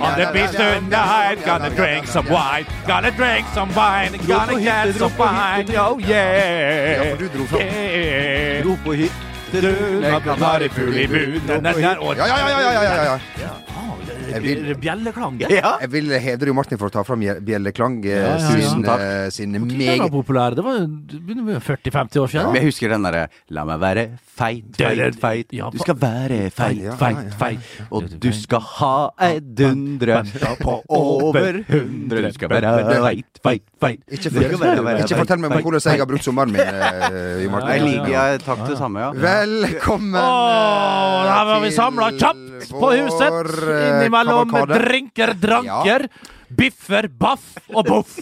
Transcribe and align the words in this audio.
On 0.00 0.14
the 0.16 0.26
beach 0.32 0.50
tonight, 0.50 1.44
gonna 1.44 1.70
drink 1.70 2.06
some 2.06 2.28
wine. 2.28 2.66
Gonna 2.86 3.10
drink 3.10 3.46
some 3.54 3.70
wine, 3.74 4.12
gonna 4.26 4.60
get 4.60 4.94
some 4.96 5.12
wine. 5.18 5.66
Oh 5.78 5.98
yeah. 5.98 7.16
Dro 8.62 8.76
på 8.84 8.92
hytte. 8.92 9.14
I. 9.54 9.58
Ja, 12.18 12.26
ja, 12.26 12.50
ja, 12.50 12.72
ja, 12.72 12.82
ja, 12.82 13.18
ja. 14.32 14.76
Bjelleklang. 14.82 15.40
Ja. 15.52 15.76
Jeg 15.82 15.90
vil 15.92 16.08
hedre 16.22 16.48
Jo 16.48 16.54
Martin 16.56 16.78
for 16.80 16.88
å 16.88 16.92
ta 16.94 17.02
fram 17.06 17.20
Bjelleklang 17.44 17.98
eh, 18.06 18.12
Ja, 18.14 18.34
ja, 18.40 18.52
ja. 18.56 18.70
sin, 18.70 18.84
eh, 18.88 19.26
sin 19.34 19.56
meget 19.76 20.10
populær. 20.12 20.56
Det 20.56 20.64
var 20.64 20.86
det 20.86 21.58
40-50 21.66 22.22
år 22.22 22.30
siden. 22.32 22.46
Men 22.52 22.60
jeg 22.62 22.70
husker 22.70 22.94
den 22.94 23.06
derre 23.06 23.26
La 23.52 23.64
meg 23.68 23.80
være 23.82 24.06
feit, 24.32 24.64
feit, 24.78 25.18
feit. 25.20 25.52
Du 25.52 25.78
skal 25.82 25.98
være 26.00 26.38
feit, 26.54 26.86
feit, 26.98 27.34
feit. 27.38 27.72
Og 27.92 28.08
du 28.22 28.30
skal 28.36 28.64
ha 28.78 28.94
ei 29.28 29.40
dundre 29.40 30.22
på 30.62 30.78
over 30.88 31.60
hundre. 31.68 32.24
Du 32.28 32.38
skal 32.38 32.54
være 32.54 32.72
feit, 33.02 33.26
feit, 33.44 33.66
feit. 33.82 34.00
Ikke, 34.08 34.32
for, 34.32 34.46
ikke 34.46 35.20
fortell 35.20 35.42
meg 35.42 35.52
om 35.52 35.66
hvordan 35.66 35.84
jeg 35.92 36.02
har 36.02 36.08
brukt 36.08 36.26
sommeren 36.26 36.54
min, 36.54 36.62
eh, 36.62 37.44
Jeg 37.44 37.84
liker 37.84 38.12
jeg 38.14 38.42
takk 38.46 38.64
det 38.68 38.78
samme, 38.80 39.04
ja. 39.04 39.12
Velkommen 39.12 40.18
Oh, 40.22 41.22
her 41.26 41.44
var 41.48 41.60
vi 41.64 41.70
samla 41.74 42.10
kjapt 42.16 42.51
på 42.70 42.92
huset. 42.92 43.32
eh, 43.68 43.88
Innimellom 43.90 44.50
drinker, 44.70 45.34
dranker, 45.34 46.06
biffer, 46.52 47.08
baff 47.08 47.56
og 47.72 47.86
boff. 47.88 48.18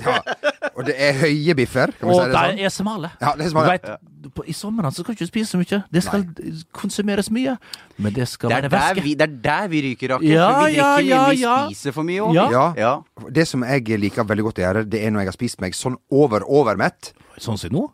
Og 0.77 0.85
det 0.87 0.95
er 1.03 1.13
høye 1.19 1.55
biffer, 1.59 1.91
kan 1.99 2.09
vi 2.09 2.15
si 2.15 2.21
Og 2.21 2.29
det 2.31 2.35
sånn? 2.37 2.57
de 2.57 2.65
er 2.65 2.71
smale. 2.75 3.11
Ja, 3.21 3.33
det 3.37 3.47
er 3.47 3.51
smale. 3.51 3.73
Vet, 3.75 4.33
på, 4.37 4.45
I 4.47 4.53
sommeren 4.55 4.93
så 4.95 5.03
skal 5.03 5.15
du 5.15 5.19
ikke 5.25 5.31
spise 5.33 5.51
så 5.51 5.59
mye. 5.59 5.79
Det 5.91 6.03
skal 6.05 6.25
konsumeres 6.77 7.31
mye, 7.35 7.57
men 7.99 8.13
det 8.15 8.29
skal 8.29 8.51
Det 8.53 8.59
være 8.63 8.71
væske. 8.71 9.03
vi, 9.03 9.15
det 9.19 9.27
er 9.27 9.37
der 9.49 9.69
vi 9.73 9.81
ryker, 9.89 10.15
Aker. 10.19 10.27
Ja, 10.29 10.51
vi 10.67 10.77
ja, 10.77 10.91
drikker 10.97 11.03
mye, 11.03 11.39
ja, 11.41 11.55
vi 11.67 11.75
spiser 11.75 11.93
for 11.97 12.07
mye 12.07 12.21
òg. 12.29 12.35
Ja. 12.37 12.49
Ja. 12.55 12.67
Ja. 12.77 12.93
Det 13.31 13.49
som 13.49 13.65
jeg 13.67 13.89
liker 13.99 14.25
veldig 14.29 14.45
godt 14.45 14.61
å 14.63 14.67
gjøre, 14.67 14.85
det 14.89 15.03
er 15.05 15.11
når 15.11 15.25
jeg 15.27 15.33
har 15.33 15.39
spist 15.41 15.61
meg 15.61 15.75
sånn 15.75 15.97
over 16.11 16.45
overmett, 16.47 17.13
Sånn 17.41 17.57
som 17.59 17.71
nå. 17.73 17.87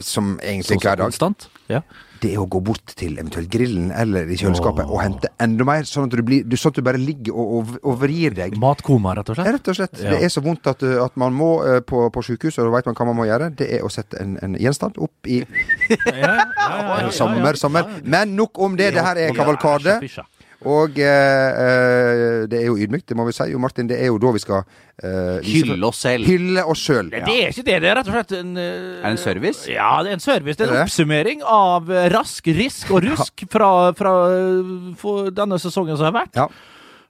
som 0.00 0.36
egentlig 0.38 0.76
Sånn 0.78 0.84
hver 0.84 0.96
dag, 1.00 1.06
konstant. 1.10 1.48
Ja. 1.68 1.80
Det 2.22 2.32
er 2.34 2.42
å 2.42 2.46
gå 2.50 2.60
bort 2.64 2.94
til 2.98 3.16
eventuelt 3.18 3.50
grillen 3.52 3.90
eller 3.94 4.28
i 4.30 4.38
kjøleskapet 4.40 4.88
og 4.88 5.00
hente 5.02 5.30
enda 5.42 5.66
mer, 5.68 5.86
sånn 5.88 6.08
at 6.08 6.16
du, 6.16 6.22
blir, 6.26 6.44
du, 6.46 6.56
sånn 6.58 6.74
at 6.74 6.80
du 6.80 6.86
bare 6.86 7.00
ligger 7.00 7.36
og, 7.36 7.52
og, 7.58 7.74
og 7.82 7.98
vrir 8.02 8.36
deg. 8.36 8.56
Matkoma, 8.60 9.16
rett 9.18 9.32
og 9.32 9.38
slett. 9.38 9.50
Rett 9.56 9.72
og 9.72 9.78
slett. 9.78 9.98
Ja. 10.02 10.14
Det 10.14 10.28
er 10.28 10.32
så 10.32 10.42
vondt 10.44 10.70
at, 10.70 10.84
uh, 10.86 11.00
at 11.04 11.18
man 11.20 11.36
må 11.36 11.50
uh, 11.64 11.80
på, 11.86 12.06
på 12.12 12.24
sykehus, 12.26 12.60
og 12.60 12.70
da 12.70 12.76
vet 12.76 12.90
man 12.90 12.98
hva 12.98 13.08
man 13.10 13.20
må 13.20 13.28
gjøre. 13.28 13.50
Det 13.58 13.68
er 13.78 13.84
å 13.86 13.92
sette 13.92 14.20
en, 14.22 14.36
en 14.44 14.56
gjenstand 14.60 15.00
opp 15.02 15.30
i 15.30 15.42
Ja, 15.42 15.96
ja, 16.06 16.16
ja, 16.16 16.70
ja, 16.70 16.96
ja. 17.06 17.12
sommer, 17.14 17.58
sommer. 17.60 17.98
Men 18.04 18.34
nok 18.38 18.58
om 18.62 18.78
det. 18.78 18.92
Det 18.96 19.04
her 19.04 19.26
er 19.26 19.36
kavalkade. 19.36 20.00
Og 20.64 20.96
eh, 20.96 21.06
eh, 21.60 22.44
det 22.48 22.62
er 22.62 22.70
jo 22.70 22.76
ydmykt, 22.80 23.04
det 23.10 23.16
må 23.18 23.26
vi 23.28 23.34
si. 23.36 23.44
Jo, 23.52 23.58
Martin, 23.60 23.88
det 23.90 23.98
er 24.00 24.08
jo 24.08 24.16
da 24.22 24.30
vi 24.32 24.40
skal 24.40 24.62
eh, 25.04 25.44
Hylle 25.44 25.76
oss 25.84 26.00
selv. 26.00 26.24
Hylle 26.24 26.64
oss 26.64 26.84
sjøl. 26.86 27.10
Det 27.12 27.20
er 27.20 27.52
ikke 27.52 27.66
det. 27.66 27.76
Det 27.84 27.90
er 27.90 27.98
rett 28.00 28.08
og 28.08 28.16
slett 28.16 28.32
en 28.38 28.54
eh, 28.56 28.70
Er 29.02 29.04
det 29.04 29.12
en 29.12 29.20
service? 29.20 29.66
Ja, 29.68 29.90
det 30.02 30.14
er 30.14 30.16
en 30.16 30.24
service. 30.24 30.56
Det 30.56 30.64
er 30.66 30.72
en 30.72 30.86
oppsummering 30.86 31.44
av 31.44 31.92
eh, 31.92 32.08
rask, 32.14 32.48
risk 32.56 32.94
og 32.96 33.04
rusk 33.04 33.44
fra, 33.52 33.70
fra 33.98 34.14
eh, 34.32 34.72
for 35.02 35.28
denne 35.34 35.60
sesongen 35.60 36.00
som 36.00 36.08
har 36.08 36.16
vært. 36.22 36.40
Ja. 36.40 36.48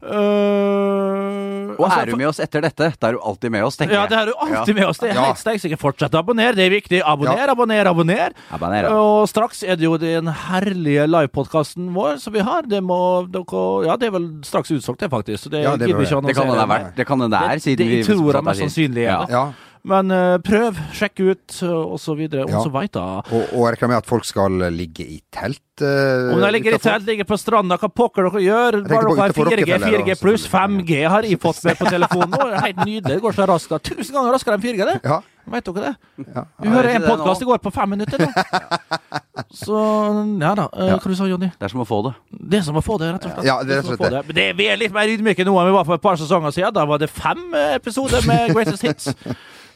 Eh, 0.03 1.75
Og 1.77 1.85
altså, 1.87 2.01
er 2.03 2.11
du 2.11 2.17
med 2.17 2.29
oss 2.29 2.39
etter 2.43 2.63
dette? 2.65 2.89
Da 3.01 3.09
er 3.11 3.17
du 3.17 3.21
alltid 3.21 3.53
med 3.53 3.65
oss, 3.67 3.77
tenker 3.77 3.97
Ja, 3.97 4.03
jeg. 4.05 4.11
det 4.13 4.19
er 4.19 4.27
du 4.27 4.33
alltid 4.47 4.75
med 4.79 4.87
oss. 4.89 4.99
Det 5.01 5.11
er 5.11 5.19
helt 5.21 5.41
sterkt. 5.41 5.65
Ikke 5.69 5.79
Fortsett 5.81 6.15
å 6.17 6.21
abonnere, 6.23 6.55
det 6.57 6.65
er 6.67 6.73
viktig. 6.73 7.01
Abonner, 7.05 7.49
abonner, 7.53 7.91
abonner. 7.91 8.33
Abonner, 8.53 8.89
ja. 8.89 8.93
Og 8.97 9.29
straks 9.29 9.63
er 9.67 9.77
det 9.77 9.85
jo 9.89 9.97
den 10.01 10.27
herlige 10.47 11.07
livepodkasten 11.11 11.91
vår 11.97 12.19
som 12.23 12.33
vi 12.37 12.41
har. 12.47 12.63
Det 12.69 12.83
må 12.85 13.01
dere 13.31 13.65
Ja, 13.87 13.97
det 13.97 14.09
er 14.09 14.17
vel 14.17 14.29
straks 14.47 14.71
utsolgt, 14.73 15.01
det, 15.05 15.11
faktisk. 15.13 15.47
Så 15.47 15.51
det, 15.53 15.63
Ja, 15.65 15.77
det 15.77 15.87
det. 15.89 16.09
Kan 16.09 16.25
det 16.25 16.37
ha 16.37 16.67
vært. 16.67 16.95
Det 16.97 17.07
kan 17.07 17.19
det 17.19 17.31
være, 17.31 17.55
Det- 17.57 17.63
siden 17.63 17.77
det- 17.79 17.89
vi 17.89 17.97
jeg 18.03 18.07
tror 18.07 18.43
mest 18.43 18.61
er 18.61 18.67
sannsynlig 18.69 19.03
Ja. 19.05 19.27
Ja. 19.29 19.53
Men 19.87 20.11
eh, 20.11 20.37
prøv, 20.43 20.79
sjekk 20.97 21.21
ut, 21.23 21.59
uh, 21.63 21.93
og 21.95 22.01
så 22.03 22.17
videre. 22.19 22.47
Ja. 22.51 22.59
Og 22.59 22.67
så 22.67 22.73
veit 22.75 22.93
da. 22.97 23.21
Og, 23.23 23.53
og 23.55 23.69
reklamere 23.71 24.03
at 24.03 24.09
folk 24.09 24.27
skal 24.27 24.67
ligge 24.75 25.07
i 25.07 25.21
telt. 25.35 25.63
Uh, 25.79 26.33
Om 26.35 26.43
de 26.43 26.51
ligger 26.57 26.75
i 26.75 26.81
telt, 26.83 27.07
ligger 27.07 27.29
på 27.29 27.39
stranda, 27.39 27.79
hva 27.79 27.91
pokker 27.93 28.27
dere 28.27 28.43
gjør? 28.43 28.81
Bare 28.89 29.07
dere 29.07 29.21
har 29.21 29.37
4G, 29.37 29.79
4G 29.85 30.19
pluss, 30.19 30.49
5G 30.51 31.05
har 31.07 31.29
jeg 31.29 31.39
fått 31.43 31.63
med 31.69 31.79
på 31.79 31.87
telefonen 31.93 32.35
nå. 32.35 32.51
Det 32.51 32.65
helt 32.65 32.83
nydelig. 32.83 33.07
Det 33.13 33.23
går 33.23 33.39
så 33.39 33.49
raskt. 33.53 33.79
Tusen 33.87 34.13
ganger 34.17 34.35
raskere 34.35 34.59
enn 34.59 34.67
4G, 34.67 34.91
det. 34.91 34.99
Ja. 35.07 35.23
Vet 35.47 35.69
dere 35.69 35.83
det? 35.85 36.25
Ja. 36.35 36.43
Vi 36.59 36.71
hører 36.73 36.89
en 36.97 37.05
det 37.05 37.11
podkast 37.13 37.43
i 37.45 37.47
går 37.47 37.61
på 37.63 37.71
fem 37.71 37.93
minutter 37.95 38.19
da. 38.19 38.31
Så 39.55 39.77
ja 40.41 40.55
da. 40.59 40.65
hva 40.73 40.89
Ja. 40.89 40.97
Hva 40.99 41.13
du 41.13 41.15
sa 41.15 41.29
Jonny? 41.31 41.53
Det 41.55 41.69
er 41.69 41.71
som 41.71 41.85
å 41.85 41.87
få 41.87 42.01
det. 42.09 42.13
Det 42.35 42.59
er 42.59 42.65
som 42.67 42.79
å 42.81 42.83
få 42.83 42.97
det, 42.99 43.13
rett 43.15 43.29
og 43.29 43.37
slett. 43.37 43.47
Ja, 43.47 43.61
det 43.63 43.77
er 43.77 43.83
rett 43.83 43.93
og 43.93 44.01
slett 44.01 44.17
det. 44.17 44.23
det. 44.27 44.37
det, 44.41 44.47
vi 44.59 44.67
er 44.73 44.81
litt 44.81 44.95
mer 44.97 45.13
ydmyke 45.13 45.47
nå 45.47 45.55
enn 45.61 45.69
vi 45.71 45.77
var 45.77 45.87
for 45.87 46.01
et 46.01 46.03
par 46.03 46.19
sesonger 46.19 46.57
siden. 46.57 46.75
Da 46.75 46.87
var 46.89 46.99
det 46.99 47.13
fem 47.13 47.45
eh, 47.55 47.77
episoder 47.79 48.27
med 48.27 48.57
Greatest 48.57 48.89
Hits. 48.89 49.13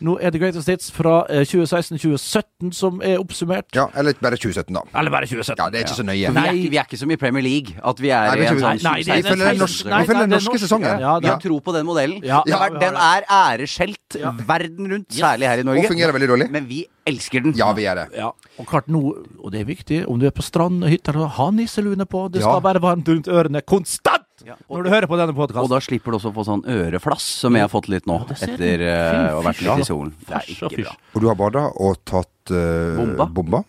Nå 0.01 0.17
er 0.21 0.31
det 0.33 0.41
Greatest 0.41 0.69
Hits 0.71 0.91
fra 0.91 1.27
eh, 1.29 1.43
2016-2017 1.45 2.73
som 2.73 3.01
er 3.05 3.19
oppsummert. 3.21 3.69
ja, 3.77 3.87
eller 3.97 4.15
bare 4.21 4.37
2017, 4.41 4.73
da. 4.75 4.83
Eller 4.99 5.11
bare 5.13 5.27
2017. 5.29 5.59
Ja, 5.61 5.69
det 5.71 5.81
er 5.81 5.85
ikke 5.87 5.99
så 5.99 6.07
nøye. 6.09 6.31
vi, 6.33 6.45
er 6.49 6.71
vi 6.73 6.79
er 6.81 6.87
ikke 6.89 6.99
som 7.01 7.11
i 7.11 7.17
Premier 7.21 7.43
League, 7.45 7.75
at 7.85 8.01
vi 8.01 8.09
er 8.11 8.31
Nei, 8.31 8.37
vi 8.37 8.43
i 8.43 8.47
er 8.47 8.51
en 8.51 8.57
ikke- 8.57 8.65
sånn 8.65 8.83
Nei, 8.83 9.03
nei, 9.05 9.17
Vi 9.21 9.23
følger 9.29 9.51
den 9.51 9.59
norske, 9.61 9.89
Nei, 9.91 10.01
vi 10.01 10.07
følger 10.11 10.21
den 10.27 10.31
norske 10.37 10.59
sesongen. 10.65 11.01
Ja, 11.01 11.19
Vi 11.21 11.27
har 11.29 11.39
tro 11.41 11.61
på 11.61 11.73
den 11.77 11.87
modellen. 11.87 12.23
Ja, 12.25 12.43
ja, 12.47 12.69
den 12.69 12.95
er 12.97 13.23
æreskjelt 13.29 14.17
verden 14.47 14.91
rundt, 14.91 15.09
særlig 15.11 15.47
her 15.49 15.59
i 15.59 15.61
Og 15.61 15.67
Norge. 15.67 15.89
fungerer 15.89 16.13
veldig 16.17 16.29
dårlig. 16.29 16.51
Men 16.51 16.67
vi 16.67 16.87
elsker 17.07 17.43
den. 17.43 17.53
Ja, 17.57 17.73
vi 17.73 17.85
er 17.87 17.95
det. 17.97 18.09
Ja, 18.17 18.31
og 18.59 18.67
klart 18.67 18.87
nå, 18.89 19.03
og 19.43 19.53
det 19.53 19.61
er 19.61 19.65
viktig, 19.65 20.07
om 20.09 20.19
du 20.19 20.27
er 20.27 20.31
på 20.31 20.43
strand, 20.43 20.83
og 20.85 20.91
hytta, 20.91 21.13
ha 21.13 21.51
nisselue 21.51 21.97
på. 22.07 22.31
Det 22.31 22.41
Ja. 22.41 22.49
skal 22.53 22.61
være 22.63 22.81
varmt 22.81 23.07
rundt 23.09 23.27
ørene 23.29 23.63
konstant 23.65 24.20
Ja, 24.47 24.57
når 24.71 24.85
du 24.87 24.91
hører 24.91 25.07
på 25.11 25.19
denne 25.21 25.35
podkasten. 25.37 25.65
Og 25.67 25.73
da 25.73 25.81
slipper 25.85 26.13
du 26.15 26.19
også 26.21 26.31
å 26.33 26.37
få 26.37 26.45
sånn 26.49 26.63
øreflass, 26.65 27.27
som 27.43 27.57
jeg 27.59 27.67
har 27.67 27.73
fått 27.73 27.89
litt 27.93 28.07
nå, 28.09 28.21
ja, 28.29 28.39
etter 28.47 28.79
du. 28.81 28.87
eh, 28.87 29.35
å 29.35 29.41
ha 29.41 29.45
vært 29.51 29.61
litt 29.67 29.83
i 29.85 29.89
solen. 29.89 30.15
Det 30.29 30.39
er 30.39 30.49
ikke 30.55 30.71
bra. 30.81 30.95
Og 31.15 31.21
du 31.21 31.29
har 31.29 31.37
bada 31.41 31.67
og 31.77 32.01
tatt 32.09 32.55
uh, 32.55 32.97
Bomba. 33.01 33.27
bomba. 33.27 33.63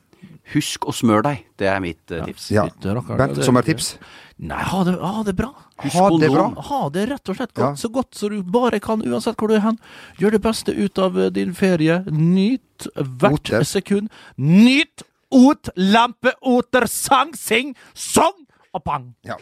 Husk 0.51 0.87
å 0.89 0.93
smøre 0.95 1.23
deg. 1.29 1.43
Det 1.59 1.67
er 1.71 1.79
mitt 1.83 2.11
uh, 2.11 2.23
tips. 2.27 2.49
Ja. 2.51 2.65
Bent, 2.67 3.39
sommertips. 3.45 3.93
Nei, 4.41 4.57
ha 4.71 4.79
det, 4.87 4.95
ha 4.99 5.21
det 5.23 5.35
bra. 5.37 5.51
Husk 5.83 5.95
Ha 5.95 6.07
det 6.19 6.29
bra. 6.33 6.47
Ha 6.71 6.79
det 6.95 7.03
rett 7.11 7.29
og 7.29 7.37
slett 7.37 7.53
godt, 7.53 7.67
Ja. 7.67 7.75
så 7.77 7.91
godt 7.93 8.15
som 8.17 8.33
du 8.33 8.41
bare 8.43 8.79
kan, 8.83 9.03
uansett 9.05 9.37
hvor 9.37 9.51
du 9.51 9.55
er 9.59 9.63
hen. 9.67 9.77
Gjør 10.19 10.31
det 10.35 10.41
beste 10.43 10.73
ut 10.75 10.97
av 10.99 11.19
din 11.35 11.53
ferie. 11.53 12.01
Nyt 12.09 12.87
hvert 12.97 13.37
Oter. 13.51 13.63
sekund. 13.69 14.09
Nyt 14.37 15.05
ot, 15.31 15.69
lampe, 15.77 16.33
oter, 16.41 16.87
sang, 16.91 17.31
sing, 17.37 17.75
song 17.93 18.35
og 18.73 18.83
pang. 18.83 19.13
Ja. 19.23 19.37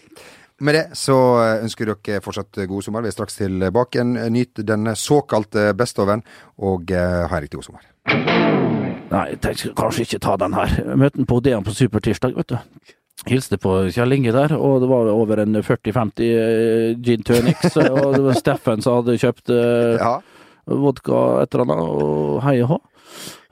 Med 0.59 0.75
det 0.75 0.83
så 0.99 1.15
eh, 1.43 1.63
ønsker 1.63 1.87
dere 1.93 2.21
fortsatt 2.25 2.59
god 2.67 2.83
sommer. 2.83 3.05
Vi 3.05 3.11
er 3.11 3.15
straks 3.15 3.37
tilbake 3.39 3.99
igjen. 3.99 4.15
Nyt 4.35 4.59
denne 4.67 4.95
såkalte 4.99 5.69
bestoven, 5.79 6.23
og 6.59 6.91
eh, 6.91 7.25
ha 7.31 7.37
en 7.37 7.43
riktig 7.45 7.61
god 7.61 7.69
sommer. 7.69 7.85
Nei, 9.09 9.23
jeg 9.31 9.39
tenkte 9.41 9.71
kanskje 9.77 10.03
ikke 10.05 10.19
ta 10.21 10.35
den 10.41 10.53
her. 10.57 10.73
Møtte 10.99 11.17
den 11.21 11.27
på 11.29 11.39
Odeon 11.39 11.63
på 11.65 11.73
supertirsdag, 11.73 12.35
vet 12.37 12.51
du. 12.53 12.57
Hilste 13.27 13.57
på 13.59 13.71
Kjell 13.91 14.15
Inge 14.15 14.31
der, 14.31 14.53
og 14.55 14.77
det 14.83 14.87
var 14.91 15.09
over 15.11 15.41
en 15.43 15.57
40-50 15.59 16.21
eh, 16.23 16.91
gin 17.03 17.23
tonics. 17.27 17.73
og 17.81 18.13
det 18.15 18.21
var 18.27 18.37
Steffen 18.39 18.83
som 18.85 18.99
hadde 19.01 19.17
kjøpt 19.19 19.51
eh, 19.55 19.97
Ja. 19.99 20.13
vodka 20.69 21.23
et 21.41 21.55
eller 21.55 21.65
annet, 21.65 21.89
og 22.05 22.39
hei 22.45 22.59
og 22.63 22.75
hå. 22.75 22.79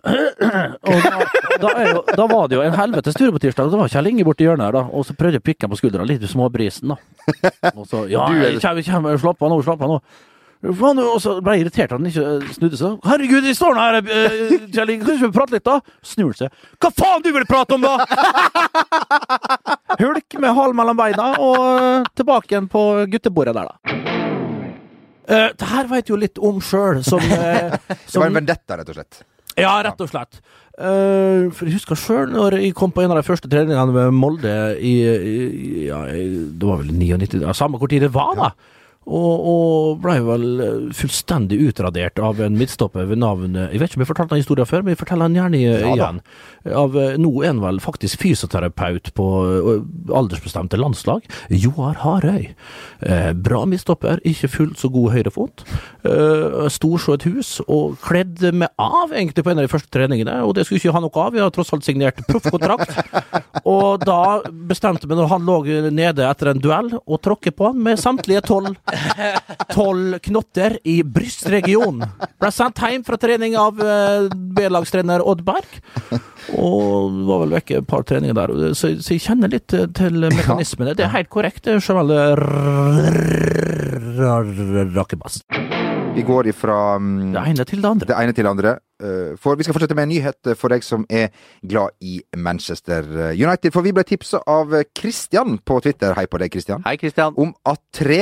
Og 0.08 1.04
da, 1.08 1.26
da, 1.62 1.72
jo, 1.88 2.04
da 2.16 2.28
var 2.30 2.48
det 2.48 2.58
jo 2.58 2.64
en 2.64 2.78
helvetes 2.78 3.18
tur 3.18 3.34
på 3.36 3.42
tirsdag. 3.44 3.72
Det 3.74 3.82
var 3.82 3.92
Kjell 3.92 4.12
Inge 4.12 4.26
borti 4.28 4.48
hjørnet 4.48 4.70
her, 4.70 4.78
da, 4.78 4.86
og 4.88 5.06
så 5.08 5.16
prøvde 5.18 5.40
jeg 5.40 5.44
å 5.44 5.48
pikke 5.50 5.68
ham 5.68 5.74
på 5.74 5.82
skuldra, 5.82 6.08
litt 6.08 6.24
i 6.24 6.32
småbrisen, 6.32 6.94
da. 6.94 6.98
Og 7.74 7.86
så 7.90 8.06
Ja, 8.12 8.30
jeg 8.32 8.88
kommer, 8.88 9.20
slapp 9.22 9.44
av 9.44 9.54
nå, 9.54 9.62
slapp 9.66 9.84
av 9.84 9.96
nå. 9.98 10.02
Faen, 10.58 10.98
Og 11.04 11.20
så 11.22 11.36
ble 11.46 11.54
jeg 11.54 11.68
irritert 11.68 11.92
at 11.92 12.00
han 12.00 12.08
ikke 12.10 12.54
snudde 12.56 12.80
seg. 12.80 12.96
Herregud, 13.06 13.46
vi 13.46 13.54
står 13.54 13.76
nå 13.78 13.84
her, 13.84 13.98
eh, 14.02 14.56
Kjell 14.74 14.94
Inge, 14.96 15.06
kan 15.06 15.14
ikke 15.20 15.30
vi 15.30 15.36
prate 15.36 15.58
litt, 15.58 15.68
da? 15.68 15.78
Snur 16.02 16.32
han 16.32 16.40
seg. 16.40 16.64
Hva 16.82 16.94
faen 16.98 17.26
du 17.26 17.30
vil 17.36 17.46
prate 17.50 17.78
om, 17.78 17.86
da?! 17.86 17.94
Hulk 20.02 20.40
med 20.42 20.58
halen 20.58 20.78
mellom 20.78 20.98
beina, 20.98 21.30
og 21.38 21.62
eh, 21.62 22.10
tilbake 22.18 22.56
igjen 22.56 22.72
på 22.74 22.84
guttebordet 23.14 23.54
der, 23.58 23.70
da. 23.70 23.98
Uh, 25.28 25.50
det 25.60 25.68
her 25.68 25.88
veit 25.92 26.08
jo 26.08 26.16
litt 26.16 26.40
om 26.40 26.62
sjøl, 26.64 27.02
som, 27.04 27.20
eh, 27.20 27.74
Det 27.92 28.16
var 28.16 28.30
en 28.30 28.38
vendetta, 28.40 28.78
rett 28.80 28.92
og 28.94 28.96
slett. 28.96 29.26
Ja, 29.58 29.74
rett 29.84 30.02
og 30.04 30.10
slett. 30.12 30.40
Uh, 30.78 31.50
for 31.58 31.66
jeg 31.66 31.74
husker 31.80 31.98
sjøl 31.98 32.30
når 32.36 32.60
jeg 32.62 32.76
kom 32.78 32.92
på 32.94 33.02
en 33.02 33.10
av 33.14 33.18
de 33.18 33.26
første 33.26 33.50
treningene 33.50 33.90
med 33.96 34.12
Molde 34.14 34.52
i, 34.78 34.92
i 35.02 35.86
ja, 35.88 36.04
i- 36.14 36.52
Det 36.54 36.68
var 36.70 36.84
vel 36.84 36.92
99, 36.94 37.42
ja, 37.42 37.54
samme 37.58 37.80
hvor 37.82 37.90
tid 37.90 38.06
det 38.06 38.12
var, 38.14 38.36
da. 38.38 38.52
Og, 39.08 39.46
og 39.48 40.02
blei 40.04 40.18
vel 40.20 40.46
eh, 40.60 40.88
fullstendig 40.98 41.62
utradert 41.70 42.20
av 42.20 42.42
en 42.44 42.58
midtstopper 42.60 43.08
ved 43.08 43.22
navn 43.22 43.56
Jeg 43.56 43.80
vet 43.80 43.92
ikke 43.92 44.02
om 44.02 44.04
jeg 44.04 44.10
fortalte 44.10 44.36
den 44.36 44.44
historien 44.44 44.68
før, 44.68 44.84
men 44.84 44.94
jeg 44.94 45.00
forteller 45.00 45.30
den 45.30 45.40
gjerne 45.40 45.62
Ja 45.64 45.94
igjen. 45.94 46.20
Av, 46.68 46.98
eh, 47.00 47.16
nå 47.22 47.32
er 47.40 47.54
han 47.54 47.62
vel 47.64 47.80
faktisk 47.84 48.20
fysioterapeut 48.26 49.14
på 49.16 49.28
eh, 49.48 49.70
aldersbestemte 50.18 50.80
landslag. 50.80 51.28
Joar 51.48 52.02
Harøy. 52.04 52.50
Eh, 53.00 53.32
bra 53.32 53.64
midtstopper, 53.70 54.20
ikke 54.28 54.50
fullt 54.52 54.82
så 54.82 54.92
god 54.92 55.14
høyrefot. 55.16 55.64
Eh, 56.08 56.68
Stor 56.74 57.00
som 57.00 57.16
et 57.16 57.28
hus, 57.30 57.54
og 57.72 57.96
kledd 58.04 58.44
meg 58.52 58.74
av 58.82 59.14
egentlig 59.14 59.46
på 59.46 59.54
en 59.54 59.62
av 59.62 59.68
de 59.68 59.72
første 59.72 59.92
treningene. 59.94 60.42
Og 60.44 60.58
det 60.58 60.68
skulle 60.68 60.82
ikke 60.82 60.96
ha 60.98 61.04
noe 61.04 61.24
av, 61.24 61.32
vi 61.36 61.44
har 61.44 61.54
tross 61.56 61.72
alt 61.76 61.88
signert 61.88 62.20
proffkontrakt. 62.28 62.92
og 63.78 64.04
da 64.04 64.42
bestemte 64.68 65.08
vi, 65.08 65.16
når 65.16 65.32
han 65.32 65.48
lå 65.48 65.62
nede 65.96 66.28
etter 66.28 66.52
en 66.52 66.62
duell, 66.62 66.92
å 67.00 67.22
tråkke 67.24 67.56
på 67.56 67.72
han 67.72 67.82
med 67.88 68.02
samtlige 68.02 68.44
tolv 68.48 68.76
tolv 69.76 70.18
knotter 70.28 70.78
i 70.88 71.00
brystregionen. 71.04 72.06
Ble 72.40 72.52
sendt 72.54 72.82
hjem 72.82 73.06
fra 73.08 73.20
trening 73.22 73.58
av 73.60 73.80
uh, 73.82 74.28
B-lagstrener 74.58 75.24
Odd 75.26 75.44
Berg. 75.48 75.80
Og 76.58 77.18
var 77.28 77.44
vel 77.44 77.56
vekke 77.58 77.82
et 77.82 77.88
par 77.90 78.06
treninger 78.08 78.36
der. 78.38 78.54
Så, 78.78 78.94
så 79.04 79.16
jeg 79.18 79.24
kjenner 79.26 79.52
litt 79.52 79.74
eh, 79.76 79.88
til 79.98 80.22
mekanismene. 80.32 80.94
Det 80.96 81.04
er 81.08 81.12
helt 81.18 81.32
korrekt. 81.34 81.68
Det 81.68 81.76
Rakebass. 84.96 85.42
Vi 86.16 86.24
går 86.26 86.48
ifra 86.50 86.96
um, 86.96 87.34
Det 87.36 87.44
ene 87.52 87.66
til 87.68 87.84
det 87.84 87.90
andre. 87.90 88.08
det 88.10 88.16
ene 88.18 88.34
til 88.34 88.48
det 88.48 88.50
andre. 88.50 88.72
For 89.38 89.60
vi 89.60 89.68
skal 89.68 89.76
fortsette 89.76 89.94
med 89.94 90.08
en 90.08 90.14
nyhet 90.16 90.50
for 90.58 90.74
deg 90.74 90.82
som 90.82 91.04
er 91.14 91.28
glad 91.62 91.94
i 92.02 92.16
Manchester 92.34 93.06
United. 93.36 93.70
For 93.76 93.86
vi 93.86 93.94
ble 93.94 94.02
tipsa 94.08 94.40
av 94.50 94.74
Christian 94.98 95.60
på 95.62 95.78
Twitter, 95.86 96.16
hei 96.18 96.26
på 96.26 96.40
deg, 96.42 96.50
Christian, 96.56 96.82
Hei, 96.88 96.96
Christian. 96.98 97.36
om 97.38 97.54
at 97.70 97.84
tre 97.94 98.22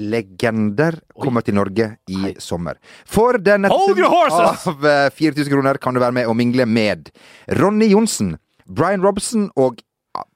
legender 0.00 0.98
kommer 1.18 1.44
til 1.44 1.56
Norge 1.58 1.90
i 2.10 2.34
sommer. 2.42 2.78
For 3.06 3.38
den 3.42 3.68
Hold 3.68 4.02
av 4.04 4.86
eh, 4.86 5.08
4000 5.14 5.52
kroner 5.52 5.80
kan 5.82 5.96
du 5.96 6.02
være 6.02 6.16
med 6.20 6.30
og 6.30 6.36
mingle 6.38 6.66
med 6.68 7.10
Ronny 7.58 7.90
Johnsen, 7.92 8.36
Brian 8.68 9.04
Robson 9.04 9.48
og 9.56 9.80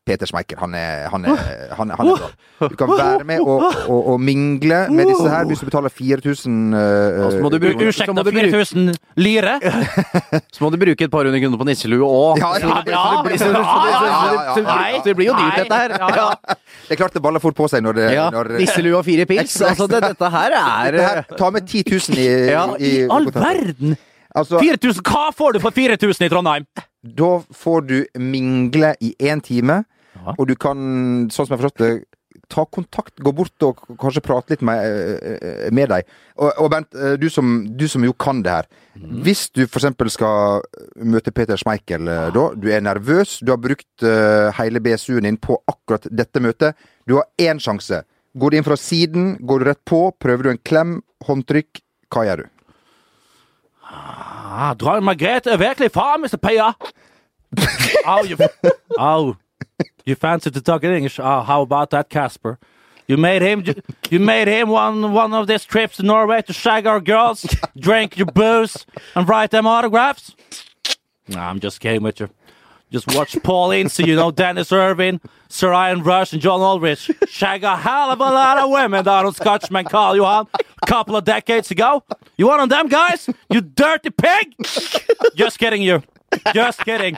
Peter 0.02 0.26
Schmeicher. 0.26 0.58
Han 0.58 0.72
er, 0.74 1.04
han, 1.12 1.22
er, 1.24 1.36
han, 1.78 1.90
er, 1.92 1.96
han 2.00 2.08
er 2.10 2.16
bra. 2.18 2.28
Du 2.72 2.76
kan 2.78 2.88
være 2.90 3.24
med 3.26 3.38
og, 3.40 3.62
og, 3.86 4.00
og 4.12 4.20
mingle 4.22 4.80
med 4.90 5.06
disse 5.12 5.28
her 5.30 5.44
hvis 5.46 5.60
du 5.62 5.66
betaler 5.68 5.90
4000 5.94 6.74
uh, 6.74 6.80
Og 7.26 7.32
så 7.36 7.40
må 7.44 7.48
du 7.52 7.58
bruke- 7.62 7.78
du 7.78 7.84
bruke- 7.86 8.50
4000 8.50 8.90
lire? 9.22 9.54
Så 10.54 10.58
må 10.64 10.68
du 10.74 10.78
bruke 10.82 11.02
et 11.06 11.10
par 11.12 11.22
hundre 11.28 11.40
kroner 11.42 11.58
på 11.62 11.66
nisselue 11.70 12.06
òg. 12.06 12.38
Ja, 12.42 12.50
ja, 12.58 12.66
Ja, 12.92 13.02
det 15.04 15.14
blir- 15.16 15.28
jo 15.30 15.34
dyrt, 15.38 15.56
dette 15.62 15.74
her. 15.74 15.88
Det 16.88 16.92
er 16.96 16.98
klart 16.98 17.14
det 17.14 17.22
baller 17.22 17.40
fort 17.42 17.54
på 17.56 17.68
seg 17.70 17.82
når 17.86 17.92
det 18.00 18.06
Ja, 18.16 18.26
når, 18.34 18.44
Nisselue 18.58 18.96
og 18.98 19.04
fire 19.06 19.24
pils. 19.30 19.54
Altså, 19.62 19.86
det, 19.90 20.00
dette 20.02 20.28
her 20.34 20.50
er 20.58 20.92
her, 20.98 21.22
Ta 21.38 21.50
med 21.54 21.62
10 21.68 21.84
000 21.90 22.18
i, 22.18 22.26
Ja, 22.50 22.64
i, 22.78 22.80
I 23.04 23.06
all 23.10 23.26
verden! 23.30 23.96
Altså, 24.34 24.58
4000, 24.62 25.02
hva 25.04 25.26
får 25.36 25.52
du 25.58 25.60
for 25.60 25.70
4000 25.76 26.24
i 26.26 26.28
Trondheim? 26.32 26.64
da 27.02 27.42
får 27.50 27.80
du 27.82 27.96
mingle 28.14 28.92
i 29.02 29.10
én 29.26 29.40
time, 29.42 29.80
Og 30.36 30.46
du 30.48 30.54
kan, 30.58 30.78
sånn 31.32 31.48
som 31.48 31.56
jeg 31.56 31.62
forstått 31.62 31.82
det, 31.82 31.92
ta 32.52 32.64
kontakt, 32.68 33.20
gå 33.22 33.32
bort 33.34 33.64
og 33.64 33.80
kanskje 34.00 34.22
prate 34.24 34.54
litt 34.54 34.62
med, 34.66 34.84
eh, 34.84 35.68
med 35.74 35.90
deg. 35.92 36.08
Og, 36.36 36.50
og 36.60 36.70
Bent, 36.72 36.94
eh, 36.94 37.14
du 37.20 37.28
som, 37.32 37.52
du 37.78 37.86
som 37.88 38.04
jo 38.04 38.12
kan 38.12 38.42
det 38.44 38.56
her. 38.56 38.68
Hvis 39.24 39.46
du 39.54 39.64
f.eks. 39.64 39.88
skal 40.12 40.64
møte 40.96 41.32
Peter 41.32 41.56
Schmeichel 41.60 42.08
ja. 42.08 42.26
da, 42.34 42.46
du 42.54 42.68
er 42.68 42.84
nervøs, 42.84 43.38
du 43.40 43.52
har 43.54 43.60
brukt 43.60 44.04
uh, 44.04 44.52
hele 44.58 44.82
BSU-en 44.84 45.24
din 45.24 45.38
på 45.40 45.56
akkurat 45.70 46.04
dette 46.12 46.42
møtet, 46.44 46.76
du 47.08 47.16
har 47.16 47.28
én 47.40 47.62
sjanse. 47.62 48.02
Går 48.36 48.52
du 48.52 48.58
inn 48.58 48.66
fra 48.66 48.76
siden, 48.80 49.30
går 49.40 49.62
du 49.62 49.68
rett 49.70 49.80
på, 49.88 50.02
prøver 50.20 50.44
du 50.44 50.52
en 50.52 50.60
klem, 50.60 50.98
håndtrykk, 51.24 51.80
hva 52.12 52.26
gjør 52.28 52.44
du? 52.44 52.50
Ah, 53.92 54.72
dronning 54.76 55.08
Margrethe 55.08 55.52
er 55.52 55.60
virkelig 55.60 55.92
far, 55.92 56.18
Mr. 56.20 56.36
Peyer. 56.40 56.76
Au, 58.08 58.20
oh, 58.96 59.34
you 60.04 60.14
fancied 60.14 60.54
to 60.54 60.60
talk 60.60 60.84
in 60.84 60.92
English? 60.92 61.18
Oh, 61.20 61.42
how 61.42 61.62
about 61.62 61.90
that, 61.90 62.08
Casper? 62.08 62.58
You 63.06 63.16
made 63.16 63.42
him. 63.42 63.64
You 64.10 64.20
made 64.20 64.48
him 64.48 64.68
one 64.68 65.12
one 65.12 65.34
of 65.34 65.46
these 65.46 65.64
trips 65.64 65.96
to 65.96 66.02
Norway 66.02 66.42
to 66.42 66.52
shag 66.52 66.86
our 66.86 67.00
girls, 67.00 67.42
drink 67.76 68.16
your 68.16 68.26
booze, 68.26 68.86
and 69.14 69.28
write 69.28 69.50
them 69.50 69.66
autographs. 69.66 70.34
Nah, 71.28 71.48
I'm 71.48 71.60
just 71.60 71.80
kidding 71.80 72.02
with 72.02 72.20
you. 72.20 72.30
Just 72.90 73.14
watch 73.14 73.36
Paul 73.42 73.70
Ince, 73.70 73.98
you 74.00 74.14
know, 74.14 74.30
Dennis 74.30 74.70
Irvin, 74.70 75.18
Sir 75.48 75.72
Ian 75.72 76.02
Rush, 76.02 76.34
and 76.34 76.42
John 76.42 76.60
Aldrich 76.60 77.10
shag 77.26 77.64
a 77.64 77.74
hell 77.74 78.10
of 78.10 78.20
a 78.20 78.24
lot 78.24 78.58
of 78.58 78.70
women 78.70 79.04
down 79.04 79.24
on 79.24 79.32
Scotchman 79.32 79.86
Carl 79.86 80.14
Johan 80.14 80.46
a 80.82 80.86
couple 80.86 81.16
of 81.16 81.24
decades 81.24 81.70
ago. 81.70 82.04
You 82.36 82.48
one 82.48 82.60
of 82.60 82.68
them 82.68 82.88
guys? 82.88 83.30
You 83.50 83.62
dirty 83.62 84.10
pig! 84.10 84.54
Just 85.34 85.58
kidding, 85.58 85.80
you. 85.80 86.02
Just 86.52 86.80
kidding. 86.84 87.16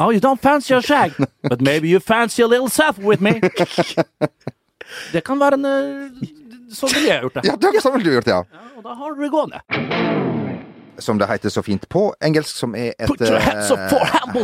Oh, 0.00 0.10
you 0.10 0.20
don't 0.20 0.40
fancy 0.40 0.72
a 0.72 0.80
shag, 0.80 1.12
but 1.42 1.60
maybe 1.60 1.88
you 1.88 2.00
fancy 2.00 2.42
a 2.42 2.46
little 2.46 2.70
self 2.70 2.98
with 2.98 3.20
me. 3.20 3.40
Det 5.12 5.20
kan 5.24 5.38
være 5.38 5.58
en 5.58 5.66
eh, 5.68 6.30
Sånn 6.74 6.90
ville 6.94 7.10
jeg 7.10 7.22
gjort 7.24 7.36
det. 7.36 7.42
Ja, 7.48 7.56
det 7.58 7.68
er 7.68 7.82
sånn 7.82 7.96
ville 7.96 8.06
du 8.06 8.16
gjort, 8.16 8.30
ja. 8.30 8.38
Ja, 8.46 8.60
og 8.78 8.84
da 8.86 8.94
har 8.94 9.14
du 9.14 9.22
det 9.24 9.30
gående. 9.30 9.60
som 11.00 11.18
det 11.18 11.26
heter 11.30 11.48
så 11.48 11.62
fint 11.64 11.86
på 11.88 12.02
engelsk, 12.20 12.56
som 12.60 12.74
er 12.76 12.92
et 13.00 13.22
eh, 13.24 13.46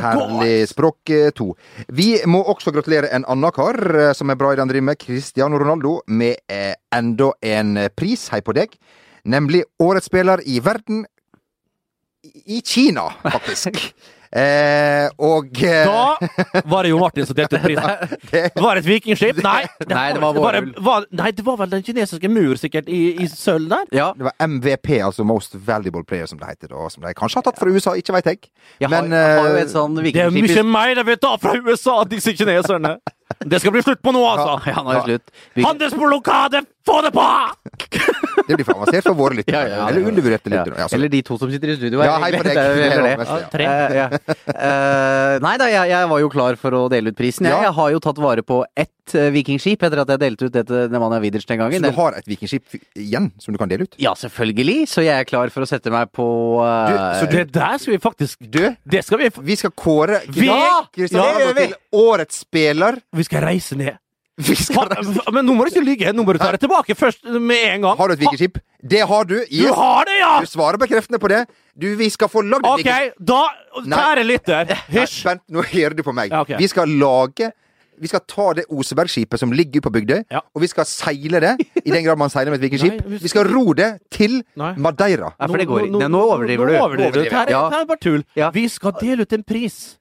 herlig 0.00 0.68
språk 0.70 1.10
eh, 1.12 1.28
to. 1.36 1.50
Vi 1.92 2.06
må 2.26 2.40
også 2.48 2.72
gratulere 2.72 3.10
en 3.12 3.26
annen 3.28 3.52
kar 3.52 3.76
som 4.16 4.32
er 4.32 4.38
bra 4.40 4.52
i 4.52 4.56
det 4.56 4.64
han 4.64 4.72
driver 4.72 4.88
med, 4.88 4.98
Cristiano 4.98 5.60
Ronaldo, 5.60 5.98
med 6.06 6.40
enda 6.94 7.30
en 7.44 7.76
pris. 7.94 8.28
Hei 8.32 8.40
på 8.40 8.56
deg. 8.56 8.72
Nemlig 9.28 9.66
Årets 9.84 10.08
spiller 10.08 10.40
i 10.48 10.58
verden 10.64 11.04
i 12.44 12.62
Kina, 12.64 13.10
faktisk. 13.22 13.82
eh, 14.36 15.06
og 15.18 15.62
eh, 15.64 15.86
Da 15.88 16.62
var 16.68 16.84
det 16.86 16.90
jo 16.92 16.98
Martin 17.00 17.26
som 17.28 17.36
delte 17.38 17.56
ut 17.58 17.64
prisen. 17.64 18.12
det, 18.32 18.42
Det 18.54 18.62
var 18.64 18.80
et 18.80 18.86
vikingskip? 18.88 19.40
Nei, 19.44 19.62
Nei, 19.92 20.04
det 20.16 20.22
var 20.22 20.36
var, 20.38 20.58
var, 20.88 21.06
Nei, 21.16 21.30
det 21.36 21.46
var 21.46 21.58
vel 21.62 21.72
den 21.72 21.84
kinesiske 21.86 22.30
mur, 22.32 22.54
sikkert, 22.60 22.90
i, 22.92 23.02
i 23.24 23.28
sølv 23.32 23.70
der? 23.72 23.88
Ja. 23.96 24.10
det 24.18 24.28
var 24.28 24.36
MVP, 24.46 24.92
altså 25.06 25.24
Most 25.26 25.56
Valuable 25.66 26.04
Player, 26.04 26.28
som 26.30 26.38
det 26.42 26.52
heter. 26.52 26.72
Da, 26.74 26.88
som 26.92 27.06
de 27.06 27.14
kanskje 27.16 27.40
har 27.40 27.48
tatt 27.48 27.60
fra 27.60 27.72
USA, 27.72 27.96
ikke 27.98 28.16
veit 28.18 28.30
jeg. 28.32 28.42
Jeg 28.82 28.90
har, 28.90 28.96
Men 29.02 29.16
jeg 29.16 29.40
har 29.40 29.50
jo 29.50 29.56
eh, 29.56 29.64
et 29.66 29.74
sånn 29.74 29.96
Det 30.02 30.14
er 30.26 30.32
mye 30.34 30.66
mer 30.76 30.94
de 31.00 31.06
vil 31.10 31.20
ta 31.22 31.34
fra 31.40 31.56
USA, 31.58 32.00
disse 32.10 32.36
kineserne. 32.36 32.96
Det 33.50 33.58
skal 33.58 33.72
bli 33.74 33.80
slutt 33.82 33.98
på 34.06 34.12
nå, 34.14 34.20
altså. 34.22 34.52
Ja, 34.70 34.82
nå 34.86 34.92
er 34.92 35.00
det 35.00 35.06
slutt. 35.08 35.32
Vi- 35.58 35.64
Handelsblokade, 35.66 36.60
få 36.86 37.00
det 37.04 37.10
på! 37.14 37.26
det 38.46 38.56
blir 38.56 38.64
for 38.68 38.76
avansert 38.78 39.06
for 39.08 39.16
våre 39.18 39.38
lyttere. 39.40 39.58
Ja, 39.58 39.68
ja, 39.68 39.76
ja. 39.80 39.88
Eller 39.90 40.06
undervurderte 40.10 40.50
lyttere. 40.52 40.78
Ja, 40.78 40.86
så- 40.88 40.96
Eller 40.98 41.08
de 41.12 41.22
to 41.26 41.38
som 41.40 41.50
sitter 41.50 41.72
i 41.72 41.76
studio. 41.76 42.02
Ja, 42.04 42.16
hei 42.22 42.30
på 42.36 42.44
deg. 42.46 42.54
Det 42.54 42.76
Det 42.76 43.02
det. 43.02 43.16
best, 43.18 43.30
ja. 43.30 43.48
Tre. 43.52 43.64
Eh, 43.66 43.96
ja. 43.96 44.06
Eh, 44.54 45.38
nei 45.44 45.54
da, 45.60 45.66
jeg, 45.72 45.90
jeg 45.92 46.08
var 46.12 46.20
jo 46.22 46.28
klar 46.32 46.56
for 46.60 46.70
å 46.78 46.84
dele 46.92 47.10
ut 47.12 47.18
prisen. 47.18 47.46
Jeg, 47.48 47.56
Ja. 47.56 47.62
jeg 47.68 47.74
har 47.78 47.90
jo 47.96 48.00
tatt 48.06 48.18
vare 48.22 48.42
på 48.46 48.60
ett 48.76 49.14
eh, 49.14 49.30
vikingskip 49.34 49.82
etter 49.86 50.02
at 50.02 50.08
jeg 50.14 50.22
delte 50.22 50.46
ut 50.48 50.52
det 50.54 50.64
til 50.70 50.88
Nemanja 50.94 51.20
Widerch 51.22 51.46
den 51.50 51.58
gangen. 51.62 51.82
Så 51.82 51.90
du 51.90 51.96
har 51.98 52.16
et 52.18 52.26
vikingskip 52.30 52.78
igjen 52.96 53.30
som 53.42 53.54
du 53.54 53.58
kan 53.58 53.68
dele 53.68 53.86
ut? 53.88 53.94
Ja, 54.02 54.14
selvfølgelig. 54.14 54.86
Så 54.90 55.02
jeg 55.06 55.14
er 55.18 55.28
klar 55.28 55.50
for 55.54 55.66
å 55.66 55.68
sette 55.68 55.90
meg 55.94 56.10
på 56.16 56.26
uh, 56.62 56.88
Du, 56.90 56.96
så 57.20 57.30
Det 57.30 57.44
der 57.54 57.78
skal 57.82 57.96
vi 57.96 57.98
faktisk 58.02 58.46
Du, 58.50 58.62
Det 58.86 59.04
skal 59.04 59.18
vi 59.18 59.30
vi 59.46 59.56
skal 59.58 59.70
kåre 59.76 60.20
Kristian 60.26 61.22
Ja, 61.22 61.52
til 61.54 61.74
årets 61.92 62.42
spiller. 62.46 62.98
Vi 63.14 63.24
skal 63.26 63.42
reise 63.46 63.76
ned. 63.78 63.96
Men 64.36 65.46
nå 65.46 65.54
må 65.56 65.64
du 65.64 65.70
ikke 65.72 65.82
lyve! 65.84 66.12
Nå 66.12 66.24
må 66.26 66.34
du 66.36 66.40
ta 66.42 66.50
det 66.52 66.60
tilbake 66.60 66.94
først 66.98 67.24
med 67.40 67.62
en 67.74 67.86
gang. 67.86 67.96
Har 67.98 68.08
du 68.08 68.14
et 68.16 68.20
vikingskip? 68.20 68.58
Det 68.86 69.00
har 69.08 69.24
du. 69.24 69.36
Du 69.48 69.68
har 69.74 70.04
det, 70.08 70.18
ja! 70.20 70.32
Du 70.44 70.48
svarer 70.50 70.76
bekreftende 70.80 71.20
på 71.22 71.30
det. 71.32 71.44
Du, 71.76 71.86
vi 71.98 72.08
skal 72.12 72.28
få 72.32 72.42
lagd 72.44 72.66
et 72.68 72.82
vikingskip. 72.82 73.14
da. 73.32 73.42
Kjære 73.86 74.26
lytter, 74.28 74.74
hysj. 74.92 75.22
Vent, 75.26 75.42
nå 75.52 75.64
hører 75.72 75.96
du 75.96 76.02
på 76.06 76.12
meg. 76.16 76.30
Ja, 76.34 76.42
okay. 76.44 76.58
Vi 76.60 76.68
skal 76.72 76.92
lage 77.00 77.52
Vi 77.96 78.10
skal 78.10 78.20
ta 78.28 78.50
det 78.52 78.66
Osebergskipet 78.68 79.40
som 79.40 79.54
ligger 79.56 79.80
på 79.80 79.88
Bygdøy, 79.88 80.26
Ja. 80.28 80.42
og 80.52 80.60
vi 80.60 80.68
skal 80.68 80.84
seile 80.84 81.40
det, 81.40 81.54
i 81.80 81.88
den 81.94 82.02
grad 82.04 82.18
man 82.20 82.28
seiler 82.28 82.52
med 82.52 82.60
et 82.60 82.66
vikingskip. 82.66 82.98
Vi 83.22 83.28
skal 83.32 83.48
ro 83.48 83.72
det 83.72 83.86
til 84.12 84.42
Nei. 84.60 84.74
Madeira. 84.76 85.30
Nei, 85.40 85.48
for 85.48 85.56
det 85.56 85.66
går 85.70 85.86
ikke. 85.86 86.08
Nå 86.12 86.20
overdriver 86.20 86.68
du. 86.68 86.72
Nå 86.76 86.82
overdriver 86.84 87.14
du. 87.16 87.22
Dette 87.22 87.40
er, 87.46 87.52
Ja. 87.54 87.62
er 87.72 87.86
bare 87.88 87.96
tull. 88.04 88.20
Ja. 88.36 88.50
Vi 88.52 88.66
skal 88.68 88.92
dele 89.00 89.24
ut 89.24 89.32
en 89.32 89.42
pris. 89.48 89.96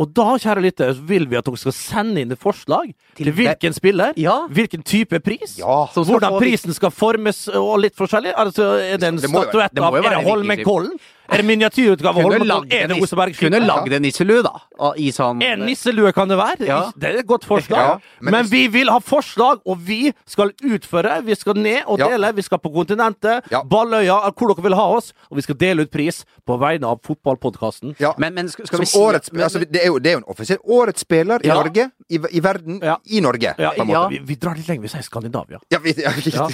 Og 0.00 0.08
da, 0.16 0.24
kjære 0.40 0.62
lytter, 0.64 0.94
vil 1.04 1.26
vi 1.28 1.36
at 1.36 1.44
dere 1.44 1.60
skal 1.60 1.74
sende 1.76 2.22
inn 2.22 2.32
et 2.32 2.40
forslag 2.40 2.94
til, 3.18 3.26
Til 3.28 3.34
hvilken 3.36 3.74
spiller, 3.76 4.14
Ja. 4.16 4.46
hvilken 4.48 4.82
type 4.82 5.20
pris, 5.20 5.58
Ja. 5.60 5.86
Hvordan 5.92 6.38
prisen 6.40 6.72
skal 6.72 6.90
formes 6.90 7.48
og 7.52 7.80
litt 7.84 7.96
forskjellig. 7.98 8.32
Altså, 8.34 8.80
er 8.80 8.96
det 8.96 9.08
en 9.12 9.18
statuett 9.18 9.76
av 9.78 9.94
Er 9.94 10.08
det 10.08 10.24
Holmenkollen? 10.24 10.96
Er 11.30 11.36
det 11.38 11.44
miniatyrutgave 11.46 12.16
av 12.18 12.22
Holmenkollen? 12.26 12.72
Er 12.74 12.88
det 12.90 12.96
Osebergskipet? 13.02 13.52
Kunne 13.52 13.60
lagd 13.66 13.92
en 13.94 14.02
nisselue, 14.02 14.42
da. 14.42 14.52
I 14.98 15.10
sånn 15.14 15.42
En 15.44 15.60
nisselue 15.66 16.10
kan 16.16 16.28
det 16.28 16.36
være. 16.40 16.66
Ja. 16.66 16.78
Det 16.96 17.08
er 17.10 17.18
et 17.20 17.26
godt 17.28 17.44
forslag. 17.46 17.78
Ja, 17.78 17.98
men 18.20 18.32
men 18.32 18.46
vi 18.50 18.66
vil 18.72 18.88
ha 18.90 18.98
forslag, 18.98 19.60
og 19.66 19.78
vi 19.86 20.12
skal 20.26 20.50
utføre. 20.64 21.20
Vi 21.26 21.34
skal 21.36 21.54
ned 21.54 21.82
og 21.86 21.98
Ja. 22.00 22.08
dele. 22.08 22.32
Vi 22.34 22.42
skal 22.42 22.58
på 22.58 22.72
kontinentet, 22.74 23.44
Ja. 23.50 23.62
Balløya, 23.62 24.32
hvor 24.34 24.48
dere 24.54 24.62
vil 24.62 24.74
ha 24.74 24.86
oss. 24.96 25.12
Og 25.30 25.36
vi 25.36 25.42
skal 25.42 25.54
dele 25.56 25.82
ut 25.82 25.90
pris 25.90 26.24
på 26.46 26.58
vegne 26.58 26.84
av 26.86 27.00
fotballpodkasten. 27.02 27.94
Ja. 28.00 28.12
Men, 28.18 28.34
men 28.34 28.48
skal, 28.48 28.66
skal 28.66 28.80
vi 28.80 28.86
si 28.86 28.98
årets, 28.98 29.32
men- 29.32 29.42
altså, 29.42 29.58
det, 29.70 29.82
er 29.82 29.86
jo, 29.86 29.98
det 29.98 30.10
er 30.10 30.12
jo 30.18 30.18
en 30.24 30.24
offisiell 30.34 30.58
årets 30.66 31.00
spiller 31.00 31.40
i 31.44 31.46
Ja. 31.48 31.54
Norge, 31.54 31.90
i, 32.10 32.18
i 32.32 32.40
verden, 32.40 32.80
Ja. 32.82 32.96
i 33.06 33.20
Norge, 33.20 33.54
Ja, 33.58 33.70
på 33.70 33.82
en 33.82 33.88
ja. 33.88 34.02
måte. 34.08 34.10
Vi, 34.10 34.18
vi 34.24 34.34
drar 34.34 34.54
litt 34.56 34.66
lenger. 34.68 34.82
Vi 34.82 34.88
sier 34.88 35.02
Skandinavia. 35.02 35.58
Ja, 35.70 35.78
vi, 35.78 35.94
ja, 35.96 36.10
vi, 36.10 36.30
Ja. 36.30 36.48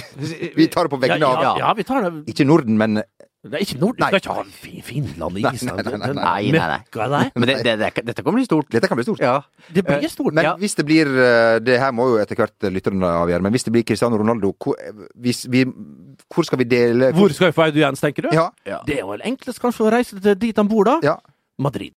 vi 0.55 0.67
tar 0.67 0.83
det 0.83 0.91
på 0.91 1.01
Ja, 1.01 1.07
vegne 1.15 1.19
ja, 1.19 1.51
av 1.51 1.57
ja, 1.57 1.73
vi 1.73 1.83
tar 1.83 2.01
det. 2.01 2.25
Ikke 2.27 2.45
Norden, 2.45 2.77
men 2.77 3.01
Det 3.51 3.59
er 3.59 3.63
ikke 3.65 3.79
Nord... 3.81 3.97
Du 3.97 4.03
skal 4.05 4.19
ikke 4.21 4.35
ha 4.37 4.43
Fin- 4.51 4.83
Finland, 4.87 5.37
Island 5.41 5.77
nei, 5.77 5.83
nei, 5.83 5.97
nei, 5.97 6.51
nei, 6.57 6.79
nei, 6.95 7.07
nei. 7.13 7.21
Men 7.35 7.49
det, 7.51 7.55
det, 7.67 7.75
det, 7.81 7.91
dette 8.11 8.23
kan 8.25 8.35
bli 8.35 8.45
stort. 8.47 8.69
Dette 8.73 8.89
kan 8.91 8.99
bli 8.99 9.05
stort. 9.07 9.21
Ja. 9.23 9.37
Det 9.73 9.85
blir 9.87 10.07
stort. 10.11 10.33
Men 10.37 10.43
Ja. 10.49 10.55
hvis 10.59 10.75
det 10.79 10.85
blir 10.87 11.07
eh, 11.07 11.59
Det 11.63 11.79
her 11.81 11.91
må 11.95 12.09
jo 12.11 12.19
etter 12.21 12.35
hvert 12.39 12.69
lytterne 12.73 13.09
avgjøre, 13.23 13.41
men 13.47 13.55
hvis 13.55 13.67
det 13.67 13.73
blir 13.75 13.83
Cristiano 13.87 14.17
Ronaldo, 14.19 14.53
hvor, 14.63 14.75
hvis 15.15 15.45
vi, 15.51 15.63
hvor 16.33 16.43
skal 16.47 16.59
vi 16.63 16.69
dele 16.69 17.11
Hvor 17.17 17.33
skal 17.33 17.51
vi 17.51 17.57
få 17.57 17.67
audiens, 17.69 17.99
tenker 18.03 18.27
du? 18.29 18.35
Ja. 18.35 18.49
Ja. 18.67 18.81
Det 18.87 18.99
er 19.01 19.07
vel 19.09 19.23
enklest 19.25 19.59
kanskje 19.63 19.87
å 19.87 19.91
reise 19.93 20.35
dit 20.35 20.57
han 20.57 20.67
bor, 20.71 20.83
da? 20.87 20.99
ja. 21.03 21.17
Madrid. 21.57 21.93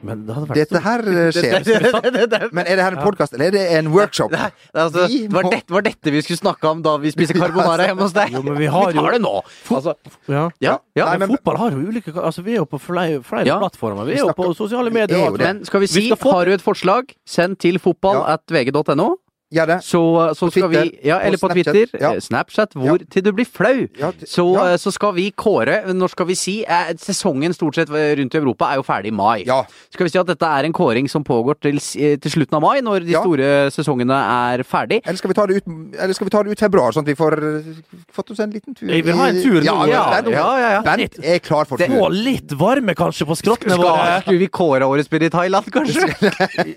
Dette 0.00 0.80
her 0.80 1.02
skjer. 1.36 2.48
Men 2.56 2.64
er 2.66 2.76
det 2.78 2.84
her 2.84 2.96
en 2.96 3.02
podkast, 3.04 3.34
eller 3.36 3.50
er 3.50 3.54
det 3.56 3.64
en 3.78 3.90
workshop? 3.92 4.32
Nei, 4.32 4.48
altså, 4.74 5.06
det 5.10 5.28
var, 5.34 5.48
det, 5.52 5.60
var 5.68 5.84
dette 5.86 6.10
vi 6.14 6.22
skulle 6.24 6.40
snakke 6.40 6.64
om 6.70 6.80
da 6.82 6.96
vi 7.02 7.12
spiser 7.12 7.36
carbonara 7.42 7.86
hjemme 7.90 8.06
hos 8.06 8.14
deg? 8.16 8.32
Jo, 8.34 8.42
men 8.46 8.56
vi 8.58 8.66
har 8.72 8.90
jo- 8.94 9.02
tar 9.04 9.12
det 9.16 9.20
nå! 9.22 9.34
Altså, 9.76 9.94
Ja. 10.30 10.46
ja, 10.64 10.78
ja. 10.96 11.04
Nei, 11.04 11.18
men, 11.18 11.28
men- 11.28 11.36
fotball 11.36 11.60
har 11.60 11.76
jo 11.76 11.84
ulike 11.92 12.14
Altså, 12.16 12.42
vi 12.46 12.56
er 12.56 12.62
jo 12.62 12.66
på 12.66 12.80
flere, 12.80 13.20
flere 13.22 13.46
Ja. 13.46 13.58
plattformer. 13.60 14.04
Vi 14.08 14.14
Vi 14.14 14.18
er 14.20 14.26
jo 14.26 14.34
på 14.36 14.50
sosiale 14.56 14.90
medier. 14.90 15.18
er 15.20 15.26
jo. 15.30 15.36
Men 15.38 15.64
skal 15.64 15.80
vi 15.80 15.86
Vi 15.86 15.92
si, 15.92 16.06
skal 16.08 16.16
få- 16.18 16.32
har 16.38 16.44
du 16.46 16.52
et 16.56 16.62
forslag, 16.64 17.14
send 17.26 17.58
til 17.60 17.78
fotball 17.78 18.24
Ja. 18.24 18.34
at 18.34 18.42
vg.no. 18.48 19.16
Gjør 19.50 19.66
det. 19.66 19.76
Så, 19.82 20.00
så 20.38 20.46
skal 20.50 20.68
Twitter, 20.70 20.90
vi 20.92 21.08
Ja, 21.08 21.16
eller 21.26 21.38
på 21.40 21.48
Snapchat, 21.50 21.74
Twitter. 21.74 21.98
ja. 22.00 22.10
eh, 22.14 22.20
Snapchat. 22.22 22.74
Hvor 22.78 23.02
til 23.10 23.22
du 23.26 23.32
blir 23.34 23.48
flau. 23.50 23.88
Ja, 23.98 24.10
t- 24.14 24.26
Så, 24.30 24.44
ja. 24.54 24.66
eh, 24.70 24.76
så 24.78 24.92
skal 24.94 25.10
vi 25.16 25.24
kåre 25.34 25.80
Når 25.90 26.12
skal 26.12 26.26
vi 26.28 26.36
si 26.38 26.54
eh, 26.62 26.92
Sesongen 27.02 27.50
stort 27.56 27.74
sett 27.74 27.90
rundt 27.90 28.34
i 28.34 28.38
Europa 28.38 28.68
er 28.70 28.78
jo 28.78 28.84
ferdig 28.86 29.10
i 29.10 29.16
mai. 29.18 29.42
Ja. 29.48 29.64
Skal 29.90 30.06
vi 30.06 30.12
si 30.14 30.20
at 30.22 30.28
dette 30.30 30.46
er 30.46 30.68
en 30.68 30.72
kåring 30.76 31.08
som 31.10 31.24
pågår 31.26 31.58
til, 31.66 31.80
eh, 31.98 32.14
til 32.22 32.30
slutten 32.36 32.54
av 32.60 32.62
mai, 32.62 32.80
når 32.80 33.00
de 33.08 33.10
Ja. 33.16 33.24
store 33.24 33.48
sesongene 33.74 34.14
er 34.14 34.62
ferdig? 34.62 35.00
Eller 35.04 35.18
skal 35.18 35.28
vi 35.32 35.34
ta 35.34 35.46
det 35.50 35.56
ut 35.58 35.66
Eller 35.98 36.14
skal 36.14 36.24
vi 36.26 36.30
ta 36.30 36.42
det 36.46 36.52
ut 36.54 36.58
februar, 36.62 36.92
sånn 36.94 37.02
at 37.02 37.10
vi 37.10 37.18
får 37.18 37.38
eh, 37.42 37.82
fått 38.14 38.30
oss 38.30 38.38
en 38.46 38.50
liten 38.54 38.74
tur? 38.78 38.86
Jeg 38.88 39.02
vil 39.04 39.14
ha 39.18 39.26
en 39.32 39.42
tur 39.42 39.58
nå. 39.58 39.64
Ja, 39.66 39.86
Ja, 39.90 40.04
Bent, 40.22 40.30
ja, 40.30 40.46
ja, 40.62 40.70
ja. 40.78 40.82
Bent 40.86 41.18
er 41.24 41.38
klar 41.42 41.66
for 41.66 41.76
tur. 41.76 41.90
Få 41.90 42.06
litt 42.14 42.54
varme 42.54 42.94
kanskje 42.94 43.26
på 43.26 43.34
skrottene 43.34 43.76
våre. 43.82 44.20
Skulle 44.22 44.38
vi 44.46 44.46
kåre 44.48 44.86
årets 44.86 45.10
spiller 45.10 45.26
i 45.26 45.34
Thailand, 45.34 45.66
kanskje? 45.74 46.06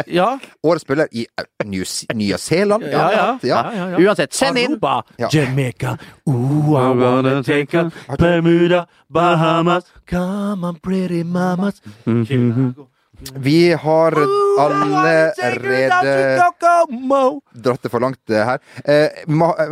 Ja, 0.19 0.39
Årets 0.65 0.81
spiller 0.87 1.07
i 1.13 1.27
eh, 1.37 1.45
New 1.69 1.83
Se- 1.85 2.07
Zeeland. 2.63 2.83
ja, 2.83 3.11
ja. 3.11 3.37
ja. 3.41 3.71
ja, 3.75 3.89
ja. 3.89 3.97
Uansett, 3.97 4.33
send 4.33 4.57
inn! 4.57 4.71
Aruba, 4.71 5.03
Ja. 5.17 5.27
Jamaica, 5.31 5.97
ooh, 6.27 6.77
I 6.77 6.93
wanna 6.95 7.43
take 7.43 7.77
a 7.77 7.91
Bermuda, 8.17 8.87
Bahamas, 9.09 9.83
come 10.09 10.63
on 10.67 10.75
pretty 10.81 11.23
mamas. 11.23 11.81
Chicago. 12.05 12.87
Vi 13.43 13.73
har 13.73 14.13
allerede 14.59 15.33
dratt 17.63 17.83
det 17.83 17.91
for 17.91 18.03
langt 18.03 18.29
eh, 18.29 18.43
her. 18.45 18.59
Eh, 18.85 19.23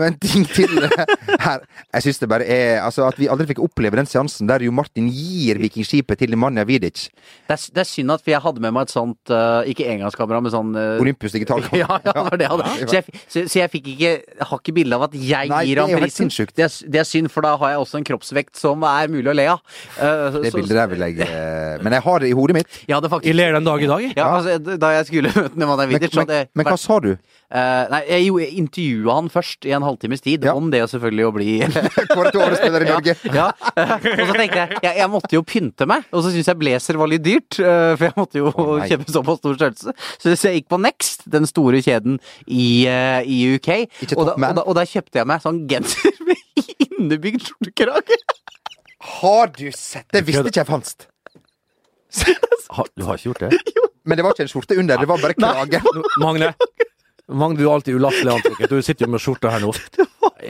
en 0.08 0.17
ting 0.22 0.46
til 0.50 0.84
eh, 0.86 0.91
her. 1.46 1.63
Jeg 1.93 2.05
syns 2.05 2.22
det 2.22 2.29
bare 2.31 2.46
er 2.48 2.79
Altså 2.81 3.05
At 3.08 3.20
vi 3.20 3.27
aldri 3.31 3.48
fikk 3.50 3.62
oppleve 3.63 4.00
den 4.00 4.10
seansen 4.10 4.50
der 4.50 4.63
jo 4.65 4.72
Martin 4.75 5.10
gir 5.12 5.60
Vikingskipet 5.62 6.22
til 6.22 6.34
Nemanja 6.34 6.63
Vidic. 6.67 7.10
Det 7.48 7.55
er, 7.58 7.65
det 7.75 7.84
er 7.84 7.89
synd 7.89 8.15
at 8.15 8.27
jeg 8.27 8.41
hadde 8.41 8.63
med 8.63 8.74
meg 8.75 8.88
et 8.88 8.93
sånt 8.93 9.34
eh, 9.34 9.70
Ikke 9.74 9.88
engangskamera, 9.91 10.41
men 10.43 10.53
sånn 10.53 10.72
eh, 10.77 11.01
Olympus 11.03 11.36
digitalkamera. 11.36 11.79
Ja, 11.81 11.98
ja, 12.03 12.12
det 12.13 12.22
var 12.27 12.38
det 12.38 12.46
jeg 12.46 12.51
hadde. 12.51 12.88
Så 12.91 12.96
jeg, 12.98 13.22
så, 13.25 13.41
så 13.50 13.60
jeg 13.62 13.72
fikk 13.74 13.88
ikke 13.96 14.12
har 14.51 14.60
ikke 14.62 14.74
bilde 14.75 14.98
av 14.98 15.05
at 15.08 15.15
jeg 15.17 15.50
Nei, 15.50 15.62
gir 15.70 15.81
ham 15.81 15.93
prisen. 15.98 16.29
Det 16.29 16.65
er, 16.67 16.74
det 16.93 17.01
er 17.01 17.08
synd, 17.08 17.31
for 17.34 17.46
da 17.46 17.55
har 17.58 17.74
jeg 17.74 17.86
også 17.86 18.00
en 18.01 18.08
kroppsvekt 18.08 18.60
som 18.60 18.86
er 18.88 19.10
mulig 19.12 19.31
å 19.31 19.36
le 19.36 19.48
av. 19.55 19.63
Uh, 19.98 20.38
Det 20.43 20.51
bildet 20.53 20.77
der 20.77 20.91
vil 20.91 21.05
jeg 21.08 21.25
eh, 21.25 21.81
Men 21.81 21.96
jeg 21.98 22.05
har 22.05 22.24
det 22.24 22.29
i 22.31 22.36
hodet 22.38 22.58
mitt. 22.60 22.79
Ja, 22.91 23.00
det 23.01 23.12
faktisk 23.12 23.31
ler 23.41 23.57
den 23.57 23.67
dag 23.67 23.83
i 23.83 23.89
dag. 23.91 24.07
ja, 24.15 24.29
altså, 24.38 24.77
Da 24.79 24.93
jeg 24.95 25.10
skulle 25.12 25.31
møte 25.36 25.57
Nemanja 25.60 25.83
Men, 25.83 25.93
Vidic, 25.95 26.15
Men, 26.21 26.29
men, 26.31 26.50
men 26.62 26.69
hva 26.71 26.77
sa 26.79 27.00
du? 27.03 27.12
Uh, 27.51 27.83
Nei, 27.91 28.00
jeg 28.07 28.27
jo 28.29 28.38
intervjua 28.39 29.15
han 29.17 29.25
først 29.33 29.65
i 29.67 29.74
en 29.75 29.83
halvtimes 29.83 30.21
tid, 30.24 30.45
Ja. 30.48 30.53
om 30.55 30.69
det 30.71 30.79
selvfølgelig 30.88 31.25
å 31.27 31.31
bli 31.36 31.48
Kåret 32.13 32.31
til 32.31 32.77
i 32.77 32.86
Norge. 32.88 33.15
Ja, 33.27 33.50
ja. 33.75 33.98
Og 33.98 34.21
så 34.29 34.38
tenkte 34.38 34.62
jeg, 34.62 34.77
jeg 34.86 35.01
jeg 35.01 35.10
måtte 35.12 35.36
jo 35.36 35.41
pynte 35.43 35.88
meg, 35.89 36.05
og 36.13 36.24
så 36.24 36.31
syntes 36.31 36.48
jeg 36.53 36.60
blazer 36.62 37.00
var 37.01 37.12
litt 37.12 37.25
dyrt. 37.25 37.60
uh, 37.60 37.91
For 38.00 38.07
jeg 38.07 38.15
måtte 38.21 38.39
jo 38.39 38.53
oh, 38.53 38.77
kjøpe 38.88 39.12
såpass 39.12 39.41
stor 39.43 39.60
størrelse. 39.60 39.95
Så 40.21 40.38
så 40.39 40.51
jeg 40.53 40.62
gikk 40.62 40.69
på 40.71 40.79
Next, 40.86 41.27
den 41.33 41.50
store 41.50 41.83
kjeden 41.83 42.21
i, 42.48 42.88
uh, 42.88 43.19
i 43.27 43.41
UK. 43.57 43.69
Ikke 44.07 44.15
Og 44.21 44.31
da, 44.31 44.38
og, 44.38 44.48
da, 44.62 44.63
og 44.63 44.77
der 44.79 44.88
kjøpte 44.88 45.19
jeg 45.19 45.27
meg 45.33 45.43
sånn 45.43 45.63
genser 45.67 46.21
med 46.29 46.71
innebygd 46.88 47.50
skjortekrage. 47.50 48.21
Har 49.19 49.50
du 49.57 49.67
sett 49.75 50.07
Det 50.13 50.24
visste 50.27 50.48
ikke 50.48 50.62
jeg 50.63 50.69
fantes. 50.71 50.95
Ha, 52.72 52.86
du 52.96 53.03
har 53.03 53.18
ikke 53.20 53.34
gjort 53.34 53.41
det? 53.44 53.58
Men 54.08 54.15
det 54.18 54.24
var 54.24 54.32
ikke 54.32 54.46
en 54.46 54.51
skjorte 54.51 54.77
under, 54.80 55.01
det 55.01 55.08
var 55.10 55.20
bare 55.20 55.36
krage. 55.36 55.82
Magne, 56.24 56.53
Magne, 57.27 57.58
du 57.60 57.65
er 57.65 57.74
alltid 57.74 57.98
ulastelig 58.00 58.32
antrukket. 58.32 58.72
Du 58.72 58.80
sitter 58.86 59.06
jo 59.06 59.12
med 59.12 59.20
skjorta 59.24 59.51
her 59.51 59.65
nå. 59.65 59.74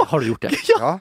Har 0.06 0.22
du 0.22 0.28
gjort 0.30 0.46
det? 0.46 0.52
Ja. 0.70 0.92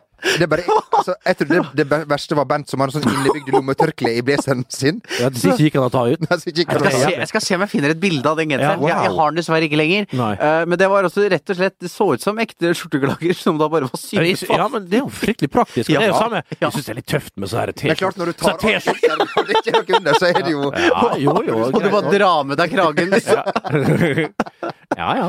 Det 0.41 0.49
bare, 0.51 0.65
altså, 0.93 1.15
jeg 1.27 1.37
tror 1.41 1.49
det, 1.75 1.85
det 1.91 2.01
verste 2.11 2.37
var 2.39 2.45
Bent 2.51 2.69
som 2.71 2.81
hadde 2.83 2.93
sånn 2.99 3.07
innebygd 3.09 3.49
lommetørkle 3.55 4.13
i 4.19 4.23
blazeren 4.27 4.65
sin. 4.73 5.01
Ja, 5.21 5.29
det 5.33 5.41
ikke 5.41 5.67
gikk 5.69 5.77
an 5.81 5.87
å 5.87 5.91
ta 5.95 6.03
ut. 6.11 6.21
Nei, 6.31 6.39
Jeg 6.47 6.67
skal, 6.67 6.91
se, 6.91 7.11
jeg 7.17 7.29
skal 7.31 7.45
se 7.47 7.55
om 7.59 7.65
jeg 7.67 7.73
finner 7.73 7.95
et 7.95 8.01
bilde 8.03 8.27
av 8.31 8.37
den 8.41 8.53
genseren. 8.53 8.83
Ja, 8.85 8.89
jeg, 8.91 9.11
jeg 9.11 9.17
har 9.19 9.31
den 9.33 9.41
dessverre 9.41 9.69
ikke 9.69 9.81
lenger. 9.81 10.07
Eh, 10.11 10.65
men 10.71 10.81
det 10.81 10.89
var 10.93 11.09
også 11.09 11.25
rett 11.33 11.53
og 11.55 11.59
slett 11.61 11.77
Det 11.81 11.91
så 11.93 12.07
ut 12.15 12.25
som 12.25 12.39
ekte 12.43 12.73
skjorteklager 12.77 13.37
som 13.39 13.59
da 13.61 13.69
bare 13.73 13.89
var 13.91 14.01
sydd 14.01 14.25
jeg- 14.27 14.51
Ja, 14.51 14.69
men 14.73 14.87
det 14.91 15.01
er 15.01 15.05
jo 15.05 15.11
fryktelig 15.21 15.51
praktisk. 15.55 15.91
ja, 15.91 16.01
Det 16.01 16.09
er 16.09 16.13
jo 16.13 16.19
samme. 16.21 16.43
Ja. 16.59 16.69
Jeg 16.69 16.73
syns 16.77 16.87
det 16.91 16.95
er 16.95 16.99
litt 17.01 17.11
tøft 17.11 17.33
med 17.41 17.49
så 17.53 17.61
her 17.63 17.73
Det 17.73 17.91
er 17.91 18.01
klart, 18.01 18.17
når 18.21 18.33
du 18.33 18.33
tar 18.45 18.59
T-skjorte 18.61 19.13
av 19.15 19.25
og 19.25 19.47
det 19.51 19.61
er 19.61 19.79
noe 19.79 19.97
under, 20.01 20.19
så 20.21 20.31
er 20.31 20.43
det 20.45 20.53
jo 20.55 20.73
Ja, 20.75 21.05
jo, 21.17 21.37
jo. 21.49 21.59
Og 21.75 21.81
du 21.83 21.89
bare 21.91 22.13
drar 22.13 22.45
med 22.45 22.59
deg 22.61 22.71
kragen. 22.75 23.11
Liksom. 23.11 24.31
Ja, 24.97 25.11
ja. 25.17 25.29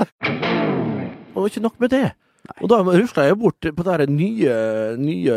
Og 1.35 1.47
ikke 1.47 1.61
nok 1.63 1.77
med 1.79 1.89
det. 1.93 2.07
Og 2.61 2.67
da 2.71 2.79
rusla 2.83 3.25
jeg 3.29 3.37
bort 3.39 3.61
på 3.77 3.83
den 3.85 4.15
nye, 4.17 4.53
nye 4.97 5.35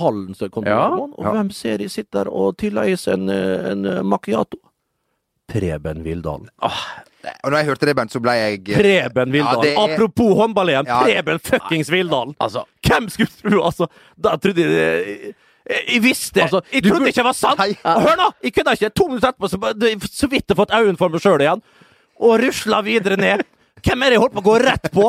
hallen 0.00 0.34
som 0.34 0.50
kom 0.50 0.64
Ja, 0.66 0.88
og 0.96 1.18
ja. 1.20 1.32
hvem 1.36 1.50
ser 1.54 1.78
de 1.82 1.88
sitter 1.92 2.28
og 2.32 2.56
tillager 2.60 2.96
seg 2.96 3.14
en, 3.20 3.28
en 3.30 4.06
macchiato? 4.08 4.58
Preben 5.52 6.00
Vildalen. 6.06 6.48
Og 6.62 7.50
når 7.52 7.56
jeg 7.58 7.66
hørte 7.68 7.86
det, 7.86 7.94
Bent, 7.98 8.12
så 8.14 8.20
ble 8.24 8.32
jeg 8.38 8.60
Preben 8.72 9.32
Vildalen. 9.34 9.68
Ja, 9.68 9.84
er- 9.84 9.94
Apropos 9.94 10.32
håndball-EM, 10.38 10.86
Ja. 10.88 11.02
Preben 11.04 11.38
fuckings 11.44 11.90
Vildalen! 11.92 12.34
Altså, 12.40 12.64
Hvem 12.86 13.08
skulle 13.12 13.28
tro, 13.42 13.62
altså? 13.68 13.86
Da 14.16 14.36
trodde 14.36 14.64
jeg 14.64 14.70
det 14.72 15.34
jeg, 15.62 15.84
jeg 15.94 16.02
visste 16.02 16.42
Altså, 16.42 16.60
Jeg 16.72 16.82
trodde 16.82 16.98
burde- 16.98 17.08
ikke 17.12 17.20
det 17.22 17.24
var 17.28 17.32
sant! 17.38 17.58
Nei. 17.58 17.76
Hør 17.84 18.16
nå! 18.18 18.30
Jeg 18.42 18.52
kunne 18.56 18.72
ikke 18.72 18.90
To 18.98 19.08
minutter 19.08 19.28
etterpå 19.28 19.48
så, 19.52 20.08
så 20.10 20.28
vidt 20.32 20.48
jeg 20.48 20.56
fått 20.58 20.72
øynene 20.74 20.98
for 20.98 21.08
meg 21.12 21.20
sjøl 21.22 21.40
igjen. 21.44 21.62
Og 22.22 22.40
rusla 22.42 22.80
videre 22.82 23.16
ned. 23.20 23.44
Hvem 23.82 24.02
er 24.02 24.12
det 24.12 24.16
jeg 24.16 24.22
holdt 24.22 24.34
på 24.36 24.42
å 24.42 24.46
gå 24.46 24.56
rett 24.62 24.90
på? 24.94 25.08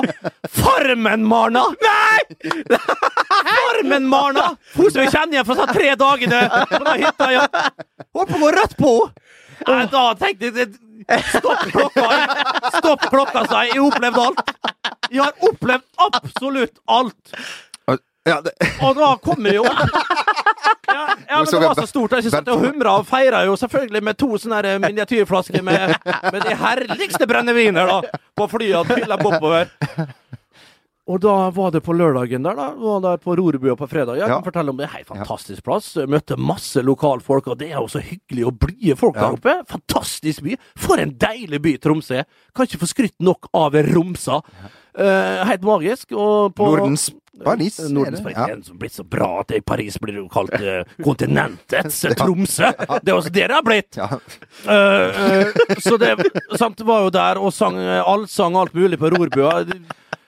Farmen-Marna! 0.58 1.64
Nei! 1.84 2.20
Farmen-Marna! 3.48 4.48
Hun 4.76 4.90
som 4.90 5.04
jeg 5.04 5.12
kjenner 5.14 5.38
igjen 5.38 5.48
fra 5.48 5.58
sånn 5.60 5.74
tre 5.76 5.92
dagene 6.00 6.40
på 6.72 6.80
den 6.88 7.04
hytta. 7.04 7.30
Ja. 7.34 7.46
Holdt 8.18 8.32
på 8.34 8.40
å 8.40 8.44
gå 8.46 8.52
rett 8.58 8.76
på 8.80 8.94
henne! 9.04 9.86
Da 9.94 10.08
tenkte 10.20 10.50
jeg 10.50 10.74
Stopp 11.34 11.66
klokka! 11.68 12.08
Stopp 12.78 13.06
klokka, 13.12 13.46
sa 13.50 13.64
jeg. 13.68 13.76
Jeg 13.76 13.82
har 13.82 13.90
opplevd 13.92 14.20
alt. 14.24 14.54
Jeg 15.12 15.22
har 15.22 15.48
opplevd 15.50 15.86
absolutt 16.08 16.80
alt. 16.88 17.34
Ja, 18.30 18.40
det, 18.42 18.54
Og 18.86 18.96
da 18.96 19.14
kommer 19.24 19.54
jo 19.58 19.64
Ja, 20.94 21.16
ja 21.30 21.38
men 21.40 21.48
det 21.50 21.62
var 21.64 21.76
så 21.80 21.88
stort. 21.90 22.12
Jeg 22.20 22.32
satt 22.32 22.48
og 22.54 22.60
humra 22.64 22.98
og 23.00 23.08
feira 23.10 23.44
jo 23.48 23.56
selvfølgelig 23.58 24.02
med 24.04 24.18
to 24.20 24.28
sånne 24.38 24.76
miniatyrflasker 24.84 25.64
med, 25.66 25.96
med 26.30 26.44
de 26.44 26.58
herligste 26.60 27.26
brenneviner 27.30 27.88
da, 27.90 28.20
på 28.38 28.48
flyet 28.52 28.76
og 28.82 28.92
fylla 28.92 29.18
oppover. 29.18 29.72
Og 31.10 31.20
da 31.20 31.34
var 31.52 31.72
det 31.76 31.82
på 31.84 31.92
lørdagen 31.98 32.46
der, 32.46 32.56
da. 32.56 32.68
Var 32.80 33.02
der 33.04 33.18
på 33.24 33.34
Rorbu 33.36 33.74
på 33.80 33.88
fredag. 33.92 34.20
Jeg 34.22 34.28
Ja. 34.30 34.36
kan 34.38 34.46
fortelle 34.46 34.72
om 34.72 34.78
det. 34.80 34.88
Hei, 34.94 35.02
fantastisk 35.08 35.64
plass. 35.66 35.90
Møtte 36.08 36.38
masse 36.40 36.80
lokalfolk, 36.84 37.48
og 37.52 37.58
det 37.60 37.72
er 37.74 37.82
jo 37.82 37.90
så 37.92 38.00
hyggelig 38.04 38.46
og 38.48 38.60
blide 38.60 38.96
folk 39.00 39.16
Ja. 39.18 39.22
der 39.32 39.40
oppe. 39.40 39.56
Fantastisk 39.68 40.44
by. 40.46 40.56
For 40.80 40.96
en 41.04 41.12
deilig 41.20 41.60
by 41.62 41.74
Tromsø. 41.84 42.22
Kan 42.56 42.68
ikke 42.70 42.80
få 42.86 42.88
skrytt 42.94 43.20
nok 43.20 43.50
av 43.54 43.74
Romsa. 43.90 44.40
Uh, 44.96 45.44
helt 45.50 45.62
magisk. 45.68 46.12
Og 46.14 46.54
på 46.56 46.70
Nordens 46.72 47.10
Paris. 47.42 47.80
er. 47.80 48.30
Ja. 48.30 48.48
Er 48.54 48.62
blitt 48.78 48.94
så 48.94 49.04
bra 49.04 49.40
at 49.42 49.52
i 49.56 49.62
Paris 49.66 49.98
blir 50.02 50.20
jo 50.22 50.28
kalt 50.32 50.54
uh, 50.62 50.84
kontinentets 51.06 52.04
Tromsø. 52.20 52.70
Det 53.02 53.10
er 53.10 53.16
også 53.16 53.34
det 53.34 53.48
det 53.50 53.58
har 53.58 53.66
blitt. 53.66 53.98
Ja. 53.98 54.10
Uh, 54.68 55.50
uh, 55.50 55.82
så 55.82 55.98
det 56.02 56.14
sant, 56.60 56.84
var 56.86 57.08
jo 57.08 57.14
der 57.14 57.42
og 57.42 57.54
sang 57.56 57.80
allsang 57.80 58.58
alt 58.60 58.78
mulig 58.78 59.02
på 59.02 59.10
rorbua. 59.14 59.64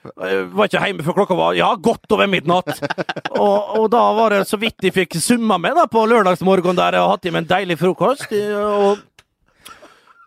Jeg 0.06 0.46
var 0.54 0.68
ikke 0.68 0.82
hjemme 0.84 1.04
før 1.06 1.16
klokka 1.20 1.36
var 1.38 1.56
ja, 1.58 1.72
godt 1.82 2.12
over 2.14 2.28
midnatt. 2.30 2.78
Og, 3.34 3.74
og 3.80 3.88
da 3.90 4.02
var 4.16 4.34
det 4.34 4.44
så 4.50 4.58
vidt 4.60 4.78
de 4.82 4.92
fikk 4.94 5.18
summa 5.22 5.58
med 5.62 5.78
da, 5.78 5.86
på 5.90 6.04
lørdagsmorgen 6.06 6.78
der 6.78 6.98
og 7.02 7.16
hatt 7.16 7.26
i 7.26 7.32
meg 7.34 7.44
en 7.44 7.50
deilig 7.50 7.78
frokost. 7.80 8.30
Og, 8.30 9.02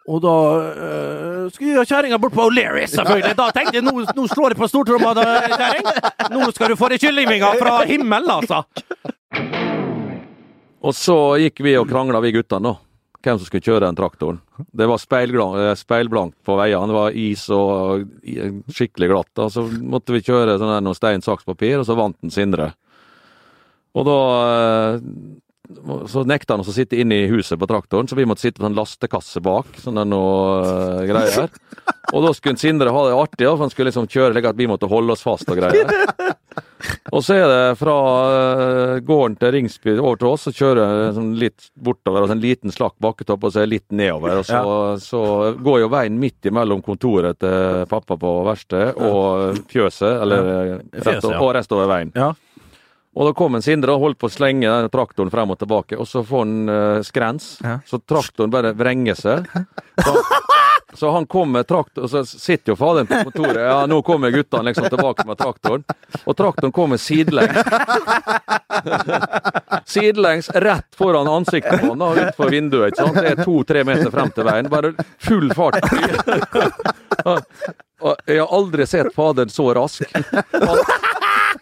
og 0.10 0.22
da 0.24 0.36
uh, 0.58 1.44
skulle 1.54 1.76
jeg 1.76 1.78
ha 1.78 1.86
kjerringa 1.86 2.18
bort 2.22 2.34
på 2.34 2.48
O'Leary, 2.50 2.88
selvfølgelig. 2.90 3.36
Da 3.38 3.48
tenkte 3.54 3.78
jeg 3.78 3.86
nå, 3.86 3.94
nå 4.18 4.26
slår 4.32 4.56
jeg 4.56 4.60
på 4.60 4.70
stortromma, 4.72 5.14
da, 5.18 5.26
kjerring. 5.54 5.90
Nå 6.34 6.50
skal 6.56 6.74
du 6.74 6.78
få 6.80 6.90
deg 6.90 7.04
kyllingvinger 7.04 7.60
fra 7.62 7.76
himmelen, 7.86 8.32
altså. 8.40 8.64
Og 10.80 10.96
så 10.96 11.18
gikk 11.44 11.62
vi 11.62 11.76
og 11.78 11.90
krangla, 11.92 12.22
vi 12.26 12.34
guttene, 12.34 12.72
da. 12.72 12.86
Hvem 13.20 13.36
som 13.36 13.50
skulle 13.50 13.66
kjøre 13.68 13.84
den 13.84 13.98
traktoren. 14.00 14.38
Det 14.72 14.86
var 14.88 15.02
eh, 15.20 15.74
speilblankt 15.76 16.38
på 16.48 16.56
veiene. 16.56 16.88
Det 16.88 16.96
var 16.96 17.18
is 17.20 17.44
og 17.52 18.06
skikkelig 18.72 19.10
glatt. 19.12 19.42
Og 19.44 19.52
så 19.52 19.66
måtte 19.68 20.16
vi 20.16 20.24
kjøre 20.24 20.56
sånn 20.56 20.72
der 20.72 20.86
noe 20.86 20.96
stein, 20.96 21.22
saks, 21.26 21.44
papir, 21.44 21.82
og 21.82 21.86
så 21.88 21.98
vant 22.00 22.16
den 22.24 22.32
Sindre. 22.32 22.72
Og 24.00 24.08
da 24.08 24.18
eh, 24.48 25.04
så 26.10 26.24
nekta 26.26 26.56
han 26.56 26.64
oss 26.64 26.72
å 26.72 26.74
sitte 26.74 26.98
inne 26.98 27.22
i 27.24 27.30
huset 27.30 27.60
på 27.60 27.68
traktoren, 27.70 28.08
så 28.10 28.18
vi 28.18 28.26
måtte 28.26 28.42
sitte 28.42 28.62
på 28.62 28.66
en 28.70 28.78
lastekasse 28.78 29.42
bak. 29.46 29.70
sånn 29.78 30.00
der 30.00 30.08
noe 30.10 30.64
uh, 30.66 31.04
greier. 31.06 31.52
Og 32.10 32.26
da 32.26 32.34
skulle 32.34 32.58
Sindre 32.58 32.94
ha 32.94 33.04
det 33.06 33.18
artig, 33.18 33.46
for 33.46 33.68
han 33.68 33.74
skulle 33.74 33.92
liksom 33.92 34.10
kjøre 34.10 34.34
slik 34.34 34.50
at 34.50 34.58
vi 34.58 34.70
måtte 34.70 34.90
holde 34.90 35.14
oss 35.14 35.26
fast 35.26 35.50
og 35.52 35.62
greier. 35.62 35.92
Og 37.12 37.22
så 37.26 37.36
er 37.36 37.46
det 37.50 37.78
fra 37.80 37.96
uh, 38.32 38.96
gården 39.06 39.36
til 39.38 39.54
Ringsby 39.54 39.96
over 39.98 40.18
til 40.18 40.30
oss, 40.32 40.48
så 40.48 40.54
kjører 40.56 40.82
jeg 40.82 41.16
sånn 41.18 41.32
litt 41.42 41.70
bortover, 41.78 42.24
altså 42.24 42.38
en 42.38 42.44
liten 42.44 42.74
slakk 42.74 42.96
bakketopp, 43.04 43.46
og 43.46 43.54
så 43.54 43.66
litt 43.68 43.88
nedover. 43.94 44.42
Og 44.42 44.48
så, 44.48 44.62
så 45.04 45.24
går 45.60 45.84
jo 45.84 45.94
veien 45.94 46.20
midt 46.22 46.50
imellom 46.50 46.82
kontoret 46.86 47.38
til 47.42 47.86
pappa 47.92 48.18
på 48.18 48.36
verkstedet 48.48 48.94
og 49.06 49.60
fjøset, 49.70 50.22
eller 50.24 50.50
rett, 50.50 51.04
Fjøset, 51.04 51.34
ja. 51.34 51.42
og 51.42 51.52
rest 51.58 51.76
over 51.76 51.92
veien. 51.92 52.14
Ja. 52.18 52.34
Og 53.16 53.26
da 53.26 53.34
kom 53.34 53.58
en 53.58 53.64
Sindre 53.66 53.96
og 53.96 54.04
holdt 54.04 54.20
på 54.22 54.30
å 54.30 54.32
slenge 54.32 54.70
traktoren 54.94 55.32
frem 55.34 55.50
og 55.50 55.58
tilbake, 55.60 55.98
og 55.98 56.08
så 56.08 56.22
får 56.24 56.44
han 56.46 56.70
uh, 56.70 57.00
skrens. 57.06 57.48
Ja. 57.66 57.80
Så 57.88 58.00
traktoren 58.06 58.54
bare 58.54 58.76
vrenger 58.78 59.18
seg. 59.18 59.50
Så, 60.00 60.14
så 60.94 61.12
han 61.16 61.26
kom 61.30 61.52
med 61.58 61.68
traktor, 61.68 62.06
og 62.06 62.12
så 62.14 62.22
sitter 62.26 62.74
jo 62.74 62.78
faderen 62.80 63.10
på 63.10 63.20
kontoret. 63.32 63.60
Ja, 63.66 63.82
nå 63.90 64.00
kommer 64.06 64.32
guttene 64.34 64.70
liksom 64.70 64.88
tilbake 64.94 65.26
med 65.28 65.42
traktoren. 65.42 65.84
Og 66.24 66.38
traktoren 66.38 66.74
kommer 66.76 67.02
sidelengs. 67.02 67.58
sidelengs 69.90 70.50
rett 70.50 70.96
foran 70.98 71.28
ansiktet 71.28 71.82
på 71.82 71.92
han, 71.92 72.02
utenfor 72.02 72.54
vinduet. 72.54 72.94
ikke 72.94 73.04
sant? 73.04 73.20
Det 73.20 73.34
er 73.34 73.44
to-tre 73.44 73.84
meter 73.90 74.14
frem 74.14 74.34
til 74.38 74.50
veien. 74.50 74.70
Bare 74.72 74.94
full 75.18 75.50
fart. 75.58 75.82
Og 78.00 78.16
jeg 78.30 78.40
har 78.40 78.58
aldri 78.62 78.86
sett 78.88 79.14
faderen 79.18 79.52
så 79.52 79.70
rask. 79.76 80.06
Han, 80.54 80.78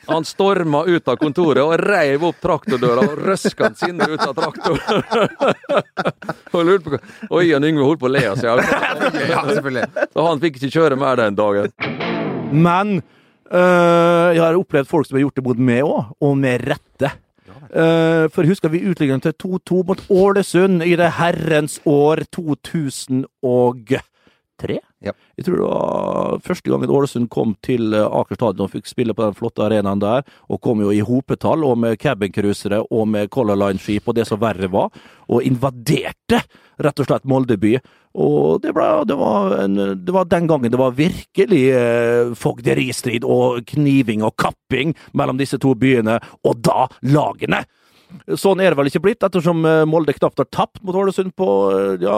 han 0.07 0.25
storma 0.27 0.83
ut 0.87 1.07
av 1.07 1.17
kontoret 1.21 1.63
og 1.63 1.75
reiv 1.81 2.23
opp 2.29 2.39
traktordøra 2.43 3.05
og 3.07 3.21
røska 3.27 3.71
sinne 3.77 4.07
ut 4.11 4.23
av 4.23 4.33
traktoren. 4.37 5.03
og 6.55 6.65
lurte 6.67 6.83
på 6.85 6.95
hva 6.95 7.01
Og 7.29 7.43
Ian 7.43 7.65
Yngve 7.67 7.85
holdt 7.87 8.01
på 8.01 8.09
å 8.09 8.13
le 8.13 8.23
av 8.31 8.39
seg. 8.39 8.63
Ja, 9.31 9.43
selvfølgelig. 9.47 9.85
Så 10.13 10.25
han 10.27 10.41
fikk 10.41 10.59
ikke 10.59 10.73
kjøre 10.79 10.97
mer 10.99 11.19
den 11.19 11.37
dagen. 11.37 11.71
Men 12.51 12.99
øh, 13.51 14.27
jeg 14.35 14.43
har 14.43 14.59
opplevd 14.59 14.89
folk 14.89 15.07
som 15.07 15.17
har 15.17 15.25
gjort 15.27 15.39
det 15.39 15.45
mot 15.47 15.63
meg 15.69 15.87
òg, 15.87 16.11
og 16.23 16.37
med 16.39 16.67
rette. 16.67 17.13
Uh, 17.67 18.29
for 18.31 18.47
husker 18.47 18.71
vi 18.71 18.85
utligningen 18.87 19.19
til 19.25 19.33
2-2 19.43 19.81
mot 19.89 20.01
Ålesund 20.13 20.85
i 20.87 20.95
det 20.99 21.09
herrens 21.17 21.81
år 21.83 22.23
2003? 24.57 24.79
Ja. 24.99 25.13
Jeg 25.37 25.45
tror 25.45 25.57
det 25.57 25.67
var 25.67 26.39
første 26.45 26.71
gangen 26.71 26.89
Ålesund 26.89 27.29
kom 27.29 27.55
til 27.63 27.93
eh, 27.93 28.05
Aker 28.05 28.35
stadion 28.35 28.65
og 28.65 28.73
fikk 28.73 28.89
spille 28.89 29.13
på 29.13 29.23
den 29.23 29.37
flotte 29.37 29.63
arenaen 29.65 30.01
der, 30.01 30.25
og 30.49 30.61
kom 30.61 30.81
jo 30.81 30.91
i 30.91 31.03
hopetall, 31.05 31.63
og 31.63 31.77
med 31.77 31.97
cabincruisere 32.01 32.83
og 32.91 33.07
med 33.07 33.29
Color 33.29 33.57
Line-skip 33.57 34.07
og 34.07 34.17
det 34.17 34.27
som 34.27 34.41
verre 34.41 34.69
var, 34.71 34.89
og 35.27 35.45
invaderte 35.45 36.41
rett 36.77 36.99
og 37.01 37.07
slett 37.07 37.25
Molde 37.27 37.57
by. 37.57 37.77
Og 38.17 38.61
det, 38.63 38.73
ble, 38.73 38.85
det, 39.05 39.17
var 39.17 39.57
en, 39.61 39.77
det 40.01 40.13
var 40.13 40.29
den 40.29 40.47
gangen 40.49 40.73
det 40.73 40.79
var 40.81 40.95
virkelig 40.97 41.63
eh, 41.77 42.33
fogderistrid 42.37 43.27
og 43.27 43.61
kniving 43.73 44.25
og 44.25 44.37
kapping 44.41 44.95
mellom 45.13 45.37
disse 45.37 45.59
to 45.61 45.75
byene, 45.77 46.19
og 46.43 46.63
da 46.65 46.87
lagene! 47.05 47.65
Sånn 48.39 48.61
er 48.63 48.71
det 48.71 48.79
vel 48.79 48.89
ikke 48.89 49.01
blitt, 49.03 49.23
ettersom 49.23 49.65
eh, 49.67 49.83
Molde 49.87 50.13
knapt 50.15 50.39
har 50.41 50.47
tapt 50.51 50.79
mot 50.85 50.95
Ålesund 50.95 51.33
på 51.39 51.47
eh, 51.73 52.03
ja, 52.03 52.15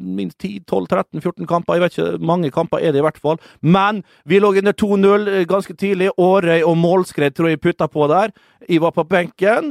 minst 0.00 0.38
10-12-13-14 0.40 1.48
kamper. 1.48 1.76
Jeg 1.76 1.84
vet 1.84 1.96
ikke, 1.96 2.26
mange 2.32 2.50
kamper 2.54 2.80
er 2.80 2.94
det 2.94 3.02
i 3.02 3.06
hvert 3.06 3.20
fall. 3.20 3.40
Men 3.60 4.02
vi 4.28 4.40
lå 4.40 4.54
under 4.56 4.76
2-0 4.76 5.30
eh, 5.32 5.44
ganske 5.48 5.76
tidlig. 5.76 6.10
Årøy 6.16 6.64
og 6.64 6.76
Målskred 6.80 7.36
tror 7.36 7.52
jeg 7.52 7.62
putta 7.64 7.88
på 7.92 8.08
der. 8.12 8.34
Jeg 8.66 8.82
var 8.82 8.90
på 8.96 9.04
benken, 9.06 9.68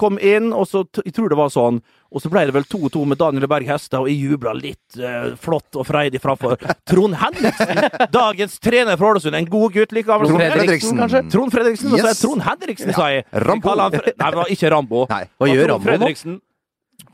kom 0.00 0.14
inn, 0.16 0.46
og 0.56 0.64
så 0.70 0.80
jeg 1.02 1.12
tror 1.12 1.28
det 1.28 1.36
var 1.36 1.50
sånn. 1.52 1.82
Og 2.14 2.22
så 2.22 2.30
ble 2.30 2.44
det 2.46 2.54
vel 2.54 2.66
2-2 2.68 3.04
med 3.10 3.18
Daniel 3.18 3.46
Berg 3.50 3.66
Hestad, 3.68 4.04
og 4.04 4.10
jeg 4.10 4.20
jubla 4.20 4.52
litt 4.56 4.98
eh, 5.00 5.32
flott 5.40 5.78
og 5.80 5.86
freidig 5.88 6.20
framfor 6.22 6.54
Trond 6.90 7.16
Henriksen! 7.18 7.80
Dagens 8.14 8.58
trener 8.62 8.98
for 9.00 9.14
Ålesund. 9.14 9.34
En 9.38 9.48
god 9.50 9.74
gutt 9.74 9.94
likevel. 9.96 10.28
Trond 10.30 10.44
Fredriksen. 10.44 11.02
kanskje? 11.02 11.22
Trond 11.32 11.54
Fredriksen. 11.54 11.92
Og 11.94 12.02
så 12.02 12.10
er 12.12 12.18
Trond 12.20 12.46
Henriksen, 12.46 12.94
sa 12.94 13.10
jeg. 13.10 13.26
Rambo. 13.44 13.74
Han 13.74 13.98
Nei, 13.98 14.48
ikke 14.54 14.70
Rambo. 14.74 15.06
Nei. 15.10 15.22
Hva 15.40 15.50
gjør 15.50 15.72
Rambo? 15.74 15.90
Fredriksen. 15.90 16.38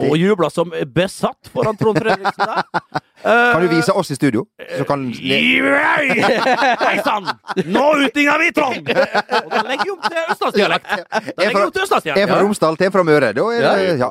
Og 0.00 0.16
jubla 0.16 0.50
som 0.50 0.72
besatt 0.94 1.50
foran 1.52 1.76
Trond 1.76 1.98
Fredriksen 2.00 2.46
der. 2.46 2.62
Kan 3.20 3.60
du 3.60 3.68
vise 3.68 3.92
oss 3.92 4.10
i 4.10 4.16
studio? 4.16 4.46
Så 4.78 4.84
kan 4.88 5.02
Hei 5.12 7.00
sann! 7.04 7.26
Nå 7.68 7.82
utligna 8.06 8.38
vi, 8.40 8.48
Trond! 8.56 8.88
Og 8.88 9.50
da 9.52 9.60
legger 9.66 9.84
vi 9.84 9.92
opp 9.92 10.06
til 10.06 10.22
østlandsdialekt. 10.34 10.88
Den 10.88 11.44
legger 11.44 11.66
jo 11.66 11.74
til 11.74 12.00
til 12.00 12.14
En 12.14 12.30
fra. 12.30 12.38
Romsdal 12.40 12.78
til 12.80 12.88
en 12.88 12.94
fra 12.94 13.04
Møre. 13.04 13.32
Da 13.36 13.44
er 13.52 13.66
det 13.66 13.98
ja. 14.00 14.08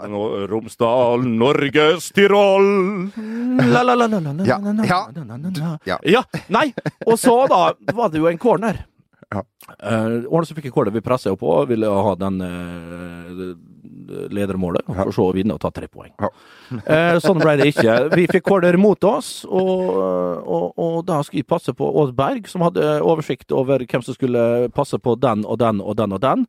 Romsdal, 0.54 1.25
Norges 1.25 2.12
Tyrol 2.13 2.69
la, 3.73 3.82
la, 3.82 3.95
la, 3.95 4.06
la, 4.06 4.19
la, 4.19 4.32
la, 4.32 4.45
Ja, 4.45 4.60
la, 4.62 4.71
la, 4.71 4.86
ja. 4.86 5.02
la, 5.15 5.23
la, 5.25 5.38
la, 5.38 5.49
la. 5.58 5.73
Ja. 5.89 5.97
ja. 6.06 6.23
Nei, 6.54 6.69
og 7.06 7.17
så 7.19 7.36
da 7.49 7.73
var 7.97 8.13
det 8.13 8.21
jo 8.21 8.30
en 8.30 8.38
corner. 8.38 8.84
Ja. 9.30 9.44
Uh, 9.78 10.26
Årene 10.26 10.56
fikk 10.58 10.70
jeg 10.70 10.74
corner, 10.74 10.94
vi 10.96 11.04
pressa 11.06 11.34
på 11.38 11.50
og 11.60 11.68
ville 11.70 11.89
ha 11.89 12.13
den 12.18 12.39
uh, 12.42 13.44
ledermålet, 14.34 14.88
Ja. 14.89 15.04
for 15.04 15.13
så 15.13 15.28
å 15.30 15.36
vinne 15.36 15.54
og 15.54 15.62
ta 15.62 15.70
tre 15.74 15.86
poeng. 15.88 16.10
Ja. 16.18 16.32
uh, 16.74 17.20
sånn 17.26 17.42
ble 17.42 17.58
det 17.60 17.70
ikke. 17.70 17.98
Vi 18.15 18.26
fikk 18.32 18.48
corner 18.48 18.78
mot 18.82 19.04
oss, 19.06 19.44
og, 19.46 19.86
og, 19.94 20.74
og 20.82 20.98
da 21.06 21.20
skulle 21.22 21.44
vi 21.44 21.52
passe 21.54 21.76
på 21.78 21.92
Ås 22.02 22.15
Berg, 22.18 22.50
som 22.50 22.65
hadde 22.65 22.98
oversikt 23.06 23.54
over 23.54 23.86
hvem 23.86 24.06
som 24.06 24.18
skulle 24.18 24.72
passe 24.74 24.98
på 24.98 25.13
den 25.22 25.46
og 25.46 25.62
den 25.62 25.84
og 25.84 26.00
den 26.02 26.18
og 26.18 26.26
den. 26.26 26.48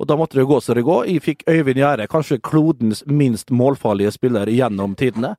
Og 0.00 0.08
da 0.08 0.16
måtte 0.18 0.40
det 0.40 0.48
gå 0.48 0.56
som 0.64 0.74
det 0.74 0.82
går. 0.88 1.04
Jeg 1.06 1.22
fikk 1.22 1.44
Øyvind 1.46 1.78
Gjerde, 1.78 2.08
kanskje 2.10 2.40
klodens 2.42 3.04
minst 3.06 3.52
målfarlige 3.54 4.10
spiller 4.16 4.48
gjennom 4.50 4.96
tidene. 4.98 5.36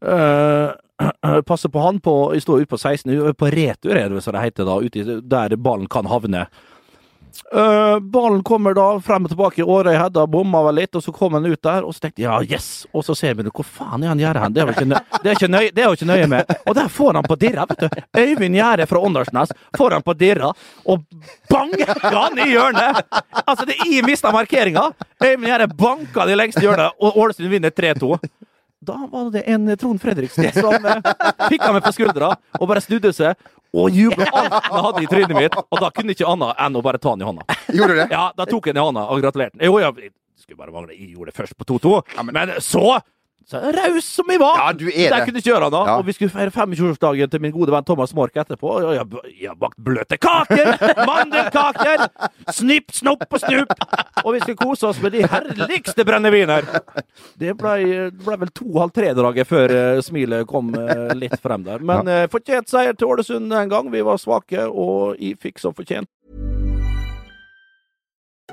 Eh, 0.00 0.70
passe 1.48 1.68
på 1.72 1.80
han 1.84 2.00
på 2.00 2.16
står 2.40 2.64
ute 2.64 2.70
på 2.74 2.78
16, 2.78 3.34
på 3.34 3.50
retur, 3.54 3.96
er 3.96 4.08
det 4.12 4.22
som 4.24 4.36
det 4.36 4.42
heter 4.48 4.68
da, 4.68 4.80
i- 4.84 5.20
der 5.22 5.56
ballen 5.56 5.88
kan 5.88 6.06
havne. 6.10 6.46
Uh, 7.54 7.98
ballen 8.02 8.42
kommer 8.42 8.74
da 8.74 9.00
frem 9.00 9.24
og 9.24 9.30
tilbake. 9.30 9.62
Årøy 9.62 9.94
Hedda 9.96 10.24
bomma 10.26 10.60
vel 10.66 10.80
litt, 10.80 10.96
og 10.98 11.02
så 11.04 11.12
kom 11.14 11.36
han 11.38 11.46
ut 11.46 11.62
der. 11.62 11.86
Og 11.86 11.94
så 11.94 12.04
tenkte 12.04 12.24
jeg 12.24 12.26
ja, 12.26 12.56
yes! 12.56 12.86
Og 12.92 13.04
så 13.06 13.14
ser 13.18 13.36
vi 13.38 13.46
hvor 13.46 13.66
faen 13.66 14.02
er 14.04 14.10
han 14.12 14.18
Gjerde 14.20 14.42
hen? 14.42 14.54
Det 14.56 14.62
er 14.62 14.66
jo 14.66 14.74
ikke, 15.36 15.48
nøye, 15.50 15.70
ikke 15.70 16.08
nøye 16.10 16.26
med. 16.30 16.50
Og 16.66 16.74
der 16.76 16.90
får 16.90 17.20
han 17.20 17.28
på 17.30 17.38
dirra, 17.40 17.66
vet 17.70 17.84
du. 17.86 18.02
Øyvind 18.18 18.58
Gjerde 18.58 18.86
fra 18.90 19.02
Åndalsnes 19.06 19.54
får 19.78 19.96
han 19.96 20.02
på 20.06 20.14
dirra, 20.18 20.50
og 20.90 21.06
banker 21.50 21.94
han 22.02 22.38
i 22.42 22.50
hjørnet! 22.50 23.00
Altså, 23.46 23.64
det 23.66 23.78
er 23.78 23.94
jeg 23.94 24.06
mista 24.10 24.34
markeringa. 24.34 24.88
Øyvind 25.22 25.50
Gjerde 25.52 25.70
banka 25.78 26.26
det 26.26 26.34
i 26.34 26.40
lengste 26.42 26.66
hjørnet, 26.66 26.98
og 27.00 27.16
Ålesund 27.24 27.50
vinner 27.54 27.70
3-2. 27.70 28.16
Da 28.80 29.08
var 29.12 29.30
det 29.30 29.42
en 29.52 29.76
Trond 29.76 30.00
Fredriksen 30.00 30.46
som 30.56 30.86
eh, 30.88 31.08
fikk 31.50 31.66
meg 31.68 31.82
på 31.84 31.92
skuldra 31.92 32.30
og 32.56 32.68
bare 32.70 32.80
snudde 32.80 33.12
seg 33.12 33.36
og 33.76 33.92
jubla 33.92 34.24
alt 34.32 34.54
han 34.70 34.86
hadde 34.86 35.02
i 35.04 35.10
trynet 35.10 35.36
mitt. 35.36 35.58
Og 35.60 35.82
da 35.82 35.90
kunne 35.92 36.16
ikke 36.16 36.28
annet 36.30 36.62
enn 36.64 36.78
å 36.80 36.82
bare 36.84 37.00
ta 37.02 37.12
han 37.12 37.20
i 37.20 37.28
hånda. 37.28 37.44
Gjorde 37.76 37.92
du 37.92 38.00
det? 38.00 38.08
Ja, 38.14 38.24
da 38.36 38.46
tok 38.48 38.70
jeg 38.70 38.74
den 38.74 38.80
i 38.80 38.86
hånda 38.86 39.04
og 39.12 39.20
gratulerte. 39.20 39.60
Jo, 39.68 39.76
ja, 39.82 39.92
det 39.92 40.14
skulle 40.40 40.62
bare 40.62 40.72
mangle. 40.72 40.96
Jeg 40.96 41.12
gjorde 41.12 41.34
det 41.34 41.36
først 41.42 41.58
på 41.60 41.68
2-2. 41.74 41.92
men... 42.32 42.54
så 42.64 42.86
så 43.48 43.60
raus 43.74 44.06
som 44.06 44.28
jeg 44.30 44.40
var! 44.40 44.58
Ja, 44.60 44.72
du 44.76 44.86
er 44.88 45.10
Der 45.10 45.14
det. 45.16 45.24
kunne 45.26 45.40
ikke 45.40 45.50
gjøre 45.50 45.70
nå. 45.72 45.80
Ja. 45.86 45.94
Og 45.98 46.06
vi 46.06 46.14
skulle 46.16 46.32
feire 46.32 46.52
25-årsdagen 46.54 47.30
til 47.32 47.42
min 47.42 47.54
gode 47.54 47.72
venn 47.74 47.86
Thomas 47.86 48.12
Mork 48.14 48.36
etterpå. 48.36 48.74
Og 48.76 48.94
jeg, 48.94 49.06
jeg 49.40 49.48
har 49.50 49.56
bakt 49.58 49.78
bløte 49.80 50.18
kaker! 50.20 50.70
Mandelkaker! 51.08 52.04
Snipp, 52.54 52.92
snopp 52.94 53.26
og 53.26 53.42
snupp! 53.42 53.74
Og 54.24 54.36
vi 54.36 54.42
skulle 54.44 54.60
kose 54.60 54.90
oss 54.90 55.00
med 55.02 55.16
de 55.16 55.24
herligste 55.26 56.06
brenneviner! 56.06 56.68
Det 57.40 57.56
ble, 57.58 58.10
ble 58.20 58.38
vel 58.44 58.54
to-halv 58.54 58.94
tre-draget 58.94 59.48
før 59.48 59.74
uh, 59.74 60.04
smilet 60.04 60.46
kom 60.50 60.70
uh, 60.76 61.10
litt 61.16 61.38
frem 61.42 61.64
der. 61.66 61.82
Men 61.82 62.10
uh, 62.10 62.26
fortjent 62.30 62.70
seier 62.70 62.94
til 62.98 63.10
Ålesund 63.10 63.50
en 63.50 63.72
gang. 63.72 63.90
Vi 63.90 64.04
var 64.06 64.20
svake, 64.20 64.68
og 64.68 65.16
jeg 65.18 65.40
fikk 65.40 65.62
som 65.62 65.74
fortjent. 65.76 66.10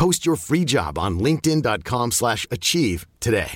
Post 0.00 0.26
your 0.26 0.36
free 0.36 0.64
job 0.64 0.98
on 0.98 1.20
linkedin.com/achieve 1.20 3.06
today. 3.20 3.52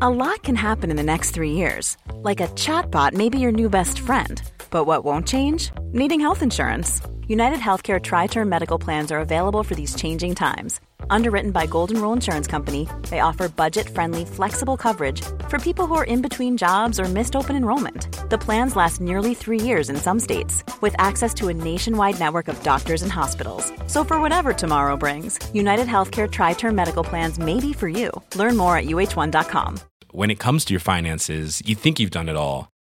A 0.00 0.10
lot 0.10 0.42
can 0.42 0.56
happen 0.56 0.90
in 0.90 0.96
the 0.96 1.04
next 1.04 1.30
three 1.30 1.52
years. 1.52 1.96
Like 2.28 2.40
a 2.40 2.48
chatbot 2.64 3.12
may 3.12 3.28
be 3.28 3.38
your 3.38 3.52
new 3.52 3.68
best 3.70 4.00
friend. 4.00 4.42
But 4.70 4.84
what 4.86 5.04
won't 5.04 5.28
change? 5.28 5.70
Needing 5.92 6.18
health 6.18 6.42
insurance. 6.42 7.00
United 7.28 7.60
Healthcare 7.60 8.00
Tri 8.02 8.26
Term 8.26 8.48
Medical 8.48 8.80
Plans 8.80 9.12
are 9.12 9.20
available 9.20 9.62
for 9.62 9.76
these 9.76 9.94
changing 9.94 10.34
times. 10.34 10.80
Underwritten 11.10 11.50
by 11.52 11.66
Golden 11.66 12.00
Rule 12.00 12.12
Insurance 12.12 12.46
Company, 12.46 12.88
they 13.10 13.20
offer 13.20 13.48
budget 13.48 13.88
friendly, 13.88 14.24
flexible 14.24 14.76
coverage 14.76 15.22
for 15.48 15.58
people 15.58 15.86
who 15.86 15.94
are 15.94 16.04
in 16.04 16.22
between 16.22 16.56
jobs 16.56 16.98
or 16.98 17.04
missed 17.04 17.36
open 17.36 17.56
enrollment. 17.56 18.06
The 18.30 18.38
plans 18.38 18.76
last 18.76 19.00
nearly 19.00 19.34
three 19.34 19.60
years 19.60 19.88
in 19.88 19.96
some 19.96 20.18
states, 20.20 20.64
with 20.80 20.94
access 20.98 21.32
to 21.34 21.48
a 21.48 21.54
nationwide 21.54 22.18
network 22.18 22.48
of 22.48 22.62
doctors 22.62 23.02
and 23.02 23.12
hospitals. 23.12 23.72
So, 23.86 24.04
for 24.04 24.20
whatever 24.20 24.52
tomorrow 24.52 24.96
brings, 24.96 25.38
United 25.54 25.86
Healthcare 25.86 26.30
Tri 26.30 26.52
Term 26.54 26.74
Medical 26.74 27.04
Plans 27.04 27.38
may 27.38 27.60
be 27.60 27.72
for 27.72 27.88
you. 27.88 28.10
Learn 28.34 28.56
more 28.56 28.76
at 28.76 28.84
uh1.com. 28.86 29.80
when 30.10 30.30
it 30.30 30.38
comes 30.38 30.64
to 30.66 30.74
your 30.74 30.80
finances, 30.80 31.62
you 31.64 31.74
think 31.74 31.98
you've 32.00 32.10
done 32.10 32.28
it 32.28 32.36
all. 32.36 32.71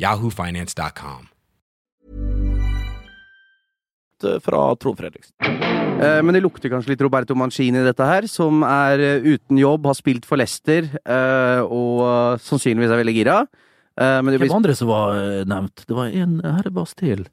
yahoofinance.com. 0.00 1.28
Fra 4.44 4.62
Trond 4.76 4.98
Fredriksen. 5.00 5.32
Eh, 5.40 6.20
Men 6.22 6.34
det 6.36 6.42
lukter 6.44 6.68
kanskje 6.72 6.92
litt 6.92 7.00
Roberto 7.04 7.32
Mancini, 7.38 7.80
dette 7.84 8.04
her, 8.04 8.26
som 8.28 8.60
er 8.68 9.00
eh, 9.00 9.24
uten 9.32 9.56
jobb, 9.60 9.86
har 9.88 9.96
spilt 9.96 10.26
for 10.28 10.36
Leicester 10.40 10.84
eh, 11.00 11.60
og 11.64 12.02
eh, 12.04 12.40
sannsynligvis 12.44 12.92
er 12.92 13.00
veldig 13.00 13.14
gira. 13.16 13.38
Eh, 13.96 14.18
Men 14.20 14.28
det 14.34 14.40
Hvem 14.42 14.46
blir 14.48 14.56
andre 14.58 14.76
som 14.76 14.90
var 14.92 15.16
eh, 15.16 15.44
nevnt? 15.48 15.86
Det 15.88 15.96
var 15.96 16.12
en 16.12 16.36
herre 16.44 16.72
Bastil. 16.76 17.24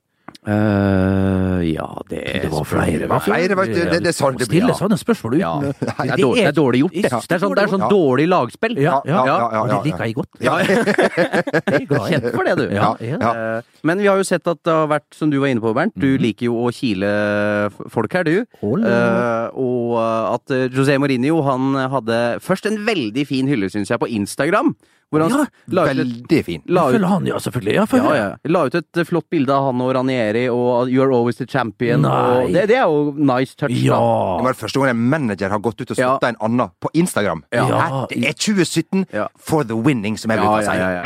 Eh, 0.48 1.62
Ja, 1.68 1.88
det 2.10 2.22
Det 2.44 2.50
var 2.52 2.64
flere. 2.64 3.00
Det 3.00 3.10
var 3.10 3.20
flere, 3.20 3.56
vet 3.58 3.74
du. 3.74 3.80
Det- 3.92 4.00
det 4.04 4.08
er 4.08 4.16
sånn 4.16 4.38
det 4.38 4.48
blir, 4.48 4.62
Stille 4.62 4.72
ja. 4.72 4.78
sånne 4.80 4.98
spørsmål 4.98 5.34
uten 5.34 5.40
Ja. 5.40 5.60
Nei, 5.60 5.72
Det 5.72 6.14
er 6.14 6.18
dårlig, 6.24 6.36
det 6.36 6.48
er 6.48 6.62
dårlig 6.62 6.80
gjort, 6.84 6.94
det. 6.94 7.02
Det 7.02 7.32
er 7.36 7.40
sånn, 7.40 7.56
det 7.56 7.64
er 7.64 7.68
sånn 7.68 7.80
Ja. 7.86 7.90
dårlig 7.90 8.28
lagspill. 8.28 8.78
Ja, 8.78 9.02
ja, 9.06 9.26
ja, 9.26 9.38
ja, 9.52 9.62
Og 9.62 9.68
ja, 9.70 9.82
det 9.82 9.92
liker 9.92 10.06
jeg 10.06 10.16
godt. 10.16 10.34
Ja. 10.40 10.58
Jeg 11.68 11.82
er 11.82 11.86
glad 11.88 12.08
i 12.08 12.12
Kjent 12.14 12.24
det. 12.24 12.34
for 12.34 12.44
det, 12.44 12.56
du. 12.58 12.76
Ja, 12.76 12.96
Ja, 13.00 13.08
ja. 13.08 13.18
ja. 13.20 13.58
Eh, 13.58 13.62
Men 13.84 13.98
vi 14.00 14.06
har 14.08 14.18
jo 14.18 14.24
sett 14.24 14.48
at 14.48 14.64
det 14.64 14.72
har 14.74 14.88
vært, 14.88 15.10
som 15.14 15.30
du 15.30 15.40
var 15.40 15.48
inne 15.48 15.62
på, 15.62 15.74
Bernt, 15.74 15.94
du 15.98 16.08
Mhm. 16.18 16.22
liker 16.22 16.46
jo 16.46 16.54
å 16.56 16.72
kile 16.72 17.68
f- 17.68 17.92
folk 17.92 18.14
her, 18.14 18.24
du. 18.24 18.46
Ole. 18.64 18.86
Eh, 18.88 19.50
og 19.54 19.98
eh, 19.98 20.34
at 20.34 20.52
eh, 20.52 20.68
José 20.70 20.98
Mourinho 20.98 21.42
han 21.44 21.74
hadde 21.92 22.40
først 22.40 22.66
en 22.68 22.78
veldig 22.86 23.28
fin 23.28 23.48
hylle, 23.48 23.70
syns 23.70 23.90
jeg, 23.90 24.00
på 24.00 24.08
Instagram. 24.10 24.76
Hvor 25.10 25.22
han 25.22 25.30
Ja, 25.32 25.46
la, 25.72 25.84
ut 25.86 25.90
et, 25.92 25.98
Veldig 25.98 26.44
fin. 26.44 26.62
la, 26.68 26.82
Følger 26.92 27.00
ut, 27.00 27.08
han, 27.08 27.26
ja, 27.26 27.36
selvfølgelig. 27.40 27.74
Ja, 27.76 27.80
ja, 27.80 27.86
følger. 27.86 28.16
ja, 28.18 28.36
la 28.52 28.66
ut 28.66 28.76
et 28.76 28.98
eh, 28.98 29.04
flott 29.06 29.24
bilde 29.32 29.50
av 29.56 29.64
han 29.72 29.80
og 29.82 29.94
Ranieri 29.96 30.37
og 30.54 30.88
You're 30.92 31.10
always 31.16 31.38
the 31.40 31.46
champion. 31.50 32.06
Og 32.06 32.52
det, 32.54 32.68
det 32.72 32.78
er 32.78 32.86
jo 32.88 33.12
nice 33.18 33.56
touch. 33.58 33.74
Det 33.74 33.90
da. 33.90 34.00
var 34.44 34.54
det 34.54 34.60
første 34.62 34.80
gang 34.82 34.94
en 34.94 35.04
manager 35.12 35.50
har 35.54 35.60
gått 35.66 35.82
ut 35.82 35.92
og 35.96 35.98
Ja. 36.02 36.14
en 36.30 36.38
annen 36.48 36.70
på 36.84 36.92
Instagram. 36.94 37.44
Ja. 37.54 37.66
Hæ? 37.66 38.06
Det 38.14 38.28
er 38.30 38.34
2017 38.38 39.06
Ja. 39.14 39.28
for 39.40 39.64
the 39.64 39.76
winning, 39.76 40.18
som 40.18 40.32
jeg 40.32 40.40
bruker 40.40 40.62
å 40.62 40.68
si. 40.68 40.78
ja, 40.78 40.90
ja. 41.02 41.04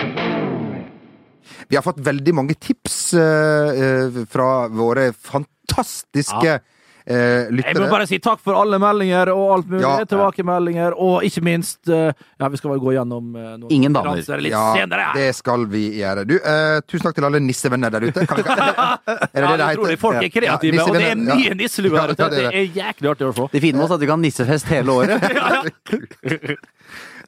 Vi 1.72 1.78
har 1.78 1.84
fått 1.86 2.02
veldig 2.04 2.34
mange 2.36 2.56
tips 2.60 3.14
uh, 3.16 3.22
uh, 3.72 4.26
fra 4.28 4.68
våre 4.68 5.14
fantastiske 5.16 6.60
eh, 7.06 7.50
Jeg 7.52 7.76
må 7.80 7.88
bare 7.92 8.08
si 8.08 8.20
takk 8.20 8.40
for 8.44 8.56
alle 8.60 8.78
meldinger 8.82 9.32
og 9.34 9.54
alt 9.56 9.70
mulig. 9.72 9.82
Ja. 9.84 10.06
Tilbakemeldinger, 10.06 10.94
og 10.98 11.24
ikke 11.28 11.44
minst 11.46 11.90
eh, 11.90 12.12
Ja, 12.40 12.48
vi 12.50 12.58
skal 12.58 12.72
vel 12.76 12.80
gå 12.84 12.94
gjennom 12.96 13.36
eh, 13.36 13.50
noen 13.62 13.72
Ingen 13.72 13.94
damer. 13.94 14.16
litt 14.22 14.52
Ja, 14.52 14.74
senere. 14.76 15.08
det 15.16 15.30
skal 15.36 15.66
vi 15.72 15.84
gjøre. 16.00 16.26
Du, 16.28 16.36
eh, 16.38 16.80
tusen 16.88 17.08
takk 17.08 17.16
til 17.20 17.26
alle 17.30 17.40
nissevenner 17.44 17.90
der 17.94 18.08
ute. 18.10 18.26
Kan 18.28 18.38
vi, 18.38 18.44
er 18.50 18.98
det 19.08 19.32
det 19.34 19.42
det 19.42 19.50
heter? 19.52 19.78
utrolig. 19.78 20.00
Folk 20.00 20.22
er 20.22 20.30
kreative, 20.30 20.76
Ja, 20.76 20.86
og 20.88 20.96
det 21.00 21.06
er 21.12 21.16
mye 21.22 21.56
nisselue 21.60 21.98
her 22.00 22.14
ute. 22.16 22.30
det 22.36 22.46
er 22.52 22.68
jæklig 22.82 23.14
artig 23.16 23.30
å 23.30 23.34
få. 23.36 23.50
Det 23.52 23.62
fine 23.64 23.78
med 23.78 23.86
oss 23.88 23.92
er 23.92 24.00
at 24.00 24.06
vi 24.06 24.12
kan 24.12 24.22
nissefest 24.22 24.72
hele 24.74 24.92
året. 24.92 25.20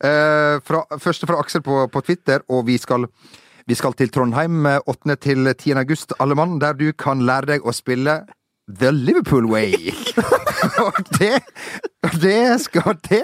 Eh, 0.04 0.58
fra, 0.68 0.82
første 1.00 1.28
fra 1.30 1.38
Aksel 1.40 1.62
på, 1.64 1.78
på 1.88 2.02
Twitter, 2.04 2.42
og 2.52 2.66
vi 2.68 2.74
skal, 2.82 3.06
vi 3.70 3.76
skal 3.78 3.94
til 3.96 4.10
Trondheim 4.12 4.66
eh, 4.68 4.80
8. 4.90 5.16
til 5.24 5.48
10. 5.54 5.78
august, 5.80 6.12
alle 6.20 6.36
mann, 6.36 6.58
der 6.60 6.76
du 6.76 6.90
kan 6.92 7.22
lære 7.24 7.54
deg 7.54 7.64
å 7.64 7.72
spille 7.72 8.18
The 8.68 8.92
Liverpool 8.92 9.46
Way. 9.46 9.74
og 10.86 10.94
det 11.20 11.42
Det 12.22 12.60
skal 12.62 12.98
det 13.10 13.24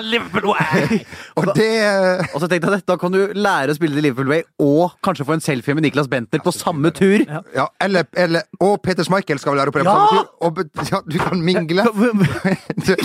Liverpool 0.00 0.46
way! 0.54 1.00
Og 1.36 1.50
det 1.56 1.66
eh, 1.84 2.22
Og 2.34 2.40
så 2.40 2.48
tenkte 2.48 2.70
jeg 2.70 2.80
at 2.80 2.86
Da 2.88 2.96
kan 3.00 3.12
du 3.12 3.18
lære 3.36 3.72
å 3.72 3.76
spille 3.76 3.96
til 3.96 4.04
Liverpool 4.06 4.30
Way 4.32 4.42
og 4.64 4.94
kanskje 5.04 5.26
få 5.28 5.34
en 5.36 5.42
selfie 5.44 5.74
med 5.76 5.84
Niklas 5.84 6.08
Bentner 6.08 6.40
på 6.44 6.52
samme 6.54 6.88
tur. 6.96 7.20
Ja, 7.56 7.66
eller, 7.84 8.06
eller 8.16 8.46
Og 8.64 8.78
Peter 8.84 9.04
Schmeichel 9.06 9.40
skal 9.42 9.54
vel 9.54 9.60
være 9.64 9.74
på 9.74 9.82
det 9.82 9.88
på 9.88 9.92
Ja! 9.92 10.06
samme 10.06 10.22
tur. 10.22 10.30
Og, 10.40 10.88
ja, 10.92 11.00
du 11.04 11.18
kan 11.20 11.42
mingle. 11.44 11.84
Du- 12.86 12.96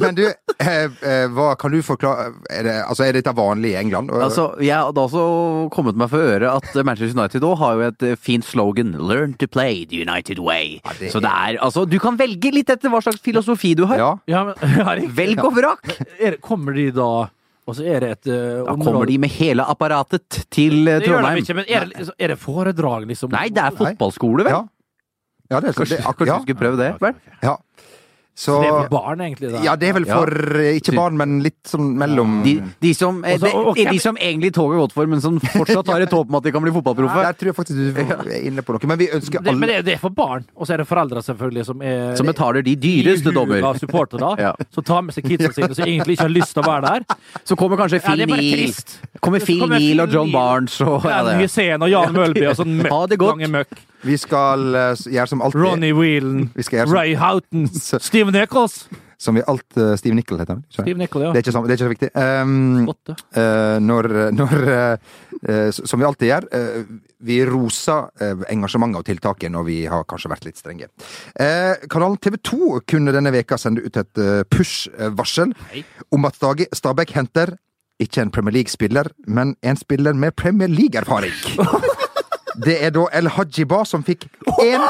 Men 0.00 0.14
du, 0.14 0.22
eh, 0.62 0.84
eh, 1.02 1.24
hva 1.34 1.48
kan 1.58 1.72
du 1.74 1.80
forklare 1.82 2.28
Er, 2.50 2.62
det, 2.62 2.74
altså, 2.86 3.02
er 3.08 3.16
dette 3.16 3.32
vanlig 3.34 3.72
i 3.72 3.78
England? 3.80 4.10
Altså, 4.14 4.44
Jeg 4.62 4.76
hadde 4.78 5.02
også 5.02 5.24
kommet 5.74 5.98
meg 5.98 6.10
for 6.12 6.22
øre 6.22 6.52
at 6.60 6.68
Manchester 6.86 7.18
United 7.18 7.46
òg 7.46 7.56
har 7.58 7.74
jo 7.80 7.88
et 7.88 8.04
fint 8.22 8.46
slogan 8.46 8.92
'Learn 8.94 9.34
to 9.40 9.48
play 9.50 9.84
the 9.90 9.98
United 10.04 10.38
way'. 10.38 10.78
det 11.00 11.10
Så 11.12 11.18
det 11.22 11.30
er, 11.30 11.58
altså, 11.62 11.84
Du 11.90 11.98
kan 11.98 12.18
velge 12.18 12.52
litt 12.54 12.70
etter 12.70 12.88
hva 12.90 13.00
slags 13.02 13.18
filosofi 13.22 13.74
du 13.74 13.79
har. 13.88 13.98
ja. 13.98 14.10
Ja, 14.26 14.44
men. 14.44 15.12
Velg 15.20 15.44
og 15.44 15.54
vrak! 15.56 15.92
Er, 16.18 16.36
kommer 16.42 16.74
de 16.76 16.90
da 16.96 17.08
Og 17.70 17.76
så 17.76 17.84
er 17.86 18.00
det 18.00 18.10
et 18.16 18.30
uh, 18.32 18.64
Da 18.66 18.74
kommer 18.80 19.06
de 19.06 19.18
med 19.22 19.30
hele 19.30 19.64
apparatet 19.64 20.42
til 20.50 20.88
eh, 20.88 20.98
Det 21.00 21.08
gjør 21.08 21.20
de 21.20 21.22
Trondheim. 21.22 21.40
ikke, 21.44 21.54
men 21.60 21.64
er 21.68 21.86
det, 21.86 22.08
er 22.18 22.34
det 22.34 22.38
foredrag, 22.42 23.06
liksom? 23.10 23.30
Nei, 23.34 23.48
det 23.54 23.62
er 23.62 23.76
fotballskole, 23.78 24.44
vel? 24.48 24.52
Ja. 24.58 24.62
Ja, 25.50 25.58
det 25.60 25.72
er, 25.72 25.78
Kanskje, 25.80 25.96
det, 25.98 26.04
kanskje 26.04 26.26
ja, 26.30 26.36
du 26.38 26.44
skulle 26.46 26.60
prøve 26.60 26.78
det? 26.78 26.90
Vel? 27.02 27.14
ja. 27.42 27.56
Så 28.40 28.54
Det 28.62 28.68
er 28.70 28.76
for 28.86 28.88
barn, 28.94 29.20
egentlig. 29.20 29.50
Da. 29.52 29.58
Ja, 29.66 29.74
det 29.76 29.90
er 29.90 29.96
vel 29.98 30.06
for 30.08 30.30
ja. 30.56 30.70
Ikke 30.78 30.94
barn, 30.96 31.16
men 31.20 31.42
litt 31.44 31.58
sånn 31.68 31.90
mellom 32.00 32.38
De, 32.46 32.54
de, 32.80 32.92
som, 32.96 33.18
eh, 33.22 33.34
Og 33.34 33.40
så- 33.42 33.50
og- 33.52 33.66
og 33.68 33.76
de, 33.76 33.98
som 34.00 34.16
egentlig 34.16 34.52
toget 34.56 34.78
er 34.78 34.80
godt 34.80 34.92
for, 34.96 35.06
men 35.06 35.20
som 35.20 35.36
fortsatt 35.40 35.86
har 35.92 36.00
et 36.00 36.08
håp 36.10 36.30
om 36.30 36.34
at 36.38 36.42
de 36.44 36.52
kan 36.54 36.62
bli 36.64 36.72
fotballproffe. 36.72 37.20
Der 37.26 37.34
tror 37.36 37.50
jeg 37.50 37.56
faktisk 37.58 37.76
du 37.76 38.30
er 38.32 38.40
inne 38.48 38.62
på 38.64 38.72
noe. 38.72 38.86
Men 38.88 38.98
vi 38.98 39.08
ønsker 39.08 39.44
det, 39.44 39.54
men 39.58 39.68
det, 39.68 39.84
det 39.84 39.94
er 39.94 39.98
for 40.00 40.08
barn, 40.16 40.46
og 40.56 40.66
så 40.66 40.72
er 40.72 40.78
det 40.78 40.88
foreldre 40.88 41.20
selvfølgelig 41.22 41.66
som 41.66 41.82
er 41.82 42.16
Som 42.16 42.26
betaler 42.32 42.62
de 42.64 42.76
dyreste 42.76 43.30
dommer. 43.34 43.60
Av 43.62 43.76
supportere, 43.76 44.32
Ja. 44.46 44.54
som 44.72 44.84
tar 44.84 45.02
med 45.02 45.14
seg 45.14 45.24
kidsa 45.28 45.52
sine, 45.52 45.74
som 45.76 45.84
egentlig 45.84 46.16
ikke 46.16 46.22
har 46.30 46.32
lyst 46.32 46.54
til 46.56 46.62
å 46.62 46.66
være 46.66 46.82
der. 47.04 47.16
Så 47.44 47.56
kommer 47.60 47.76
kanskje 47.76 48.00
Ja, 48.00 48.08
Phil 48.08 48.20
er 48.22 48.26
Neal. 48.26 48.72
Kommer 49.20 49.40
Så 49.40 49.46
Phil 49.52 49.68
Neal 49.68 50.00
og 50.00 50.12
John. 50.16 50.32
Barnes 50.32 50.80
og 50.80 51.04
ja, 51.04 51.20
Ja. 51.28 51.36
Hussein 51.38 51.82
og 51.82 51.90
Jan 51.90 52.14
Mølby 52.14 52.46
og 52.48 52.56
sånn 52.56 52.72
møkk. 52.80 52.88
Ha 52.90 53.06
det 53.06 53.18
godt. 53.18 53.66
Vi 54.06 54.16
skal 54.20 54.74
eh, 54.74 55.04
gjøre 55.12 55.28
som 55.28 55.42
alltid. 55.44 55.60
Ronny 55.60 55.92
Whelan, 55.96 56.50
som- 56.56 56.92
Ray 56.94 57.14
Houghton, 57.20 57.68
Steven 58.00 58.32
Nichols. 58.34 58.88
Som 59.20 59.36
vi 59.36 59.42
alt 59.44 59.76
uh, 59.76 59.90
Steve 60.00 60.14
Nicol 60.16 60.38
heter 60.40 60.54
han. 60.56 60.62
Steve 60.72 60.96
Nichols, 60.96 61.26
ja. 61.26 61.32
Det 61.34 61.42
er 61.42 61.44
ikke 61.44 61.52
så, 61.52 61.60
det 61.68 61.74
er 61.74 61.76
ikke 61.76 61.84
så 61.84 61.92
viktig. 61.92 62.08
Um, 62.16 62.88
uh, 62.88 63.76
når 63.84 64.08
når 64.32 64.54
uh, 64.70 65.70
Som 65.76 66.00
vi 66.00 66.06
alltid 66.08 66.30
gjør. 66.30 66.46
vi 67.20 67.36
roser 67.44 68.08
engasjementet 68.48 69.02
og 69.02 69.04
tiltaket 69.04 69.52
når 69.52 69.64
vi 69.66 69.76
har 69.92 70.06
kanskje 70.08 70.30
vært 70.32 70.46
litt 70.48 70.56
strenge. 70.56 70.88
Kanalen 71.92 72.16
TV 72.16 72.38
2 72.48 72.80
kunne 72.88 73.12
denne 73.12 73.32
veka 73.34 73.58
sende 73.60 73.84
ut 73.84 73.96
et 74.00 74.20
push-varsel 74.48 75.52
om 76.16 76.24
at 76.24 76.40
Stage- 76.40 76.70
Stabæk 76.72 77.12
henter 77.18 77.52
ikke 78.00 78.22
en 78.24 78.30
Premier 78.32 78.56
League-spiller, 78.56 79.10
men 79.28 79.52
en 79.62 79.76
spiller 79.76 80.16
med 80.16 80.32
Premier 80.36 80.68
League-erfaring. 80.72 81.36
Det 82.64 82.76
er 82.84 82.92
da 82.94 83.06
El 83.16 83.30
Hajiba 83.36 83.84
som 83.88 84.04
fikk 84.06 84.26
én 84.60 84.84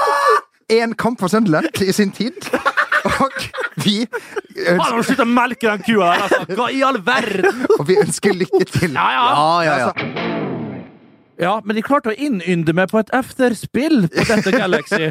én 0.70 0.94
kamp 0.94 1.20
for 1.20 1.28
Sunderland 1.32 1.82
i 1.82 1.92
sin 1.92 2.12
tid. 2.14 2.36
Og 3.04 3.32
vi 3.84 4.04
ønsker, 4.68 5.02
Slutt 5.08 5.22
å 5.24 5.26
melke 5.28 5.70
den 5.70 5.82
kua 5.86 6.10
der, 6.12 6.26
altså! 6.26 6.40
Hva 6.58 6.66
i 6.74 6.82
all 6.84 6.98
verden? 7.06 7.64
og 7.78 7.86
vi 7.88 7.96
ønsker 8.02 8.36
lykke 8.36 8.66
til. 8.68 8.92
Ja, 8.94 9.08
ja. 9.16 9.24
Ja, 9.32 9.62
ja, 9.64 9.78
ja. 9.88 10.39
Ja, 11.40 11.54
men 11.64 11.76
de 11.76 11.82
klarte 11.84 12.12
å 12.12 12.16
innynde 12.16 12.74
meg 12.76 12.90
på 12.92 13.00
et 13.00 13.10
efterspill 13.16 14.02
på 14.12 14.24
dette 14.28 14.52
Galaxy. 14.52 15.08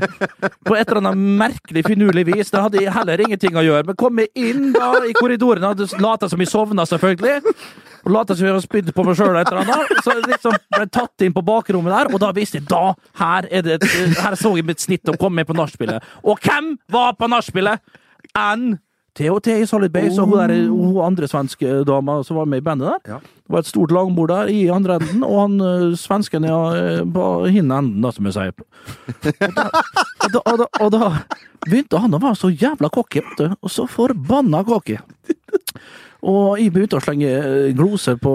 På 0.67 0.75
et 0.77 0.85
eller 0.85 1.01
annet 1.01 1.21
merkelig, 1.41 1.83
finurlig 1.87 2.27
vis. 2.27 2.51
Det 2.53 2.61
hadde 2.61 2.83
heller 2.93 3.23
ingenting 3.25 3.57
å 3.57 3.63
gjøre. 3.65 3.87
Men 3.89 3.97
kom 3.99 4.21
jeg 4.21 4.29
inn 4.37 4.69
da 4.75 4.91
i 5.07 5.15
korridoren, 5.17 5.65
og 5.65 6.01
lata 6.03 6.29
som 6.29 6.43
jeg 6.43 6.51
sovna, 6.51 6.85
selvfølgelig. 6.89 7.55
Og 8.05 8.11
lata 8.13 8.35
som 8.37 8.45
jeg 8.45 8.53
hadde 8.53 8.65
spydd 8.67 8.91
på 8.95 9.05
meg 9.07 9.17
sjøl 9.17 9.39
et 9.39 9.49
eller 9.49 9.63
annet. 9.65 10.03
Så 10.05 10.17
liksom 10.21 10.59
ble 10.75 10.85
tatt 10.93 11.25
inn 11.25 11.33
på 11.35 11.43
bakrommet 11.47 11.95
der, 11.95 12.11
og 12.13 12.21
da 12.21 12.29
visste 12.35 12.61
jeg 12.61 12.69
da 12.69 12.93
her, 13.23 13.49
er 13.49 13.65
det 13.65 13.79
her 14.21 14.37
så 14.39 14.53
jeg 14.59 14.67
mitt 14.69 14.83
snitt 14.85 15.09
å 15.09 15.17
komme 15.17 15.41
med 15.41 15.49
på 15.49 15.57
nachspielet. 15.57 16.05
Og 16.23 16.37
hvem 16.45 16.75
var 16.93 17.17
på 17.17 17.31
nachspielet? 17.31 17.81
Enn 18.37 18.77
THT 19.19 19.51
i 19.59 19.67
Solid 19.67 19.91
Base 19.91 20.15
og 20.21 20.31
hun, 20.31 20.39
der, 20.39 20.69
hun 20.71 20.97
andre 21.03 21.27
svenske 21.27 21.81
dama 21.87 22.21
som 22.23 22.39
var 22.39 22.47
med 22.47 22.61
i 22.61 22.65
bandet 22.65 22.87
der. 22.87 23.15
Ja. 23.15 23.19
Det 23.19 23.55
var 23.55 23.65
et 23.65 23.71
stort 23.71 23.91
langbord 23.91 24.31
der 24.31 24.51
i 24.53 24.67
andre 24.71 24.99
enden, 24.99 25.23
og 25.25 25.41
han 25.41 25.61
øh, 25.61 25.95
svensken 25.97 26.45
ja, 26.47 26.59
øh, 26.77 27.05
på 27.13 27.29
hin 27.49 27.71
enden, 27.71 28.01
da, 28.05 28.11
som 28.15 28.29
jeg 28.29 28.37
sier. 28.37 28.53
Og 30.19 30.33
da, 30.35 30.39
og, 30.39 30.39
da, 30.39 30.41
og, 30.51 30.59
da, 30.59 30.67
og 30.85 30.91
da 30.93 31.09
begynte 31.65 31.99
han 32.03 32.13
å 32.13 32.19
være 32.21 32.37
så 32.37 32.51
jævla 32.53 32.91
cocky. 32.93 33.23
Og 33.59 33.71
så 33.73 33.87
forbanna 33.89 34.61
cocky. 34.67 34.99
Og 36.19 36.59
jeg 36.59 36.73
begynte 36.75 36.99
å 36.99 37.03
slenge 37.03 37.29
gloser 37.77 38.17
på 38.19 38.31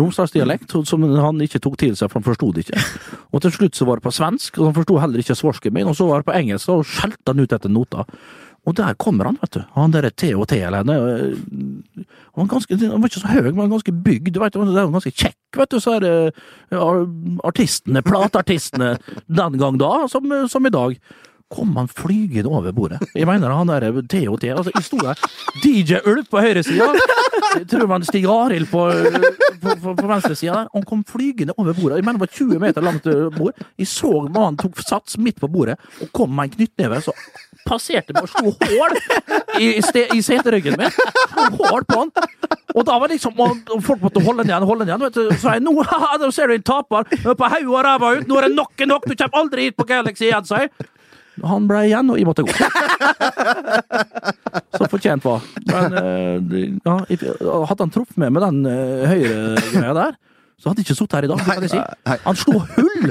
romsdalsdialekt 0.00 0.72
som 0.88 1.04
han 1.20 1.42
ikke 1.44 1.60
tok 1.60 1.76
til 1.82 1.92
seg, 1.92 2.08
for 2.08 2.20
han 2.20 2.26
forsto 2.30 2.48
det 2.56 2.64
ikke. 2.64 2.80
Og 3.36 3.44
til 3.44 3.52
slutt 3.52 3.76
så 3.76 3.86
var 3.88 4.00
det 4.00 4.06
på 4.06 4.14
svensk, 4.16 4.56
og 4.56 4.70
han 4.70 4.76
forsto 4.78 4.96
heller 5.02 5.20
ikke 5.20 5.36
svorsken 5.36 5.76
min, 5.76 5.90
og 5.90 5.98
så 5.98 6.08
var 6.08 6.24
det 6.24 6.30
på 6.30 6.36
engelsk, 6.38 6.72
og 6.72 6.88
skjelte 6.88 7.34
han 7.34 7.44
ut 7.44 7.56
etter 7.58 7.72
nota. 7.72 8.06
Og 8.66 8.74
der 8.74 8.96
kommer 8.98 9.28
han, 9.30 9.38
vet 9.40 9.54
du. 9.54 9.60
Han 9.76 9.92
der 9.94 10.08
THT 10.10 10.56
eller 10.58 10.80
øh, 10.90 11.36
Han 12.34 12.42
var, 12.42 12.48
ganske, 12.50 12.76
han 12.76 12.98
var 13.02 13.06
ikke 13.06 13.20
så 13.20 13.28
høy, 13.30 13.50
men 13.52 13.60
var 13.62 13.68
ganske 13.76 13.92
bygd. 13.92 14.32
Du 14.34 14.40
vet, 14.42 14.58
han 14.58 14.72
er 14.74 14.90
ganske 14.90 15.14
kjekk, 15.14 15.38
vet 15.56 15.70
du. 15.70 15.78
Så 15.80 15.96
er 15.96 16.02
det 16.04 16.14
øh, 16.74 17.06
artistene, 17.46 18.02
plateartistene 18.02 18.96
den 19.40 19.58
gang 19.62 19.78
da, 19.80 19.92
som, 20.10 20.34
som 20.50 20.66
i 20.66 20.74
dag. 20.74 20.98
Kom 21.54 21.76
han 21.78 21.86
flygende 21.86 22.50
over 22.50 22.72
bordet. 22.74 22.98
Jeg 23.14 23.26
mener 23.28 23.54
han 23.54 23.70
der 23.70 24.02
THT. 24.02 24.50
Altså, 24.50 24.74
jeg 24.74 24.82
sto 24.82 24.98
der. 24.98 25.14
DJ 25.62 26.02
Ulf 26.02 26.26
på 26.30 26.42
høyresida. 26.42 26.90
Tror 27.70 27.86
man 27.90 28.04
Stig 28.04 28.26
Arild 28.30 28.70
på, 28.70 28.82
på, 29.62 29.76
på, 29.82 29.94
på 29.96 30.06
venstresida 30.06 30.54
der. 30.54 30.68
Han 30.72 30.86
kom 30.86 31.04
flygende 31.08 31.54
over 31.56 31.72
bordet. 31.72 31.96
Jeg 31.96 32.06
mener 32.06 32.20
det 32.20 32.26
var 32.26 32.32
20 32.32 32.60
meter 32.62 32.84
langt 32.84 33.06
øh, 33.06 33.26
bord. 33.36 33.66
Jeg 33.78 33.90
så 33.90 34.12
mannen 34.28 34.58
tok 34.60 34.80
sats 34.80 35.18
midt 35.18 35.40
på 35.40 35.50
bordet 35.50 35.78
og 36.00 36.12
kom 36.12 36.30
med 36.30 36.50
en 36.50 36.56
knyttneve. 36.56 37.00
Så 37.04 37.14
passerte 37.66 38.14
meg 38.14 38.26
og 38.26 38.30
slo 38.30 38.52
hull 38.52 38.96
i, 39.60 39.72
i, 40.14 40.22
seteryggen 40.22 40.78
min. 40.78 41.00
Hull 41.58 41.86
på 41.88 42.02
han. 42.02 42.12
Og 42.76 42.84
da 42.84 42.98
var 43.00 43.10
liksom 43.10 43.38
og 43.40 43.80
Folk 43.84 44.02
måtte 44.02 44.22
holde 44.22 44.44
den 44.44 44.52
igjen, 44.52 44.66
holde 44.68 44.84
den 44.84 44.92
igjen. 44.92 45.06
Vet 45.06 45.16
du. 45.16 45.38
Så 45.40 45.56
jeg 45.56 45.64
nå, 45.66 46.30
ser 46.34 46.50
du 46.50 46.56
en 46.56 46.66
taper. 46.66 47.08
Er 47.22 47.34
På 47.38 47.50
hodet 47.50 47.72
og 47.72 47.80
ræva 47.88 48.12
ut. 48.18 48.28
Nå 48.28 48.40
er 48.40 48.48
det 48.48 48.56
nok 48.56 48.84
er 48.84 48.92
nok. 48.92 49.08
Du 49.08 49.16
kommer 49.16 49.42
aldri 49.42 49.68
hit 49.68 49.78
på 49.78 49.88
Galaxy 49.88 50.28
igjen, 50.28 50.46
sa 50.48 50.64
jeg. 50.64 50.72
Han 51.44 51.68
ble 51.68 51.84
igjen, 51.88 52.10
og 52.12 52.18
jeg 52.20 52.26
måtte 52.28 52.44
gå. 52.46 52.52
Så 54.76 54.88
fortjent 54.92 55.24
var. 55.24 55.40
Men 55.68 55.84
eh, 56.00 56.36
ja, 56.84 56.94
hadde 57.68 57.82
han 57.82 57.92
truffet 57.92 58.18
meg 58.20 58.30
med 58.32 58.42
den 58.44 58.58
uh, 58.68 59.08
høyre-greia 59.10 59.92
der, 59.96 60.12
så 60.56 60.70
hadde 60.70 60.80
jeg 60.80 60.86
ikke 60.86 60.94
sittet 60.96 61.14
her 61.18 61.24
i 61.26 61.28
dag. 61.28 61.36
jeg 61.60 61.68
si. 61.68 61.76
Han 62.24 62.36
slo 62.40 62.62
hull 62.64 63.10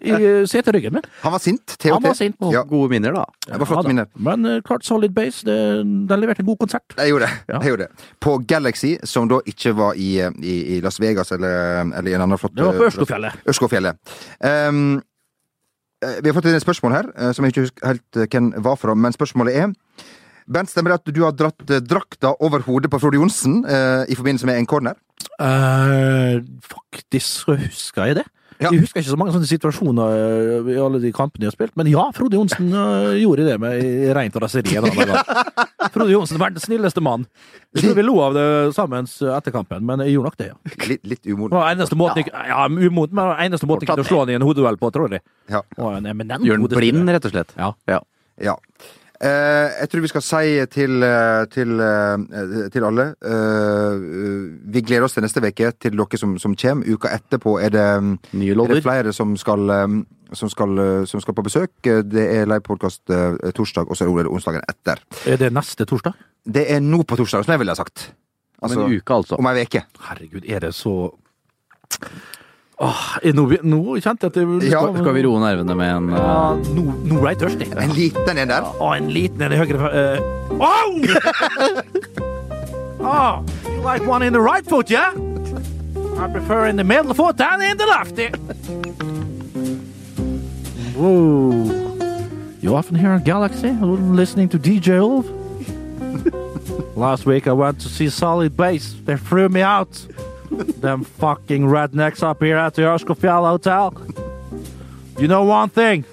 i 0.00 0.14
eh, 0.16 0.48
seteryggen 0.48 0.94
min. 0.96 1.04
Han 1.20 1.32
var 1.34 1.42
sint. 1.44 1.74
THT. 1.76 1.90
Han 1.92 2.00
var 2.06 2.16
sint. 2.16 2.40
Ja, 2.54 2.62
Gode 2.64 2.88
minner, 2.94 3.12
da. 3.18 3.24
det 3.44 3.58
var 3.60 3.68
flotte 3.68 3.84
Ja 3.84 3.90
minner. 3.92 4.08
Men 4.16 4.48
eh, 4.48 4.62
klart 4.64 4.80
Solid 4.88 5.12
Base, 5.12 5.44
det, 5.44 5.84
den 6.08 6.18
leverte 6.22 6.40
en 6.40 6.48
god 6.48 6.56
konsert. 6.62 6.88
Jeg 6.96 7.12
gjorde 7.12 7.28
det. 7.28 7.36
Ja. 7.52 7.60
Gjorde 7.68 7.84
det. 7.90 8.08
På 8.24 8.40
Galaxy, 8.48 8.96
som 9.04 9.28
da 9.28 9.42
ikke 9.44 9.76
var 9.76 9.92
i, 10.00 10.24
i, 10.40 10.56
i 10.76 10.78
Las 10.80 10.96
Vegas 11.04 11.28
eller, 11.36 11.84
eller 11.84 12.08
i 12.08 12.16
en 12.16 12.24
annen 12.24 12.40
flott 12.40 12.56
Det 12.56 12.64
var 12.64 12.72
på 12.80 12.88
Ørskogfjellet. 12.88 13.44
Ørskogfjellet. 13.52 14.00
Um, 14.40 14.48
eh, 14.48 15.04
vi 16.00 16.30
har 16.30 16.36
fått 16.36 16.48
et 16.48 16.62
spørsmål 16.62 16.96
her, 16.96 17.10
eh, 17.16 17.32
som 17.36 17.44
jeg 17.44 17.54
ikke 17.54 17.66
husker 17.66 17.86
helt 17.86 18.16
eh, 18.16 18.28
hvem 18.32 18.50
var 18.64 18.78
fra, 18.80 18.94
men 18.96 19.16
spørsmålet 19.16 19.56
er 19.56 19.70
Bent, 20.50 20.70
stemmer 20.72 20.90
det 20.90 20.98
at 20.98 21.14
du 21.14 21.20
har 21.22 21.34
dratt 21.36 21.70
eh, 21.70 21.82
drakta 21.84 22.32
over 22.42 22.64
hodet 22.66 22.90
på 22.90 22.98
Frode 22.98 23.20
Johnsen 23.20 23.60
eh, 23.68 24.08
i 24.10 24.16
forbindelse 24.18 24.48
med 24.48 24.58
en 24.58 24.66
corner? 24.66 24.96
Uh, 25.40 26.40
faktisk 26.64 27.52
husker 27.52 28.08
jeg 28.08 28.16
det. 28.18 28.24
Ja. 28.60 28.68
Jeg 28.74 28.82
husker 28.82 29.00
ikke 29.00 29.08
så 29.14 29.16
mange 29.16 29.32
sånne 29.32 29.48
situasjoner 29.48 30.14
eh, 30.14 30.66
i 30.74 30.78
alle 30.80 30.98
de 31.00 31.10
kampene 31.16 31.46
jeg 31.46 31.52
har 31.52 31.56
spilt, 31.56 31.72
men 31.80 31.88
ja, 31.88 32.02
Frode 32.12 32.36
Johnsen 32.36 32.66
eh, 32.68 33.14
gjorde 33.22 33.46
det 33.48 33.54
med 33.62 33.86
rent 34.18 34.36
raseri. 34.42 34.76
Frode 35.94 36.10
Johnsen, 36.12 36.36
verdens 36.42 36.66
snilleste 36.68 37.00
mann. 37.00 37.24
Jeg 37.72 37.86
tror 37.86 37.96
vi 37.96 38.04
lo 38.04 38.18
av 38.20 38.36
det 38.36 38.46
sammen 38.76 39.08
etter 39.08 39.54
kampen, 39.54 39.86
men 39.88 40.04
jeg 40.04 40.12
gjorde 40.18 40.28
nok 40.28 40.38
det, 40.42 40.50
ja. 40.52 40.58
Litt, 40.90 41.02
litt 41.08 41.22
Det 41.24 41.32
umoden. 41.32 41.56
eneste 41.72 41.96
måten 41.96 42.28
ja, 42.28 42.66
umot, 42.68 43.16
men 43.16 43.32
eneste 43.46 43.68
måten 43.70 43.88
jeg 43.88 43.94
kunne 43.96 44.08
slå 44.10 44.22
han 44.26 44.34
i 44.34 44.36
en 44.36 44.44
hodeduell 44.44 44.76
på, 44.80 44.92
tror 44.92 45.16
jeg. 45.16 45.24
Ja. 45.48 45.64
Og 45.80 45.96
en 45.96 46.10
eminent 46.12 46.44
Gjør 46.44 46.60
den 46.60 46.76
blind, 46.76 47.08
rett 47.16 47.30
og 47.30 47.32
slett. 47.32 47.56
Ja. 47.56 47.72
Ja. 48.40 48.56
Eh, 49.20 49.68
jeg 49.82 49.88
tror 49.92 50.00
vi 50.00 50.08
skal 50.08 50.22
si 50.24 50.44
til, 50.72 51.02
eh, 51.04 51.42
til, 51.52 51.80
eh, 51.84 52.70
til 52.72 52.84
alle 52.88 53.04
eh, 53.20 53.98
Vi 54.72 54.80
gleder 54.80 55.04
oss 55.04 55.12
til 55.12 55.26
neste 55.26 55.42
uke, 55.44 55.72
til 55.76 55.92
dere 55.92 56.20
som, 56.20 56.38
som 56.40 56.54
kommer. 56.56 56.88
Uka 56.88 57.10
etterpå 57.12 57.58
er 57.60 57.74
det, 57.74 57.84
er 58.32 58.72
det 58.72 58.82
flere 58.82 59.12
som 59.12 59.36
skal, 59.36 59.68
som, 60.32 60.48
skal, 60.48 61.04
som 61.06 61.20
skal 61.20 61.36
på 61.36 61.44
besøk. 61.44 61.72
Det 61.84 62.24
er 62.38 62.48
livepodkast 62.48 63.12
torsdag, 63.54 63.90
og 63.90 63.96
så 63.96 64.08
er 64.08 64.24
det 64.24 64.32
onsdagen 64.32 64.64
etter. 64.64 65.04
Er 65.26 65.36
det 65.36 65.52
neste 65.52 65.84
torsdag? 65.84 66.16
Det 66.48 66.64
er 66.72 66.80
nå 66.80 67.02
på 67.04 67.20
torsdag, 67.20 67.44
som 67.44 67.52
jeg 67.52 67.60
ville 67.60 67.76
ha 67.76 67.80
sagt. 67.82 68.14
Om 68.62 68.72
en 68.72 68.96
uke, 68.96 69.12
altså. 69.12 69.36
Om 69.36 69.52
ei 69.52 69.66
uke. 69.66 69.84
Herregud, 70.08 70.48
er 70.48 70.64
det 70.64 70.74
så 70.76 71.10
Åh, 72.80 73.00
nå, 73.36 73.42
nå 73.60 73.78
kjente 74.00 74.24
jeg 74.24 74.30
at 74.30 74.36
det 74.38 74.70
Ja, 74.70 74.80
Skal 74.96 75.12
vi 75.12 75.22
roe 75.26 75.40
nervene 75.42 75.74
med 75.76 75.90
en 75.92 76.06
Ja, 76.16 76.36
eh, 76.54 76.70
nå, 76.72 76.84
nå 77.10 77.18
ble 77.20 77.34
jeg 77.34 77.40
tørstig. 77.42 77.66
En 77.76 77.92
liten 77.92 78.40
en 78.40 78.48
der. 78.48 78.68
Ja, 78.80 78.92
en 78.96 79.10
liten 79.12 79.44
en 79.44 79.52
i 79.52 79.58
høyre 79.60 79.90
uh, 79.92 80.16
Au! 80.64 80.88
oh, 83.04 83.44
you 83.68 83.82
like 83.84 84.06
one 84.08 84.22
in 84.24 84.32
the 84.32 84.40
right 84.40 84.64
foot, 84.64 84.88
yeah? 84.90 85.12
I 86.16 86.28
prefer 86.32 86.66
in 86.66 86.76
the 86.76 86.84
middle 86.84 87.12
foot 87.12 87.36
than 87.36 87.60
in 87.62 87.76
the 87.76 87.86
lefty. 87.86 88.28
Whoa. 90.96 91.64
You 92.60 92.76
often 92.76 92.96
hear 92.96 93.12
a 93.14 93.20
Galaxy 93.20 93.70
listening 93.70 94.48
to 94.50 94.58
DJ 94.58 95.00
Ulf? 95.00 95.26
Last 96.96 97.26
week 97.26 97.46
I 97.46 97.52
went 97.52 97.80
to 97.80 97.88
see 97.88 98.08
Solid 98.08 98.56
Bass. 98.56 98.94
They 99.04 99.16
threw 99.16 99.48
me 99.50 99.60
out. 99.60 100.06
Them 100.50 101.04
fucking 101.04 101.62
rednecks 101.62 102.22
up 102.22 102.42
here 102.42 102.56
at 102.56 102.74
the 102.74 102.82
Ørskogfjell 102.82 103.46
Hotel. 103.48 103.94
You 105.18 105.28
know 105.28 105.44
one 105.44 105.68
thing? 105.68 106.04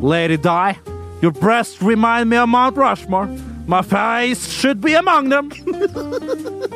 Lady 0.00 0.36
Di, 0.36 0.78
your 1.20 1.32
breasts 1.32 1.82
remind 1.82 2.30
me 2.30 2.36
of 2.38 2.48
Mount 2.48 2.76
Rushmore. 2.76 3.26
My 3.66 3.82
face 3.82 4.50
should 4.50 4.80
be 4.80 4.94
among 4.94 5.28
them. 5.28 5.50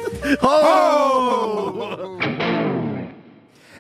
Oh! 0.40 2.18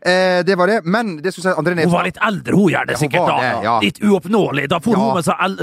Eh, 0.04 0.42
det 0.44 0.54
var 0.60 0.66
det. 0.68 0.80
Men 0.84 1.16
det 1.24 1.32
syns 1.32 1.46
jeg 1.48 1.56
André 1.56 1.74
Hun 1.80 1.92
var 1.94 2.04
litt 2.04 2.18
eldre, 2.20 2.52
hun 2.52 2.68
gjør 2.74 2.86
det 2.90 2.96
sikkert. 3.00 3.24
da. 3.26 3.36
det, 3.40 3.64
ja. 3.64 3.74
Litt 3.80 4.00
uoppnåelig. 4.04 4.66
Da 4.68 4.78
får 4.84 4.92
Ja. 4.92 4.98
hun 5.00 5.14
med 5.14 5.24
seg 5.24 5.36
el 5.46 5.54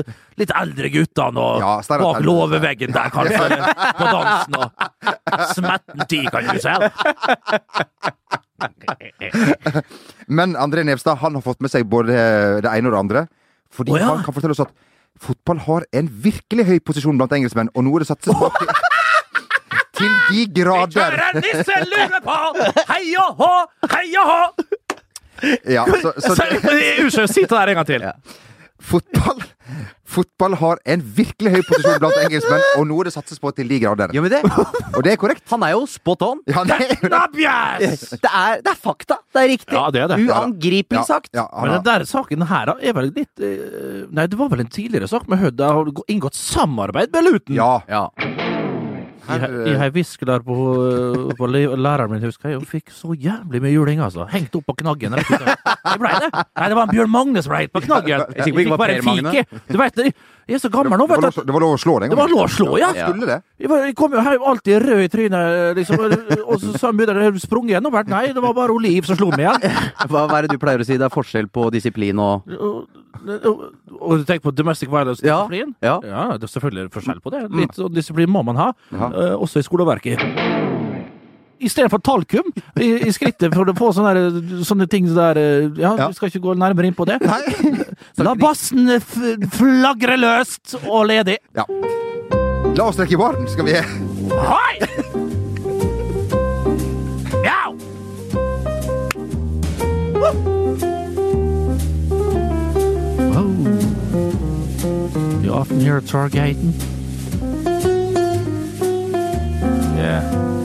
litt 0.42 0.52
eldre 0.58 0.90
guttene 0.90 1.38
og 1.38 1.60
Ja, 1.62 1.74
bak 2.02 2.22
låveveggen 2.26 2.92
der, 2.92 3.10
kanskje. 3.14 3.38
På 4.00 4.06
dansen 4.10 4.56
og 4.58 4.72
smetten 5.54 6.08
tid, 6.10 6.32
kan 6.34 6.44
du 6.50 6.58
si. 6.58 6.74
Men 10.28 10.56
André 10.56 10.84
Nevstad 10.84 11.16
han 11.22 11.36
har 11.38 11.42
fått 11.46 11.62
med 11.62 11.72
seg 11.74 11.86
både 11.90 12.18
det 12.66 12.72
ene 12.72 12.88
og 12.90 12.94
det 12.96 13.00
andre. 13.00 13.28
Fordi 13.72 13.94
oh, 13.94 14.02
han 14.04 14.24
kan 14.26 14.34
fortelle 14.34 14.56
oss 14.58 14.66
at 14.66 14.74
fotball 15.22 15.62
har 15.68 15.86
en 15.94 16.10
virkelig 16.24 16.66
høy 16.66 16.80
posisjon 16.84 17.18
blant 17.20 17.32
engelskmenn, 17.38 17.70
og 17.76 17.84
nå 17.86 17.94
er 17.96 18.00
det 18.04 18.10
satses 18.10 18.34
på 18.36 18.50
til, 20.02 20.18
de 20.32 20.46
grader. 20.62 21.16
Kjører 21.16 21.40
nisselue 21.42 22.22
på! 22.26 22.38
Hei 22.92 23.04
og 23.22 23.42
hå, 23.42 23.52
hei 23.96 24.08
og 24.22 24.34
hå! 24.34 24.42
Ja, 25.74 25.88
så, 25.90 26.12
så 26.22 26.36
det, 26.38 26.60
Unnskyld, 27.02 27.32
si 27.32 27.42
det 27.48 27.50
der 27.56 27.72
en 27.74 27.80
gang 27.82 27.88
til. 27.90 28.04
fotball, 28.82 29.40
fotball 30.12 30.56
har 30.60 30.80
en 30.90 31.02
virkelig 31.18 31.52
høy 31.54 31.62
posisjon 31.66 32.00
blant 32.02 32.18
engelskmenn, 32.24 32.64
og 32.80 32.86
noe 32.90 33.06
det 33.08 33.14
satses 33.16 33.42
på 33.42 33.52
til 33.58 33.70
de 33.70 33.80
grader. 33.82 34.14
Ja, 34.14 34.22
men 34.22 34.34
det 34.34 34.42
Og 34.44 35.02
det 35.06 35.14
er 35.14 35.20
korrekt. 35.22 35.46
Han 35.54 35.66
er 35.66 35.74
jo 35.76 35.84
spot 35.90 36.26
on. 36.28 36.42
Ja, 36.50 36.64
det 36.68 36.78
er 36.78 36.94
det. 37.08 37.94
Er, 38.30 38.62
det 38.62 38.74
er 38.74 38.78
fakta. 38.82 39.18
Det 39.34 39.42
er 39.44 39.50
riktig. 39.54 39.78
Ja, 39.78 39.86
det 39.94 40.04
er 40.04 40.12
det. 40.14 40.20
Uangripelig 40.28 41.06
sagt. 41.10 41.32
Ja, 41.38 41.48
Men 41.62 41.78
den 41.80 41.86
der 41.90 42.06
saken 42.10 42.46
her 42.52 42.74
er 42.78 42.98
vel 42.98 43.10
litt 43.16 43.42
eh, 43.42 44.06
Nei, 44.12 44.28
det 44.30 44.38
var 44.42 44.52
vel 44.54 44.66
en 44.66 44.70
tidligere 44.74 45.10
sak 45.10 45.30
men. 45.32 45.50
Der 45.58 45.74
har 45.78 45.94
inngått 46.12 46.38
samarbeid 46.38 47.14
med 47.18 47.30
Luton. 47.32 47.58
ja. 47.90 48.51
Ja. 49.32 49.48
Jeg, 49.48 49.68
jeg 49.72 49.80
har 49.80 50.26
der 50.32 50.44
på, 50.46 50.56
på 51.38 51.50
læreren 51.52 52.12
min, 52.12 52.24
husker 52.26 52.52
jeg, 52.52 52.60
og 52.60 52.68
fikk 52.68 52.92
så 52.96 53.16
jævlig 53.16 53.62
mye 53.64 53.74
juling, 53.74 54.02
altså. 54.04 54.28
Hengt 54.32 54.56
opp 54.60 54.68
på 54.68 54.76
knaggen. 54.84 55.16
Det 55.16 55.26
blei 55.28 55.98
ble 56.02 56.12
det. 56.26 56.30
Nei, 56.34 56.68
det 56.68 56.78
var 56.78 56.88
en 56.88 56.94
Bjørn 56.94 57.12
Magne 57.14 57.44
som 57.44 57.54
ble 57.54 57.64
helt 57.64 57.74
på 57.76 57.84
knaggen. 57.86 58.26
Jeg 58.38 58.56
fikk 58.56 58.76
bare 58.82 59.00
en 59.00 59.08
fike. 59.08 59.62
Du 59.70 59.80
vet, 59.80 60.02
jeg, 60.02 60.58
er 60.58 60.62
så 60.62 60.72
gammel 60.74 61.00
nå, 61.00 61.08
vet 61.08 61.24
du. 61.24 61.42
det 61.48 61.56
var 61.56 61.64
lov 61.64 61.76
å 61.76 61.80
slå 61.80 61.98
den 62.04 62.12
Det 62.12 62.18
var 62.20 62.32
lov 62.32 62.44
å 62.44 62.50
slå, 62.52 62.70
ja! 62.82 62.92
Skulle 62.98 63.30
det? 63.30 63.40
Jeg, 63.62 63.96
kom 63.98 64.16
jo 64.16 64.24
hjem 64.26 64.48
alltid 64.52 64.82
rød 64.84 65.04
i 65.06 65.12
trynet, 65.12 65.78
liksom, 65.78 66.02
og 66.42 66.64
så 66.64 66.74
sa 66.82 66.92
begynner 66.96 67.20
det 67.22 67.44
sprunget 67.44 67.78
gjennom 67.78 67.94
hvert? 67.94 68.10
nei, 68.12 68.26
det 68.36 68.44
var 68.44 68.56
bare 68.58 68.74
Oliv 68.76 69.08
som 69.08 69.20
slo 69.20 69.30
meg 69.32 69.46
igjen. 69.46 69.78
Hva, 70.12 70.26
er 70.38 70.48
det 70.48 70.58
du 70.58 70.62
pleier 70.62 70.82
å 70.82 70.88
si? 70.88 70.98
Det 71.00 71.08
er 71.08 71.14
forskjell 71.14 71.48
på 71.54 71.70
disiplin 71.74 72.20
og 72.22 72.50
Og, 73.22 74.18
du 74.18 74.24
tenker 74.26 74.42
på 74.48 74.54
domestic 74.56 74.90
violence 74.90 75.22
Ja, 75.22 75.44
disiplin? 75.44 75.76
ja. 75.84 76.00
det 76.02 76.48
er 76.48 76.52
selvfølgelig 76.56 76.92
forskjell 76.96 77.20
på 77.22 77.34
det. 77.34 77.42
Litt 77.54 77.78
sånn 77.78 77.94
disiplin 77.94 78.32
må 78.32 78.42
man 78.48 78.58
ha, 78.58 78.70
eh, 78.92 79.21
også 79.38 79.62
i 79.62 79.66
skoleverket. 79.66 80.22
I 81.62 81.70
stedet 81.70 81.92
for 81.94 82.02
talkum 82.02 82.48
i, 82.82 82.88
i 83.06 83.12
skrittet 83.14 83.54
for 83.54 83.70
å 83.70 83.76
få 83.78 83.92
sånne, 83.94 84.16
der- 84.18 84.64
sånne 84.66 84.88
ting 84.90 85.06
der 85.14 85.38
eh, 85.38 85.68
Ja, 85.78 85.92
Ja. 85.98 86.08
vi 86.10 86.18
skal 86.18 86.32
ikke 86.32 86.42
gå 86.48 86.56
nærmere 86.58 86.88
inn 86.90 86.98
på 86.98 87.06
det. 87.06 87.20
Nei. 87.22 87.42
La 88.26 88.34
bassen 88.34 88.90
f 88.98 89.14
flagre 89.54 90.18
løst 90.18 90.74
og 90.88 91.06
ledig. 91.12 91.38
Ja. 91.56 91.66
La 92.76 92.88
oss 92.88 92.96
trekke 92.98 93.14
i 93.14 93.22
baren, 93.22 93.46
skal 93.52 93.66
vi 93.68 93.78
Hei! 94.32 94.76
Oh. 100.24 100.32
often 105.62 105.80
hear 105.80 105.98
a 105.98 106.02
Yeah. 110.02 110.22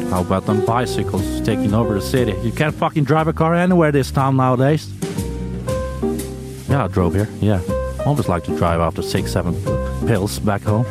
How 0.09 0.23
about 0.23 0.47
them 0.47 0.65
bicycles 0.65 1.43
taking 1.43 1.75
over 1.75 1.93
the 1.93 2.01
city? 2.01 2.33
You 2.43 2.53
can't 2.53 2.75
fucking 2.75 3.05
drive 3.05 3.29
a 3.29 3.35
car 3.35 3.55
anywhere 3.55 3.93
this 3.93 4.11
town 4.11 4.37
nowadays. 4.37 4.91
Yeah, 6.71 6.85
I 6.85 6.89
drove 6.89 7.15
here. 7.15 7.29
Yeah. 7.41 7.61
Always 8.07 8.29
like 8.29 8.45
to 8.45 8.57
drive 8.57 8.81
after 8.81 9.03
six, 9.03 9.33
seven 9.33 9.55
pills 10.07 10.39
back 10.39 10.63
home. 10.63 10.87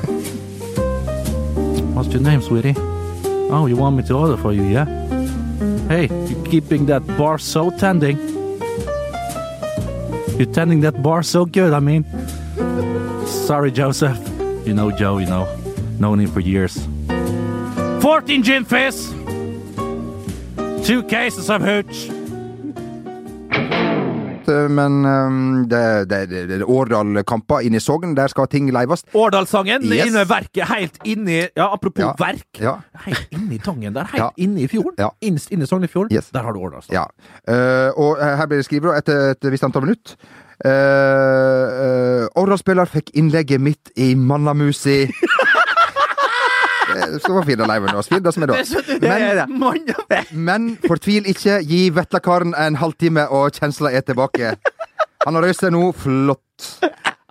What's 1.95 2.09
your 2.09 2.21
name, 2.21 2.41
sweetie? 2.43 2.75
Oh, 2.77 3.65
you 3.65 3.77
want 3.77 3.97
me 3.97 4.03
to 4.03 4.13
order 4.13 4.37
for 4.37 4.53
you, 4.53 4.63
yeah? 4.63 4.85
Hey, 5.87 6.07
you 6.27 6.43
keeping 6.43 6.85
that 6.85 7.07
bar 7.17 7.39
so 7.39 7.71
tending. 7.71 8.19
You're 10.37 10.53
tending 10.53 10.81
that 10.81 11.01
bar 11.01 11.23
so 11.23 11.45
good, 11.45 11.73
I 11.73 11.79
mean. 11.79 12.05
Sorry, 13.25 13.71
Joseph. 13.71 14.19
You 14.67 14.75
know 14.75 14.91
Joe, 14.91 15.17
you 15.17 15.25
know. 15.25 15.47
Known 15.97 16.19
him 16.19 16.31
for 16.31 16.41
years. 16.41 16.87
14 18.05 18.43
gin 18.43 18.65
fizz! 18.65 19.07
Two 20.85 21.01
cases 21.09 21.49
of 21.49 21.61
hooch. 21.63 22.11
Men 24.69 25.05
um, 25.05 25.65
det, 25.69 26.09
det, 26.09 26.19
det, 26.29 26.43
det 26.51 26.59
er 26.61 26.69
Årdal-kamper 26.69 27.63
inne 27.65 27.79
i 27.79 27.81
Sogn, 27.81 28.13
der 28.13 28.29
skal 28.29 28.45
ting 28.51 28.69
leivast. 28.69 29.07
Årdalssangen 29.17 29.81
Yes. 29.89 30.05
inne 30.05 30.21
i 30.21 30.29
verket, 30.29 30.67
helt 30.69 30.99
inni 31.03 31.39
Ja, 31.57 31.71
apropos 31.73 32.03
Ja. 32.05 32.11
verk. 32.19 32.45
Ja. 32.61 32.75
Helt 33.07 33.25
inni 33.33 33.57
Tangen 33.57 33.95
der, 33.95 34.03
helt 34.11 34.21
Ja. 34.21 34.29
inne 34.37 34.61
i 34.61 34.67
fjorden. 34.67 34.93
Ja. 35.01 35.09
Innst 35.25 35.49
inne 35.51 35.63
i 35.63 35.67
Sognefjorden. 35.67 36.13
Yes. 36.15 36.29
Der 36.29 36.43
har 36.45 36.53
du 36.53 36.59
Årdalssangen. 36.59 37.01
Ja. 37.01 37.89
Uh, 37.89 37.89
og 37.97 38.17
her 38.21 38.45
blir 38.45 38.57
det 38.61 38.65
skrevet 38.69 38.97
etter 39.01 39.31
et 39.33 39.49
visst 39.51 39.63
antall 39.65 39.81
minutt. 39.89 40.13
Uh, 40.65 42.29
Årdal-spiller 42.37 42.85
fikk 42.85 43.09
innlegget 43.17 43.61
mitt 43.61 43.89
i 43.97 44.13
Mannamusi. 44.15 45.07
Skal 47.19 47.37
være 47.37 47.47
fint 47.51 47.63
å 47.65 47.69
leve 47.69 47.89
med 47.89 47.99
oss. 47.99 48.09
Det 48.11 48.33
som 48.35 48.45
er 48.45 48.53
da. 48.53 49.45
Men, 49.49 50.31
men 50.47 50.69
fortvil 50.85 51.27
ikke. 51.31 51.59
Gi 51.67 51.85
vetlakaren 51.95 52.55
en 52.57 52.79
halvtime, 52.81 53.27
og 53.33 53.55
kjensla 53.55 53.93
er 53.95 54.05
tilbake. 54.07 54.55
Han 55.25 55.37
har 55.37 55.47
røst 55.47 55.65
seg 55.65 55.73
nå. 55.75 55.89
Flott. 55.97 56.41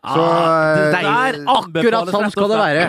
Så 0.04 0.24
det 0.92 1.00
Der 1.00 1.38
Akkurat 1.48 2.10
sånn 2.12 2.32
skal 2.34 2.50
det 2.52 2.60
være! 2.60 2.88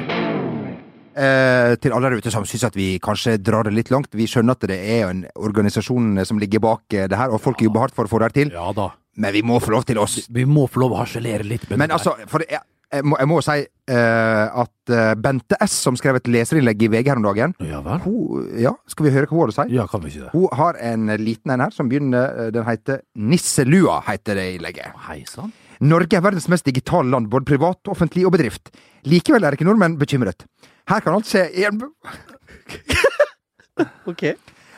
Eh, 1.16 1.78
til 1.80 1.94
alle 1.96 2.10
der 2.12 2.20
ute 2.20 2.32
som 2.34 2.44
syns 2.44 2.66
at 2.68 2.76
vi 2.76 2.98
kanskje 3.00 3.38
drar 3.40 3.64
det 3.64 3.72
litt 3.78 3.92
langt. 3.94 4.12
Vi 4.12 4.28
skjønner 4.28 4.58
at 4.58 4.66
det 4.68 4.76
er 4.98 5.08
en 5.08 5.22
organisasjon 5.40 6.20
som 6.28 6.42
ligger 6.42 6.60
bak 6.66 6.92
eh, 6.92 7.08
det 7.08 7.16
her, 7.16 7.32
og 7.32 7.40
folk 7.40 7.64
jobber 7.64 7.86
hardt 7.86 7.96
for 7.96 8.04
å 8.04 8.12
få 8.12 8.20
det 8.20 8.28
her 8.28 8.36
til. 8.36 8.52
Ja 8.58 8.74
da. 8.76 8.90
Men 9.16 9.32
vi 9.32 9.46
må 9.48 9.62
få 9.64 9.72
lov 9.78 9.86
til 9.88 10.02
oss. 10.02 10.26
Vi 10.28 10.44
må 10.44 10.66
få 10.68 10.82
lov 10.84 10.98
å 10.98 11.00
harselere 11.06 11.48
litt 11.48 11.70
med 11.70 11.80
Men 11.80 11.88
det 11.88 11.94
der. 11.94 12.02
altså, 12.02 12.28
for 12.28 12.44
jeg, 12.44 12.60
jeg, 12.94 13.06
må, 13.06 13.18
jeg 13.20 13.28
må 13.30 13.40
si 13.44 13.56
uh, 13.66 14.62
at 14.62 14.94
eh, 14.94 15.14
Bente 15.22 15.58
S, 15.66 15.74
som 15.86 15.98
skrev 15.98 16.20
et 16.20 16.30
leserinnlegg 16.32 16.86
i 16.86 16.90
VG 16.94 17.10
her 17.12 17.20
om 17.20 17.26
dagen 17.26 17.54
Ja 17.66 17.82
vel? 17.86 18.00
hun, 18.06 18.48
Ja, 18.62 18.74
skal 18.90 19.08
vi 19.08 19.14
høre 19.16 19.28
hva 19.30 19.36
hun 19.36 19.44
har 19.44 19.54
å 19.54 19.58
si? 19.58 19.66
Ja, 19.76 19.88
kan 19.90 20.04
vi 20.04 20.12
ikke 20.14 20.26
det? 20.28 20.32
Hun 20.34 20.48
har 20.60 20.80
en 20.92 21.12
liten 21.22 21.54
en 21.56 21.64
her 21.66 21.76
som 21.76 21.90
begynner 21.92 22.26
eh, 22.46 22.50
Den 22.56 22.68
heter 22.68 23.02
Nisselua, 23.16 24.00
heter 24.08 24.40
det 24.40 24.48
innlegget. 24.56 24.96
Hei 25.08 25.22
sann. 25.30 25.54
Norge 25.84 26.16
er 26.16 26.24
verdens 26.24 26.48
mest 26.52 26.66
digitale 26.66 27.10
land, 27.12 27.28
både 27.30 27.50
privat, 27.50 27.82
offentlig 27.92 28.24
og 28.26 28.32
bedrift. 28.38 28.72
Likevel 29.10 29.44
er 29.44 29.58
ikke 29.58 29.68
nordmenn 29.68 29.98
bekymret. 30.00 30.46
Her 30.88 31.04
kan 31.04 31.18
alt 31.18 31.28
skje 31.28 31.50
i 31.52 31.66
en 31.68 31.82
Ok. 34.10 34.24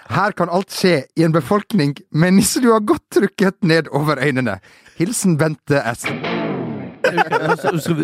Her 0.08 0.32
kan 0.40 0.50
alt 0.50 0.72
skje 0.74 1.02
i 1.20 1.26
en 1.28 1.36
befolkning 1.36 1.94
med 2.16 2.38
nisselua 2.40 2.80
godt 2.80 3.06
trykket 3.20 3.60
ned 3.68 3.92
over 3.92 4.18
øynene. 4.24 4.58
Hilsen 4.98 5.36
Bente 5.38 5.84
S. 5.94 6.08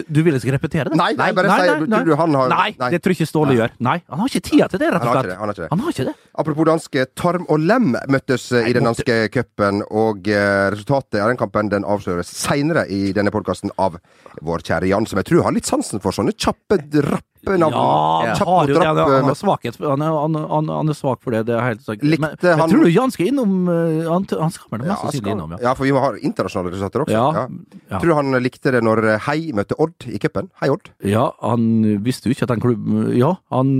Du 0.09 0.19
vil 0.23 0.37
ikke 0.37 0.53
repetere 0.55 0.91
det? 0.91 0.97
Nei, 0.99 1.11
nei, 1.17 1.31
bare 1.35 1.47
nei, 1.51 1.67
nei, 1.67 1.87
nei, 1.87 2.03
du 2.07 2.15
han 2.15 2.33
har- 2.37 2.49
Nei, 2.53 2.75
nei. 2.79 2.89
det 2.93 3.01
tror 3.03 3.13
jeg 3.13 3.19
ikke 3.21 3.29
Ståle 3.31 3.55
gjør. 3.57 3.73
Nei, 3.79 3.97
Han 4.09 4.19
har 4.19 4.27
ikke 4.31 4.43
tida 4.49 4.67
til 4.69 4.79
det, 4.79 4.91
rett 4.93 5.03
og 5.03 5.13
slett. 5.17 5.37
Han 5.39 5.47
har 5.49 5.53
ikke 5.53 5.63
det. 5.63 5.69
Han 5.71 5.79
har 5.79 5.91
ikke 5.95 6.05
det. 6.09 6.15
Apropos 6.43 6.65
danske, 6.69 7.05
Tarm 7.15 7.45
og 7.49 7.59
Lem 7.59 7.95
møttes 8.09 8.51
eh, 8.53 8.69
i 8.69 8.73
den 8.73 8.83
danske 8.89 9.17
cupen, 9.33 9.83
og 9.91 10.27
eh, 10.27 10.69
resultatet 10.73 11.21
av 11.21 11.29
den 11.33 11.37
kampen 11.37 11.69
den 11.69 11.83
avsløres 11.85 12.27
seinere 12.33 12.87
i 12.89 13.11
denne 13.13 13.31
podkasten 13.33 13.71
av 13.77 13.99
vår 14.41 14.59
kjære 14.65 14.87
Jan, 14.89 15.05
som 15.09 15.17
jeg 15.21 15.25
tror 15.31 15.43
har 15.43 15.51
litt 15.55 15.65
sansen 15.69 16.01
for 16.03 16.11
sånne 16.15 16.33
kjappe, 16.35 16.79
rappe 17.09 17.29
navn. 17.45 17.73
Ja, 17.75 18.23
han 18.23 18.35
Kjapp 18.39 18.47
har 18.47 18.67
jo 18.71 18.75
drapp, 18.77 18.85
Han, 18.87 18.97
eh, 19.03 19.13
han, 19.13 19.27
har 19.29 19.35
svakhet, 19.39 19.77
han, 19.83 20.01
er, 20.01 20.15
han, 20.21 20.35
han, 20.53 20.69
han 20.69 20.89
er 20.89 20.97
svak 20.97 21.19
for 21.21 21.31
det. 21.35 21.41
Det 21.49 21.55
er 21.57 21.65
helt 21.67 21.81
sagt. 21.83 22.03
Likte 22.03 22.21
Men 22.23 22.37
jeg 22.41 22.57
han- 22.61 22.69
tror 22.71 22.83
du 22.83 22.89
Jan 22.93 23.11
skal 23.11 23.27
innom 23.27 23.53
eh, 23.69 24.07
Han, 24.09 24.25
han 24.39 24.51
skal 24.55 24.69
vel 24.71 24.85
mest 24.87 25.01
sannsynlig 25.03 25.31
innom, 25.35 25.51
ja. 25.51 25.59
ja, 25.67 25.73
for 25.75 25.83
vi 25.83 25.91
har 25.91 26.17
internasjonale 26.23 26.71
resultater 26.73 27.03
også. 27.05 27.13
Ja, 27.13 27.47
ja. 27.91 27.99
Tror 27.99 28.07
du 28.07 28.15
han 28.21 28.39
likte 28.43 28.71
det 28.71 28.83
når 28.87 29.03
Hei 29.27 29.51
møtte 29.53 29.75
Odd 29.79 30.07
i 30.07 30.17
cupen? 30.23 30.49
Hei, 30.61 30.69
Odd. 30.73 30.89
Ja, 31.03 31.29
han 31.41 31.67
visste 32.03 32.29
jo 32.29 32.35
ikke 32.37 32.47
at 32.47 32.53
den 32.55 32.63
klubben 32.63 33.11
Ja, 33.17 33.35
han, 33.51 33.73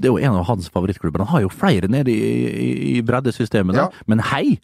det 0.00 0.10
er 0.10 0.16
jo 0.16 0.22
en 0.30 0.40
av 0.42 0.48
hans 0.50 0.68
favorittklubber. 0.74 1.22
Han 1.24 1.32
har 1.36 1.44
jo 1.46 1.52
flere 1.54 1.88
nede 1.88 2.10
i, 2.10 2.32
i, 2.50 2.72
i 2.98 3.02
breddesystemet, 3.06 3.76
Ja. 3.78 3.88
men 4.06 4.18
hei! 4.32 4.58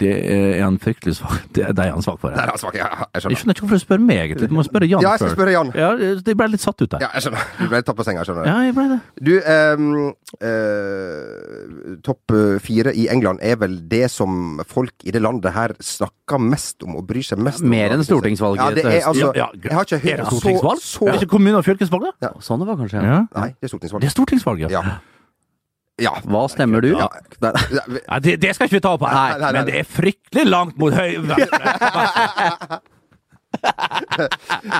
Det 0.00 0.10
er 0.30 0.62
han 0.62 0.76
fryktelig 0.78 1.16
svak 1.18 1.46
Det 1.56 1.64
er 1.66 1.72
det 1.76 1.86
han 1.90 2.02
svak 2.04 2.20
for. 2.22 2.30
Det 2.34 2.38
er 2.42 2.50
han 2.52 2.60
svak. 2.60 2.76
Ja, 2.78 2.86
jeg 2.90 3.08
Jeg 3.14 3.22
skjønner. 3.22 3.38
skjønner 3.40 3.56
ikke 3.56 3.64
hvorfor 3.66 3.80
du 3.80 3.84
spør 3.84 4.02
meg, 4.04 4.18
egentlig. 4.24 4.48
Du 4.50 4.54
må 4.54 4.64
spørre 4.66 4.86
Jan 4.90 5.02
Ja, 5.02 5.10
jeg 5.16 5.22
skal 5.22 5.34
spørre 5.34 5.54
Jan. 5.54 5.72
Ja, 5.74 5.88
det 6.28 6.36
ble 6.36 6.48
litt 6.52 6.62
satt 6.64 6.82
ut 6.84 6.90
der. 6.90 7.00
Ja, 7.04 7.08
jeg 7.16 7.24
skjønner. 7.26 7.46
Du 7.58 7.64
ble 7.72 7.80
tatt 7.82 7.98
på 7.98 8.06
senga, 8.06 8.22
jeg 8.24 8.36
du 8.36 8.42
Ja, 8.46 8.56
jeg 8.66 8.76
ble 8.76 8.86
det. 8.92 8.98
Du, 9.30 9.32
ehm, 9.40 9.88
eh, 10.40 11.96
topp 12.06 12.34
eh, 12.36 12.58
fire 12.62 12.94
i 12.96 13.06
England 13.12 13.42
er 13.42 13.58
vel 13.60 13.76
det 13.90 14.04
som 14.12 14.60
folk 14.68 14.94
i 15.04 15.14
det 15.14 15.22
landet 15.24 15.52
her 15.56 15.74
snakker 15.82 16.40
mest 16.42 16.84
om 16.86 16.96
og 17.00 17.06
bryr 17.10 17.24
seg 17.26 17.42
mest 17.42 17.64
om. 17.64 17.70
Mer 17.72 17.96
enn 17.96 18.04
stortingsvalget 18.06 18.62
Ja, 18.62 18.70
det 18.76 18.84
er 18.86 19.08
altså 19.10 19.30
Ja, 19.34 19.48
ja, 19.48 19.48
Jeg 19.64 19.72
har 19.76 19.88
ikke 19.88 20.02
hørt 20.04 20.26
så, 20.30 20.76
så 20.80 21.06
Er 21.08 21.12
det 21.16 21.22
ikke 21.22 21.34
kommune- 21.36 21.58
og 21.58 21.64
fylkesvalg, 21.66 22.08
da? 22.08 22.28
Ja. 22.28 22.34
Sånn 22.44 22.60
det 22.62 22.68
var 22.70 22.76
kanskje. 22.80 23.02
Ja. 23.02 23.22
Nei, 23.34 23.48
det 23.58 23.68
er 23.68 23.72
stortingsvalg. 23.74 24.00
Det 24.04 24.10
er 24.10 24.14
stortingsvalg, 24.16 24.60
ja. 24.66 24.70
Ja. 24.70 24.98
Ja. 26.02 26.14
Hva 26.24 26.44
stemmer 26.52 26.84
du? 26.84 26.92
Ja. 26.94 27.08
Ja, 27.40 28.20
det, 28.24 28.38
det 28.42 28.54
skal 28.56 28.70
ikke 28.70 28.78
vi 28.78 28.84
ta 28.84 28.94
opp 28.96 29.04
her, 29.06 29.16
Nei, 29.16 29.28
nei, 29.32 29.40
nei, 29.40 29.52
men 29.58 29.68
det 29.70 29.76
er 29.82 29.90
fryktelig 29.98 30.46
langt 30.48 30.80
mot 30.80 30.96
høy... 30.96 31.10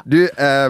Du, 0.07 0.21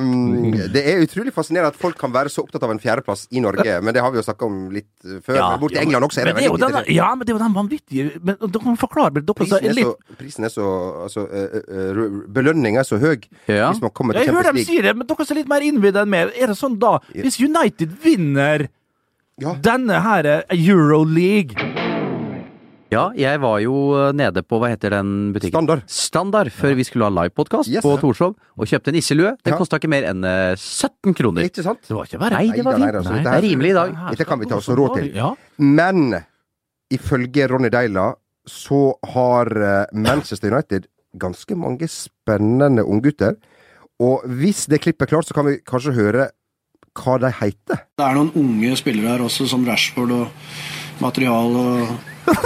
um, 0.00 0.52
det 0.72 0.80
er 0.88 1.02
utrolig 1.04 1.32
fascinerende 1.34 1.70
at 1.74 1.78
folk 1.78 1.98
kan 2.00 2.12
være 2.14 2.32
så 2.32 2.42
opptatt 2.44 2.64
av 2.66 2.72
en 2.72 2.80
fjerdeplass 2.82 3.26
i 3.36 3.42
Norge, 3.44 3.76
men 3.84 3.94
det 3.94 4.02
har 4.02 4.12
vi 4.12 4.20
jo 4.20 4.24
snakka 4.24 4.46
om 4.48 4.56
litt 4.74 4.88
eh, 5.04 5.20
før. 5.24 5.36
Ja, 5.38 5.50
borti 5.60 5.78
ja, 5.78 5.84
England 5.84 6.08
også 6.08 6.22
er 6.22 6.30
det 6.30 6.34
det 6.38 6.48
veldig 6.48 6.70
den. 6.78 6.90
Ja, 6.96 7.10
men 7.14 7.26
det 7.26 7.32
er 7.32 7.36
jo 7.36 7.42
den 7.42 7.56
vanvittige 7.56 8.08
Men 8.24 8.76
forklare 8.80 9.22
Prisen 9.36 9.68
er 9.68 9.76
litt 9.76 9.86
så, 9.86 10.16
prisen 10.18 10.48
er 10.48 10.52
så 10.52 10.66
altså, 11.04 11.26
uh, 11.28 11.60
uh, 11.60 12.18
Belønninga 12.32 12.82
er 12.82 12.88
så 12.88 12.98
høy 13.00 13.20
Ja. 13.46 13.70
hvis 13.70 13.82
man 13.84 13.92
kommer 13.94 14.16
til 14.16 14.26
Jeg 14.26 14.34
hører 14.34 14.52
dem 14.52 14.64
si 14.64 14.80
det, 14.82 14.96
men 14.96 15.08
dere 15.08 15.26
er 15.26 15.40
litt 15.40 15.50
mer 15.50 15.64
innvidde 15.66 16.04
enn 16.04 16.12
meg. 16.12 16.34
Er 16.40 16.52
det 16.52 16.58
sånn 16.58 16.78
da, 16.80 16.96
hvis 17.14 17.40
United 17.42 17.94
vinner 18.02 18.68
Ja. 19.40 19.54
denne 19.64 20.00
her 20.04 20.26
er 20.26 20.42
Euroleague 20.52 21.56
Ja, 22.90 23.04
jeg 23.14 23.38
var 23.38 23.60
jo 23.62 23.72
eh, 23.94 24.08
nede 24.18 24.42
på, 24.42 24.58
hva 24.58 24.72
heter 24.72 24.90
den 24.96 25.30
butikken? 25.32 25.52
Standard. 25.54 25.82
Standard, 25.86 26.48
før 26.50 26.72
vi 26.74 26.82
skulle 26.88 27.06
ha 27.06 27.12
livepodkast 27.20 27.70
Yes. 27.70 27.84
på 27.86 27.92
Torshov, 28.02 28.32
og 28.58 28.66
kjøpte 28.66 28.90
nisselue. 28.96 29.36
Den 29.46 29.52
Ja. 29.54 29.58
kosta 29.60 29.78
ikke 29.78 29.88
mer 29.92 30.08
enn 30.10 30.24
eh, 30.26 30.56
17 30.58 31.14
kroner. 31.14 31.44
Ikke 31.46 31.62
sant? 31.62 31.84
Det 31.86 31.94
var 31.94 32.08
ikke 32.08 32.18
bare 32.18 32.30
Nei, 32.40 32.48
det 32.50 32.64
var 32.66 32.78
Nei, 32.78 32.88
fint. 32.90 32.96
altså, 32.98 33.12
Nei, 33.14 33.22
det 33.22 33.32
er 33.36 33.46
rimelig 33.46 33.70
i 33.70 33.76
dag. 33.78 33.94
Dette 34.10 34.26
kan 34.26 34.40
vi 34.42 34.46
ta 34.50 34.56
oss 34.58 34.68
råd 34.68 34.96
til. 34.98 35.06
Ja. 35.14 35.30
Men 35.58 36.02
ifølge 36.90 37.46
Ronny 37.48 37.70
Deila 37.70 38.08
så 38.50 38.80
har 39.14 39.46
eh, 39.54 39.86
Manchester 39.94 40.50
United 40.50 40.88
ganske 41.16 41.54
mange 41.54 41.86
spennende 41.86 42.82
unggutter. 42.82 43.36
Og 44.02 44.22
hvis 44.26 44.66
det 44.66 44.80
klippet 44.82 45.06
er 45.06 45.14
klart, 45.14 45.26
så 45.30 45.34
kan 45.38 45.46
vi 45.46 45.58
kanskje 45.62 45.94
høre 45.94 46.30
hva 46.98 47.16
de 47.22 47.30
heter. 47.40 47.84
Det 47.98 48.06
er 48.06 48.16
noen 48.18 48.32
unge 48.38 48.76
spillere 48.78 49.14
her 49.14 49.24
også, 49.26 49.46
som 49.50 49.64
Rashford 49.66 50.14
og 50.16 51.02
material 51.02 51.56
og 51.60 51.98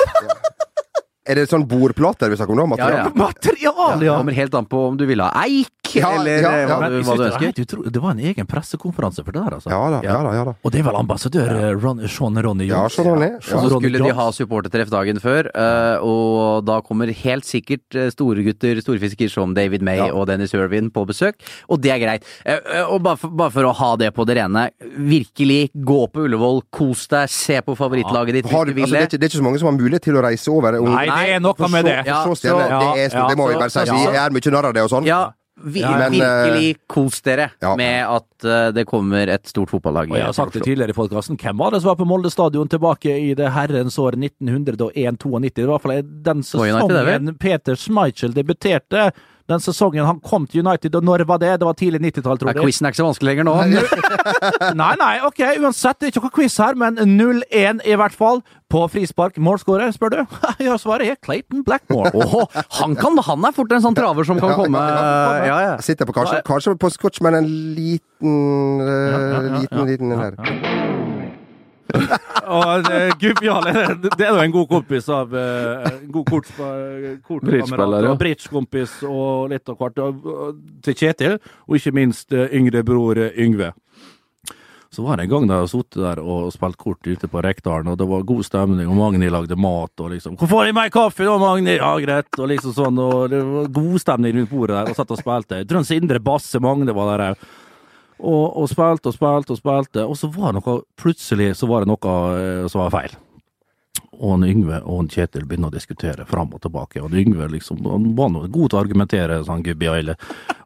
Er 1.25 1.39
det 1.39 1.47
sånn 1.49 1.63
bordplater 1.65 2.29
vi 2.29 2.37
snakker 2.37 2.53
om 2.53 2.59
nå? 2.75 2.77
Ja, 2.77 2.89
ja. 2.93 3.05
Material, 3.17 4.03
ja! 4.05 4.19
Kommer 4.21 4.37
helt 4.37 4.57
an 4.59 4.67
på 4.69 4.83
om 4.91 4.99
du 5.01 5.07
vil 5.09 5.23
ha 5.25 5.31
eik, 5.47 5.84
Ja, 6.05 6.11
eller 6.21 6.43
ja, 6.43 6.51
eh, 6.51 6.61
ja. 6.65 6.67
hva, 6.69 6.79
Men 6.81 6.91
du, 6.93 6.97
hva 7.07 7.15
du 7.17 7.23
det, 7.23 7.31
var 7.31 7.41
ønsker? 7.41 7.63
utro- 7.65 7.91
det 7.95 8.01
var 8.03 8.11
en 8.17 8.19
egen 8.31 8.47
pressekonferanse 8.51 9.25
for 9.25 9.33
det 9.33 9.43
der, 9.45 9.57
altså. 9.59 9.71
Ja 9.71 9.81
da, 9.95 10.01
ja 10.05 10.17
da. 10.27 10.33
ja 10.35 10.45
da. 10.49 10.55
Og 10.65 10.73
det 10.75 10.81
er 10.81 10.87
vel 10.89 10.97
ambassadør 11.01 11.53
eh, 11.55 11.71
Ron, 11.85 12.03
Sean 12.09 12.39
Ronny 12.45 12.67
Ja, 12.69 12.83
Jones? 12.83 12.95
Sean 12.99 13.07
Ronny, 13.13 13.29
ja. 13.31 13.41
Så 13.45 13.63
skulle 13.71 14.03
de 14.05 14.13
ha 14.19 14.27
supportertreff 14.35 14.91
dagen 14.93 15.21
før, 15.23 15.49
eh, 15.55 15.99
og 16.05 16.65
da 16.67 16.81
kommer 16.87 17.13
helt 17.15 17.45
sikkert 17.49 17.99
store 18.15 18.43
gutter, 18.47 18.81
storfisker 18.85 19.31
som 19.31 19.55
David 19.57 19.83
May 19.87 19.99
Ja. 20.03 20.11
og 20.15 20.27
Dennis 20.29 20.53
Irvin 20.55 20.91
på 20.91 21.05
besøk, 21.07 21.39
og 21.71 21.81
det 21.85 21.93
er 21.95 21.99
greit. 22.03 22.25
Og 22.91 23.01
bare 23.05 23.17
for, 23.21 23.31
bare 23.31 23.51
for 23.55 23.69
å 23.71 23.73
ha 23.79 23.93
det 24.01 24.11
på 24.17 24.27
det 24.27 24.37
rene, 24.41 24.69
virkelig 24.99 25.71
gå 25.75 26.01
på 26.13 26.25
Ullevål, 26.27 26.63
kos 26.75 27.07
deg, 27.13 27.29
se 27.31 27.61
på 27.65 27.77
favorittlaget 27.79 28.39
ditt 28.41 28.51
Har, 28.51 28.67
altså, 28.67 28.75
det, 28.75 28.99
er 28.99 29.07
ikke, 29.09 29.19
det 29.21 29.27
er 29.29 29.33
ikke 29.33 29.41
så 29.41 29.47
mange 29.47 29.61
som 29.63 29.69
har 29.71 29.77
mulighet 29.79 30.05
til 30.09 30.19
å 30.19 30.23
reise 30.25 30.51
over. 30.53 30.79
og- 30.81 30.89
Nei, 30.95 31.07
det 31.07 31.35
er 31.37 31.41
noe 31.41 31.69
med 31.71 31.85
det. 31.85 31.97
Ja, 32.07 32.25
så 32.25 32.35
stjerne, 32.39 32.67
så- 32.67 32.95
det, 32.95 33.13
er, 33.13 33.19
ja, 33.19 33.29
det 33.29 33.37
må 33.39 33.49
vi 33.49 33.55
bare 33.61 33.71
si. 33.71 33.81
Vi 33.85 34.17
er 34.17 34.31
mye 34.31 34.51
narr 34.55 34.67
av 34.71 34.75
det 34.75 34.83
og 34.83 34.91
sånn. 34.91 35.07
Ja, 35.07 35.33
vi, 35.57 35.81
Ja, 35.81 35.99
men, 35.99 36.13
virkelig 36.13 36.77
kos 36.91 37.21
dere 37.23 37.51
ja. 37.63 37.75
med 37.79 38.01
at 38.11 38.45
eh, 38.45 38.71
det 38.75 38.85
kommer 38.91 39.31
et 39.31 39.47
stort 39.47 39.71
fotballag. 39.71 40.11
Og 40.11 40.19
jeg 40.19 40.27
har 40.27 40.35
sagt 40.37 40.57
det 40.57 40.65
tidligere 40.67 40.95
i 40.95 40.97
podkasten. 40.97 41.39
Hvem 41.41 41.61
var 41.61 41.75
det 41.75 41.83
som 41.83 41.93
var 41.93 42.01
på 42.01 42.09
Molde 42.09 42.33
stadion 42.33 42.71
tilbake 42.71 43.15
i 43.23 43.35
det 43.39 43.53
herrens 43.55 43.99
år 44.03 44.19
1901-92? 44.19 45.55
Det 45.55 45.67
var 45.67 45.69
i 45.69 45.71
hvert 45.71 45.87
fall 45.87 46.03
den 46.27 46.43
sesongen 46.47 47.37
Peter 47.39 47.79
Schmeichel 47.79 48.35
debuterte. 48.35 49.13
Den 49.51 49.61
sesongen 49.61 50.07
han 50.09 50.21
kom 50.25 50.47
til 50.49 50.63
United, 50.65 50.95
og 50.97 51.05
når 51.05 51.27
var 51.29 51.39
det? 51.43 51.51
Det 51.61 51.67
var 51.69 51.75
tidlig 51.77 52.01
90-tall, 52.01 52.39
tror 52.41 52.49
Ja, 52.49 52.55
jeg. 52.57 52.65
Quizen 52.65 52.87
er 52.87 52.95
ikke 52.95 53.01
så 53.03 53.09
vanskelig 53.11 53.29
lenger 53.29 53.45
nå. 53.45 53.57
Nei, 54.81 54.93
nei, 54.97 55.15
ok, 55.27 55.41
uansett, 55.61 55.99
det 56.01 56.07
er 56.09 56.13
ikke 56.15 56.23
noe 56.25 56.33
quiz 56.39 56.57
her, 56.63 56.79
men 56.81 56.97
0-1 57.19 57.83
i 57.85 57.97
hvert 58.01 58.17
fall. 58.17 58.41
På 58.73 58.87
frispark. 58.91 59.37
Målskårer, 59.39 59.93
spør 59.95 60.15
du? 60.15 60.23
Ja, 60.65 60.79
svaret 60.81 61.13
er 61.13 61.19
Clayton 61.23 61.61
Blackmore. 61.67 62.11
Oh, 62.25 62.49
han, 62.81 62.97
kan, 62.97 63.21
han 63.29 63.45
er 63.47 63.53
fort 63.55 63.71
en 63.77 63.85
sånn 63.85 63.95
traver 63.95 64.25
som 64.27 64.41
kan 64.41 64.55
Ja, 64.55 64.57
komme. 64.59 64.81
ja, 64.81 65.45
Ja, 65.47 65.59
ja. 65.69 65.75
Sitter 65.85 66.09
på 66.09 66.17
kanskje, 66.17 66.41
kanskje 66.49 66.75
på 66.81 66.91
scotch, 66.97 67.21
men 67.23 67.37
en 67.43 67.51
liten 67.77 68.81
eh, 68.81 69.61
liten, 69.61 69.85
liten 69.93 70.15
den 70.17 70.25
der. 70.25 70.84
Og 72.45 72.89
uh, 72.89 73.12
Gubjale 73.20 73.72
det 74.03 74.24
er 74.24 74.32
jo 74.32 74.41
en 74.43 74.55
god 74.55 74.68
kompis 74.70 75.09
av 75.12 75.32
uh, 75.37 75.85
En 75.91 76.11
god 76.12 76.30
kort, 76.30 76.51
kort 77.24 77.45
Bridgespiller, 77.45 78.09
ja. 78.09 78.12
og 78.12 78.20
bridgekompis 78.20 78.99
og 79.09 79.53
litt 79.53 79.68
av 79.68 79.78
hvert 79.80 80.01
til 80.85 80.99
Kjetil, 80.99 81.39
og 81.68 81.78
ikke 81.78 81.95
minst 81.97 82.35
uh, 82.35 82.47
yngre 82.53 82.85
bror 82.87 83.20
eh, 83.20 83.37
Yngve. 83.45 83.72
Så 84.95 85.03
var 85.03 85.18
det 85.18 85.24
en 85.24 85.30
gang 85.32 85.49
da 85.51 85.57
jeg 85.59 85.72
satt 85.72 85.97
der 85.99 86.20
og 86.22 86.53
spilte 86.55 86.78
kort 86.78 87.09
ute 87.09 87.26
på 87.30 87.43
Rekdalen, 87.43 87.89
og 87.91 87.99
det 87.99 88.07
var 88.07 88.26
god 88.28 88.45
stemning, 88.47 88.87
og 88.87 88.99
Magni 89.01 89.30
lagde 89.32 89.57
mat, 89.59 89.91
og 89.99 90.12
liksom 90.12 90.37
'Hvor 90.39 90.51
får 90.53 90.64
jeg 90.66 90.74
mer 90.74 90.91
kaffe 90.95 91.26
da, 91.26 91.35
Magni?' 91.39 91.76
Ja, 91.80 91.99
greit, 91.99 92.30
og 92.39 92.49
liksom 92.49 92.72
sånn, 92.76 92.99
og 93.03 93.30
det 93.30 93.43
var 93.43 93.66
god 93.74 93.99
stemning 93.99 94.37
rundt 94.39 94.51
bordet 94.51 94.76
der, 94.76 94.91
og 94.91 94.97
satt 94.97 95.11
og 95.11 95.18
spilte. 95.18 95.64
Tror 95.66 95.82
Sindre 95.82 96.20
Basse 96.20 96.61
Magne 96.62 96.95
var 96.95 97.16
der 97.16 97.32
òg. 97.32 97.49
Og, 98.23 98.57
og 98.57 98.69
spilte 98.71 99.11
og 99.11 99.17
spilte 99.17 99.55
og 99.55 99.59
spilte, 99.59 100.07
og 100.07 100.17
så 100.19 100.31
var 100.33 100.55
det 100.55 100.62
noe 100.62 100.81
Plutselig 101.01 101.55
så 101.59 101.69
var 101.71 101.83
det 101.83 101.91
noe 101.91 102.19
eh, 102.39 102.67
som 102.71 102.85
var 102.85 102.95
feil. 102.95 103.17
Og 104.21 104.37
han 104.37 104.47
Yngve 104.47 104.79
og 104.85 105.01
han 105.01 105.11
Kjetil 105.11 105.47
begynner 105.49 105.73
å 105.73 105.75
diskutere 105.75 106.27
fram 106.29 106.53
og 106.55 106.62
tilbake. 106.62 107.01
Og 107.03 107.11
han 107.11 107.21
Yngve 107.25 107.49
liksom, 107.57 107.81
han 107.91 108.12
var 108.19 108.31
noe 108.31 108.51
god 108.53 108.71
til 108.71 108.79
å 108.79 108.83
argumentere, 108.83 109.41
sånn 109.47 109.65
gubbi 109.67 109.91
og 109.91 110.01
ille. 110.01 110.17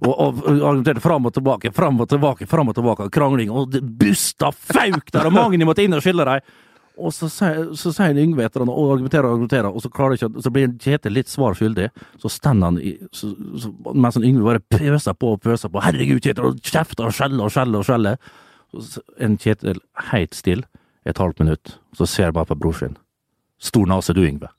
Og, 0.04 0.12
og 0.12 0.40
argumenterte 0.52 1.04
fram 1.04 1.28
og 1.28 1.34
tilbake, 1.36 1.72
fram 1.76 2.00
og 2.04 2.10
tilbake, 2.12 2.48
fram 2.50 2.72
og 2.72 2.78
tilbake. 2.78 3.10
Krangling, 3.14 3.52
og 3.52 3.72
det 3.72 3.82
busta 4.00 4.52
fauk 4.52 5.12
der, 5.12 5.30
og 5.30 5.36
Magni 5.36 5.68
måtte 5.68 5.86
inn 5.86 5.96
og 5.96 6.04
skille 6.04 6.28
dem. 6.28 6.56
Og 6.98 7.12
så 7.14 7.28
sier, 7.30 7.68
så 7.78 7.92
sier 7.94 8.08
han 8.10 8.18
Yngve 8.18 8.42
etter 8.48 8.64
han 8.64 8.70
og 8.72 8.90
argumenterer 8.96 9.28
og 9.28 9.36
argumenterer, 9.36 9.68
og 9.70 9.82
så 9.84 9.90
klarer 9.94 10.16
ikke, 10.18 10.42
så 10.42 10.50
blir 10.54 10.72
Kjetil 10.82 11.14
litt 11.14 11.30
svar 11.30 11.54
skyldig. 11.54 11.88
Så 12.18 12.30
stender 12.34 12.72
han 12.72 12.80
i, 12.82 12.96
så, 13.14 13.30
så, 13.62 13.70
mens 13.94 14.18
han 14.18 14.26
Yngve 14.26 14.44
bare 14.48 14.64
pøser 14.74 15.14
på 15.14 15.34
og 15.36 15.42
pøser 15.46 15.70
på. 15.70 15.82
Herregud, 15.84 16.20
Kjetil, 16.24 16.48
og 16.50 16.58
kjefter 16.66 17.06
og 17.08 17.14
skjeller 17.14 17.46
og 17.46 17.54
skjeller 17.54 17.78
og 17.84 17.86
skjeller. 17.88 18.18
Så 18.92 19.00
en 19.22 19.38
Kjetil 19.40 19.78
helt 20.10 20.34
stille 20.36 20.66
et 21.08 21.18
halvt 21.22 21.38
minutt, 21.44 21.76
så 21.96 22.04
ser 22.10 22.28
jeg 22.28 22.34
bare 22.36 22.50
på 22.50 22.58
bror 22.60 22.74
sin. 22.76 22.98
Stor 23.62 23.86
nase 23.90 24.12
du, 24.14 24.20
Yngve. 24.26 24.50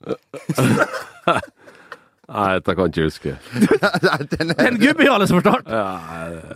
Nei, 2.30 2.48
dette 2.60 2.74
kan 2.78 2.86
jeg 2.86 2.92
ikke 2.94 3.06
huske. 3.08 3.32
Den 4.36 4.52
er- 4.54 4.68
En 4.68 4.76
gubbe 4.78 5.06
liksom 5.18 5.40
forstått! 5.40 5.66
Ja, 5.66 5.86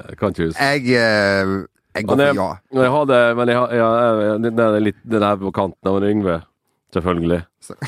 jeg 0.09 0.18
kan 0.20 0.35
ikke 0.35 0.47
huske. 0.49 0.68
Jeg, 0.70 0.82
eh, 1.01 1.55
jeg 1.95 2.09
går 2.09 2.18
Men 2.18 2.26
for 2.26 2.40
ja. 2.42 2.49
jeg 2.84 2.92
hadde, 2.97 3.20
men 3.38 3.53
jeg, 3.53 3.59
har- 3.61 3.74
ja, 3.78 3.88
jeg, 4.24 4.42
den 4.49 4.61
er 4.64 4.80
litt 4.82 5.01
den 5.14 5.22
er 5.22 5.38
på 5.40 5.53
kanten 5.55 5.90
av 5.90 6.07
Yngve, 6.09 6.40
selvfølgelig. 6.97 7.40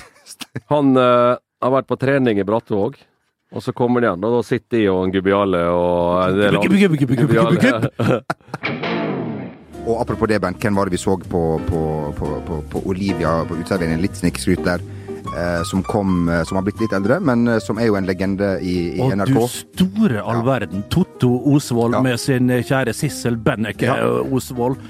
Han 0.72 0.94
uh, 0.98 1.36
har 1.62 1.74
vært 1.74 1.90
på 1.90 1.98
trening 2.00 2.38
i 2.40 2.46
Brattvåg, 2.46 2.98
og 3.54 3.62
så 3.62 3.74
kommer 3.76 4.02
han 4.02 4.08
igjen, 4.08 4.24
og 4.26 4.38
da 4.38 4.42
sitter 4.46 4.82
jeg 4.82 4.90
og 4.90 5.04
en 5.06 5.12
Gubbiale 5.14 5.60
og 5.70 6.22
en 6.24 6.38
del 6.40 6.58
Gubbe, 6.58 6.80
gubbe, 6.82 6.98
gubbe, 6.98 7.18
gubbe, 7.20 7.34
gubbe, 7.34 7.58
gubbe. 7.62 7.90
Gubbiale. 8.00 8.96
Og 9.86 10.00
apropos 10.02 10.26
det, 10.26 10.40
Bent, 10.42 10.58
hvem 10.58 10.74
var 10.74 10.88
det 10.88 10.96
vi 10.96 10.98
så 10.98 11.14
på, 11.14 11.40
på, 11.68 11.80
på, 12.18 12.30
på, 12.48 12.56
på 12.72 12.82
Olivia 12.90 13.36
på 13.46 13.54
uteserveringen? 13.54 14.02
Litt 14.02 14.18
snikskryt 14.18 14.64
der. 14.66 14.82
Eh, 15.36 15.62
som 15.62 15.82
kom 15.82 16.28
eh, 16.28 16.42
Som 16.44 16.56
har 16.56 16.62
blitt 16.64 16.80
litt 16.80 16.92
eldre, 16.96 17.18
men 17.20 17.48
eh, 17.48 17.58
som 17.60 17.76
er 17.78 17.90
jo 17.90 17.96
en 17.98 18.06
legende 18.08 18.54
i, 18.64 18.96
i 18.96 19.00
Og 19.04 19.12
NRK. 19.18 19.34
du 19.34 19.48
store 19.52 20.22
all 20.24 20.40
verden. 20.46 20.84
Totto 20.88 21.28
Osvold 21.52 21.94
Ja. 21.94 22.00
med 22.02 22.20
sin 22.20 22.48
kjære 22.48 22.94
Sissel 22.96 23.36
Benneke 23.36 23.84
Ja. 23.90 23.98
Osvold. 24.32 24.80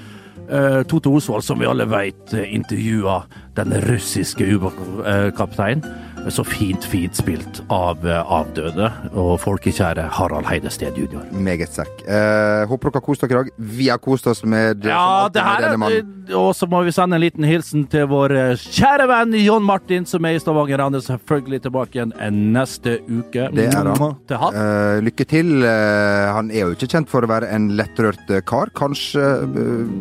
Uh, 0.47 0.83
Totto 0.87 1.11
Osvold, 1.11 1.43
som 1.43 1.59
vi 1.59 1.65
alle 1.67 1.83
uh, 1.83 2.53
intervjua 2.55 3.25
den 3.57 3.73
russiske 3.83 4.45
ubåtkapteinen. 4.47 5.83
Så 6.29 6.43
fint, 6.43 6.83
fint 6.83 7.15
spilt 7.15 7.61
av 7.71 8.03
eh, 8.03 8.31
avdøde 8.33 8.89
og 9.17 9.37
folkekjære 9.39 10.03
Harald 10.17 10.47
Heidested 10.49 10.97
jr. 10.99 11.21
Meget 11.31 11.71
sekk. 11.71 12.01
Eh, 12.03 12.65
håper 12.67 12.91
dere 12.91 12.99
har 12.99 13.05
kost 13.05 13.23
dere 13.23 13.31
i 13.31 13.37
dag. 13.37 13.51
Vi 13.79 13.87
har 13.87 14.01
kost 14.03 14.27
oss 14.27 14.43
med, 14.43 14.83
som 14.83 14.91
Ja, 14.91 15.29
det 15.31 15.45
her 15.45 15.63
denne 15.63 15.77
er 15.77 15.81
mannen. 15.85 16.13
Og 16.35 16.49
så 16.59 16.67
må 16.67 16.81
vi 16.83 16.91
sende 16.91 17.15
en 17.15 17.23
liten 17.23 17.47
hilsen 17.47 17.85
til 17.91 18.09
vår 18.11 18.35
eh, 18.35 18.65
kjære 18.75 19.07
venn 19.07 19.37
John 19.39 19.63
Martin, 19.63 20.05
som 20.09 20.27
er 20.27 20.35
i 20.35 20.43
Stavanger. 20.43 20.83
Han 20.83 20.99
er 20.99 21.05
selvfølgelig 21.05 21.61
tilbake 21.69 21.95
igjen 22.01 22.11
eh, 22.19 22.33
neste 22.57 22.97
uke. 23.07 23.47
Det 23.55 23.69
er 23.71 23.91
han. 23.93 24.19
Til 24.27 24.43
han. 24.43 24.59
Eh, 24.59 24.99
lykke 25.07 25.29
til. 25.31 25.55
Eh, 25.63 26.27
han 26.35 26.51
er 26.51 26.65
jo 26.67 26.75
ikke 26.75 26.91
kjent 26.97 27.11
for 27.13 27.23
å 27.23 27.31
være 27.31 27.53
en 27.55 27.71
lettrørt 27.79 28.27
eh, 28.35 28.43
kar. 28.43 28.73
Kanskje 28.75 29.23
eh, 29.47 29.97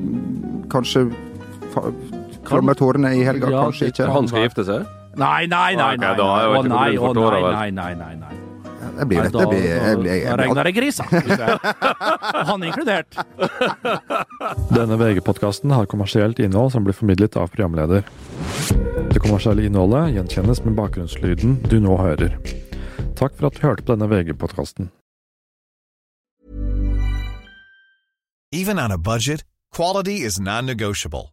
Kanskje 0.73 1.07
klammer 2.47 2.75
tårene 2.79 3.13
i 3.15 3.23
helga, 3.27 3.51
Ja, 3.53 3.67
kanskje 3.69 3.93
ikke. 3.93 4.11
Han 4.11 4.27
skal 4.27 4.49
gifte 4.49 4.65
seg? 4.67 4.87
Nei, 5.17 5.47
nei, 5.47 5.77
nei. 5.77 5.97
nei, 5.97 5.97
nei, 5.97 6.17
Å 6.17 6.63
nei, 6.63 6.97
å 7.01 7.13
nei, 7.15 7.71
nei, 7.71 7.71
nei, 7.73 7.95
nei. 7.97 8.17
nei. 8.21 8.35
Det 8.97 9.05
blir, 9.09 9.27
Da, 9.33 9.45
blir, 9.49 9.61
jeg 9.61 9.97
blir, 10.01 10.11
jeg 10.13 10.25
da 10.25 10.37
blir, 10.37 10.43
regner 10.45 10.65
det 10.69 10.73
griser. 10.77 11.07
jeg- 11.11 12.47
Han 12.49 12.65
inkludert. 12.65 13.17
Denne 14.77 14.97
VG-podkasten 15.01 15.73
har 15.75 15.89
kommersielt 15.91 16.39
innhold 16.41 16.73
som 16.73 16.85
blir 16.85 16.97
formidlet 16.97 17.37
av 17.37 17.51
programleder. 17.53 18.05
Det 19.13 19.21
kommersielle 19.21 19.67
innholdet 19.69 20.15
gjenkjennes 20.17 20.63
med 20.65 20.77
bakgrunnslyden 20.79 21.59
du 21.69 21.77
nå 21.81 21.97
hører. 22.01 22.37
Takk 23.17 23.37
for 23.37 23.49
at 23.51 23.57
du 23.59 23.65
hørte 23.67 23.85
på 23.85 23.97
denne 23.97 24.09
VG-podkasten. 24.13 24.89
Even 28.53 28.79
on 28.79 28.93
a 28.93 28.99
budget, 28.99 29.45
quality 29.73 30.23
is 30.25 30.39
non-negotiable. 30.41 31.33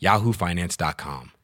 yahoofinance.com. 0.00 1.39